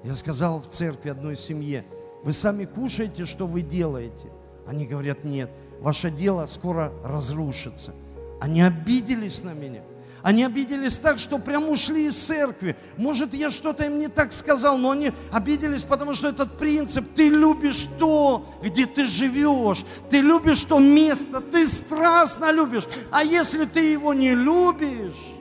Я 0.02 0.14
сказал 0.14 0.60
в 0.60 0.68
церкви 0.68 1.10
одной 1.10 1.36
семье, 1.36 1.84
вы 2.24 2.32
сами 2.32 2.64
кушаете, 2.64 3.24
что 3.24 3.46
вы 3.46 3.62
делаете? 3.62 4.28
Они 4.66 4.86
говорят, 4.86 5.24
нет, 5.24 5.50
ваше 5.80 6.10
дело 6.10 6.46
скоро 6.46 6.92
разрушится. 7.04 7.92
Они 8.40 8.62
обиделись 8.62 9.42
на 9.42 9.54
меня. 9.54 9.82
Они 10.24 10.42
обиделись 10.42 10.98
так, 10.98 11.18
что 11.18 11.38
прям 11.38 11.68
ушли 11.68 12.06
из 12.06 12.16
церкви. 12.16 12.76
Может, 12.96 13.34
я 13.34 13.50
что-то 13.50 13.84
им 13.84 13.98
не 13.98 14.08
так 14.08 14.32
сказал, 14.32 14.78
но 14.78 14.92
они 14.92 15.12
обиделись, 15.30 15.84
потому 15.84 16.14
что 16.14 16.30
этот 16.30 16.56
принцип, 16.56 17.04
ты 17.14 17.28
любишь 17.28 17.88
то, 17.98 18.46
где 18.62 18.86
ты 18.86 19.04
живешь, 19.04 19.84
ты 20.08 20.22
любишь 20.22 20.64
то 20.64 20.78
место, 20.78 21.42
ты 21.42 21.66
страстно 21.66 22.52
любишь. 22.52 22.88
А 23.10 23.22
если 23.22 23.66
ты 23.66 23.92
его 23.92 24.14
не 24.14 24.34
любишь, 24.34 25.34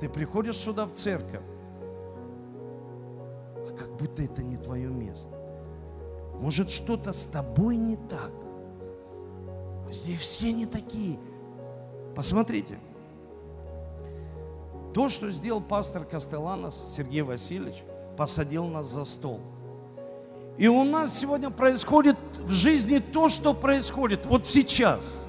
ты 0.00 0.08
приходишь 0.08 0.56
сюда 0.56 0.86
в 0.86 0.92
церковь, 0.94 1.44
а 3.56 3.76
как 3.76 3.94
будто 3.98 4.22
это 4.22 4.42
не 4.42 4.56
твое 4.56 4.88
место. 4.88 5.36
Может, 6.40 6.70
что-то 6.70 7.12
с 7.12 7.26
тобой 7.26 7.76
не 7.76 7.96
так. 7.96 8.32
Здесь 9.92 10.20
все 10.20 10.50
не 10.52 10.64
такие. 10.64 11.18
Посмотрите, 12.14 12.78
то, 14.96 15.10
что 15.10 15.30
сделал 15.30 15.60
пастор 15.60 16.06
Кастеланос, 16.06 16.94
Сергей 16.96 17.20
Васильевич, 17.20 17.82
посадил 18.16 18.64
нас 18.64 18.86
за 18.86 19.04
стол. 19.04 19.40
И 20.56 20.68
у 20.68 20.84
нас 20.84 21.18
сегодня 21.18 21.50
происходит 21.50 22.16
в 22.38 22.50
жизни 22.50 23.00
то, 23.00 23.28
что 23.28 23.52
происходит 23.52 24.24
вот 24.24 24.46
сейчас. 24.46 25.26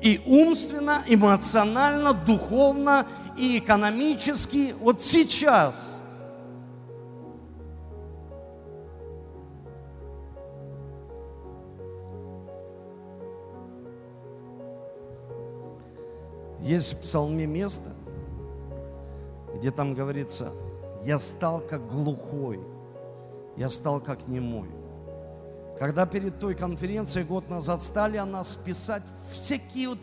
И 0.00 0.22
умственно, 0.24 1.02
эмоционально, 1.08 2.12
духовно 2.12 3.04
и 3.36 3.58
экономически 3.58 4.76
вот 4.78 5.02
сейчас– 5.02 6.04
Есть 16.66 16.94
в 16.94 16.98
псалме 16.98 17.46
место, 17.46 17.92
где 19.54 19.70
там 19.70 19.94
говорится, 19.94 20.50
я 21.04 21.20
стал 21.20 21.60
как 21.60 21.86
глухой, 21.88 22.58
я 23.56 23.68
стал 23.68 24.00
как 24.00 24.26
немой. 24.26 24.68
Когда 25.78 26.06
перед 26.06 26.40
той 26.40 26.56
конференцией 26.56 27.24
год 27.24 27.48
назад 27.48 27.82
стали 27.82 28.16
о 28.16 28.26
нас 28.26 28.56
писать 28.56 29.04
всякие 29.30 29.90
вот... 29.90 29.98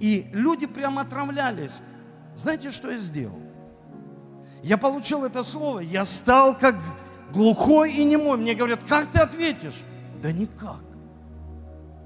И 0.00 0.26
люди 0.32 0.66
прямо 0.66 1.02
отравлялись. 1.02 1.82
Знаете, 2.34 2.70
что 2.70 2.90
я 2.90 2.96
сделал? 2.96 3.38
Я 4.62 4.78
получил 4.78 5.26
это 5.26 5.42
слово, 5.42 5.80
я 5.80 6.06
стал 6.06 6.56
как 6.56 6.76
глухой 7.34 7.92
и 7.92 8.04
немой. 8.04 8.38
Мне 8.38 8.54
говорят, 8.54 8.80
как 8.88 9.12
ты 9.12 9.18
ответишь? 9.18 9.84
Да 10.22 10.32
никак. 10.32 10.80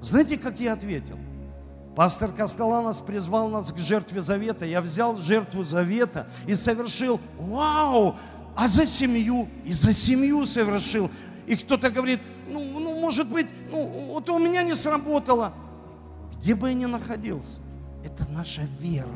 Знаете, 0.00 0.38
как 0.38 0.59
я 0.59 0.72
ответил? 0.72 1.18
Пастор 1.95 2.32
Кастеланос 2.32 3.01
призвал 3.01 3.49
нас 3.49 3.70
к 3.70 3.78
жертве 3.78 4.22
завета. 4.22 4.64
Я 4.64 4.80
взял 4.80 5.16
жертву 5.16 5.62
завета 5.62 6.26
и 6.47 6.55
совершил, 6.55 7.20
вау, 7.38 8.16
а 8.57 8.66
за 8.66 8.86
семью, 8.86 9.49
и 9.64 9.72
за 9.72 9.93
семью 9.93 10.47
совершил. 10.47 11.11
И 11.47 11.57
кто-то 11.57 11.90
говорит, 11.90 12.20
ну, 12.49 12.78
ну, 12.78 12.99
может 12.99 13.28
быть, 13.28 13.47
ну, 13.70 13.86
вот 14.12 14.28
у 14.30 14.38
меня 14.38 14.62
не 14.62 14.74
сработало. 14.74 15.53
Где 16.38 16.55
бы 16.55 16.68
я 16.68 16.74
ни 16.74 16.86
находился, 16.86 17.61
это 18.05 18.26
наша 18.30 18.62
вера. 18.80 19.09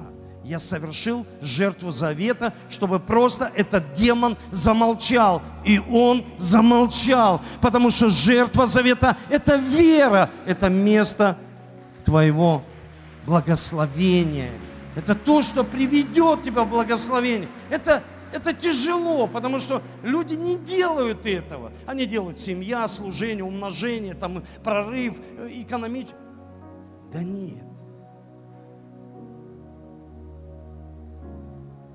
Я 0.44 0.60
совершил 0.60 1.26
жертву 1.40 1.90
завета, 1.90 2.52
чтобы 2.68 3.00
просто 3.00 3.50
этот 3.56 3.94
демон 3.94 4.36
замолчал. 4.52 5.42
И 5.64 5.80
он 5.90 6.24
замолчал, 6.38 7.40
потому 7.60 7.90
что 7.90 8.08
жертва 8.10 8.66
завета– 8.66 9.16
это 9.28 9.56
вера, 9.56 10.30
это 10.44 10.68
место 10.68 11.36
твоего 12.04 12.62
благословения. 13.26 14.52
Это 14.94 15.14
то, 15.14 15.42
что 15.42 15.64
приведет 15.64 16.42
тебя 16.42 16.64
в 16.64 16.70
благословение. 16.70 17.48
Это, 17.68 18.02
это 18.32 18.54
тяжело, 18.54 19.26
потому 19.26 19.58
что 19.58 19.82
люди 20.02 20.34
не 20.34 20.56
делают 20.56 21.26
этого. 21.26 21.72
Они 21.86 22.06
делают 22.06 22.40
семья, 22.40 22.88
служение, 22.88 23.44
умножение, 23.44 24.14
там, 24.14 24.42
прорыв, 24.64 25.20
э, 25.38 25.48
экономить. 25.52 26.14
Да 27.12 27.22
нет. 27.22 27.64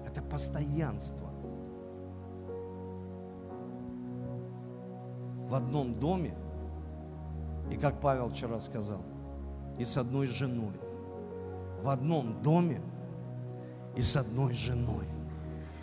Это 0.05 0.21
постоянство. 0.21 1.29
В 5.47 5.55
одном 5.55 5.93
доме, 5.93 6.33
и 7.71 7.77
как 7.77 7.99
Павел 7.99 8.29
вчера 8.29 8.59
сказал, 8.59 9.01
и 9.79 9.83
с 9.83 9.97
одной 9.97 10.27
женой. 10.27 10.73
В 11.81 11.89
одном 11.89 12.41
доме 12.43 12.81
и 13.95 14.01
с 14.01 14.15
одной 14.15 14.53
женой. 14.53 15.05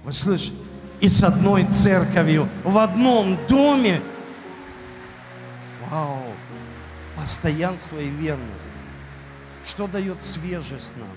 Вы 0.04 0.12
слышите? 0.12 0.56
И 1.00 1.08
с 1.08 1.22
одной 1.22 1.64
церковью. 1.64 2.48
В 2.64 2.78
одном 2.78 3.36
доме. 3.48 4.00
Вау! 5.90 6.22
Постоянство 7.16 7.96
и 7.98 8.08
верность. 8.08 8.72
Что 9.64 9.86
дает 9.86 10.22
свежесть 10.22 10.94
нам? 10.96 11.08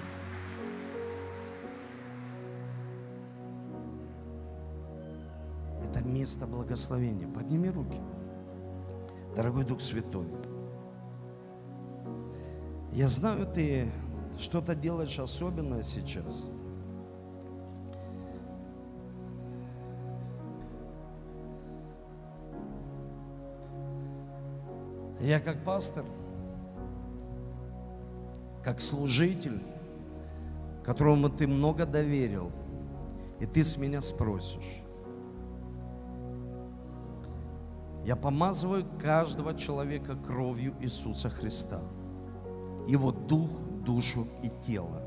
Это 5.84 6.04
место 6.04 6.48
благословения. 6.48 7.28
Подними 7.28 7.70
руки. 7.70 8.00
Дорогой 9.36 9.64
Дух 9.64 9.80
Святой. 9.80 10.28
Я 12.92 13.08
знаю, 13.08 13.46
ты 13.48 13.92
что-то 14.42 14.76
делаешь 14.76 15.20
особенное 15.20 15.84
сейчас. 15.84 16.52
Я 25.20 25.40
как 25.40 25.64
пастор 25.64 26.04
как 28.64 28.80
служитель, 28.80 29.62
которому 30.84 31.30
ты 31.30 31.48
много 31.48 31.86
доверил, 31.86 32.52
и 33.40 33.46
ты 33.46 33.64
с 33.64 33.78
меня 33.78 34.02
спросишь. 34.02 34.82
Я 38.06 38.16
помазываю 38.16 38.86
каждого 39.00 39.56
человека 39.56 40.16
кровью 40.16 40.74
Иисуса 40.80 41.30
Христа. 41.30 41.82
Его 42.88 43.12
дух, 43.12 43.50
душу 43.84 44.28
и 44.44 44.50
тело. 44.62 45.02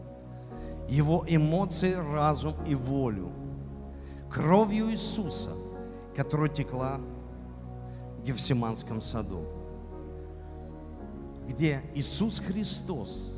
Его 0.89 1.25
эмоции, 1.27 1.95
разум 1.95 2.55
и 2.66 2.75
волю. 2.75 3.31
Кровью 4.31 4.91
Иисуса, 4.91 5.51
которая 6.16 6.49
текла 6.49 6.99
в 8.18 8.25
Гефсиманском 8.25 9.01
саду. 9.01 9.47
Где 11.49 11.83
Иисус 11.95 12.41
Христос 12.41 13.35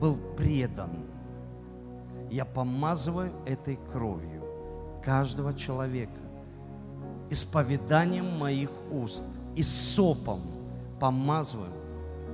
был 0.00 0.16
предан. 0.36 0.90
Я 2.30 2.44
помазываю 2.44 3.30
этой 3.46 3.78
кровью 3.92 4.42
каждого 5.04 5.54
человека 5.54 6.24
исповеданием 7.30 8.38
моих 8.38 8.70
уст 8.90 9.24
и 9.54 9.62
сопом 9.62 10.40
помазываю, 11.00 11.72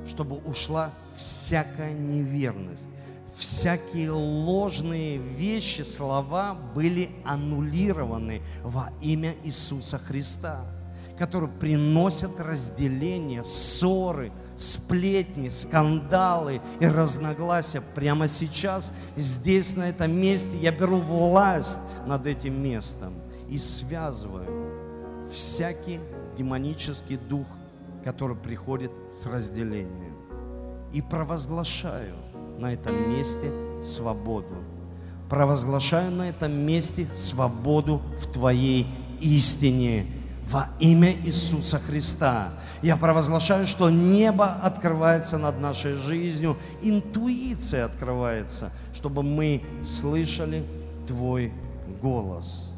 чтобы 0.07 0.37
ушла 0.39 0.91
всякая 1.15 1.93
неверность, 1.93 2.89
всякие 3.35 4.11
ложные 4.11 5.19
вещи, 5.19 5.83
слова 5.83 6.57
были 6.75 7.11
аннулированы 7.25 8.43
во 8.63 8.91
имя 9.01 9.35
Иисуса 9.45 9.99
Христа, 9.99 10.61
которые 11.19 11.51
приносят 11.51 12.39
разделение, 12.39 13.45
ссоры, 13.45 14.33
сплетни, 14.57 15.49
скандалы 15.49 16.61
и 16.81 16.87
разногласия. 16.87 17.83
Прямо 17.95 18.29
сейчас, 18.29 18.93
здесь, 19.17 19.77
на 19.77 19.89
этом 19.89 20.13
месте, 20.13 20.57
я 20.59 20.71
беру 20.71 20.99
власть 20.99 21.79
над 22.07 22.27
этим 22.27 22.63
местом 22.63 23.13
и 23.49 23.59
связываю 23.59 24.71
всякий 25.33 26.01
демонический 26.37 27.17
дух, 27.17 27.47
который 28.05 28.37
приходит 28.37 28.91
с 29.11 29.27
разделением. 29.27 30.15
И 30.93 31.03
провозглашаю 31.03 32.15
на 32.59 32.73
этом 32.73 33.11
месте 33.11 33.51
свободу. 33.83 34.55
Провозглашаю 35.29 36.11
на 36.11 36.29
этом 36.29 36.53
месте 36.53 37.07
свободу 37.15 38.03
в 38.21 38.27
Твоей 38.33 38.87
истине 39.21 40.07
во 40.51 40.69
имя 40.81 41.13
Иисуса 41.25 41.79
Христа. 41.79 42.53
Я 42.83 42.97
провозглашаю, 42.97 43.67
что 43.67 43.89
небо 43.89 44.57
открывается 44.63 45.39
над 45.39 45.61
нашей 45.61 45.95
жизнью, 45.95 46.57
интуиция 46.83 47.85
открывается, 47.85 48.73
чтобы 48.93 49.23
мы 49.23 49.63
слышали 49.85 50.65
Твой 51.07 51.53
голос. 52.03 52.73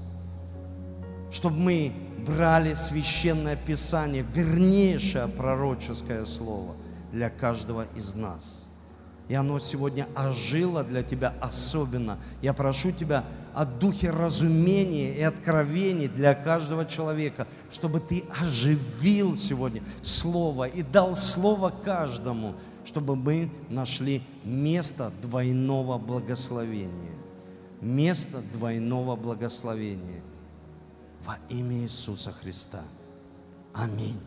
Чтобы 1.30 1.56
мы 1.56 1.92
брали 2.26 2.74
священное 2.74 3.56
писание, 3.56 4.24
вернейшее 4.34 5.28
пророческое 5.28 6.24
слово 6.24 6.74
для 7.12 7.30
каждого 7.30 7.86
из 7.96 8.14
нас. 8.14 8.68
И 9.28 9.34
оно 9.34 9.58
сегодня 9.58 10.06
ожило 10.14 10.84
для 10.84 11.02
тебя 11.02 11.32
особенно. 11.40 12.18
Я 12.42 12.52
прошу 12.52 12.92
тебя 12.92 13.24
о 13.54 13.64
духе 13.64 14.10
разумения 14.10 15.14
и 15.14 15.22
откровений 15.22 16.08
для 16.08 16.34
каждого 16.34 16.84
человека, 16.84 17.46
чтобы 17.70 18.00
ты 18.00 18.24
оживил 18.40 19.36
сегодня 19.36 19.82
Слово 20.02 20.68
и 20.68 20.82
дал 20.82 21.14
Слово 21.16 21.72
каждому, 21.84 22.54
чтобы 22.84 23.16
мы 23.16 23.48
нашли 23.68 24.22
место 24.44 25.12
двойного 25.22 25.98
благословения. 25.98 27.12
Место 27.80 28.42
двойного 28.52 29.16
благословения 29.16 30.21
во 31.24 31.38
имя 31.48 31.82
Иисуса 31.82 32.32
Христа. 32.32 32.82
Аминь. 33.74 34.20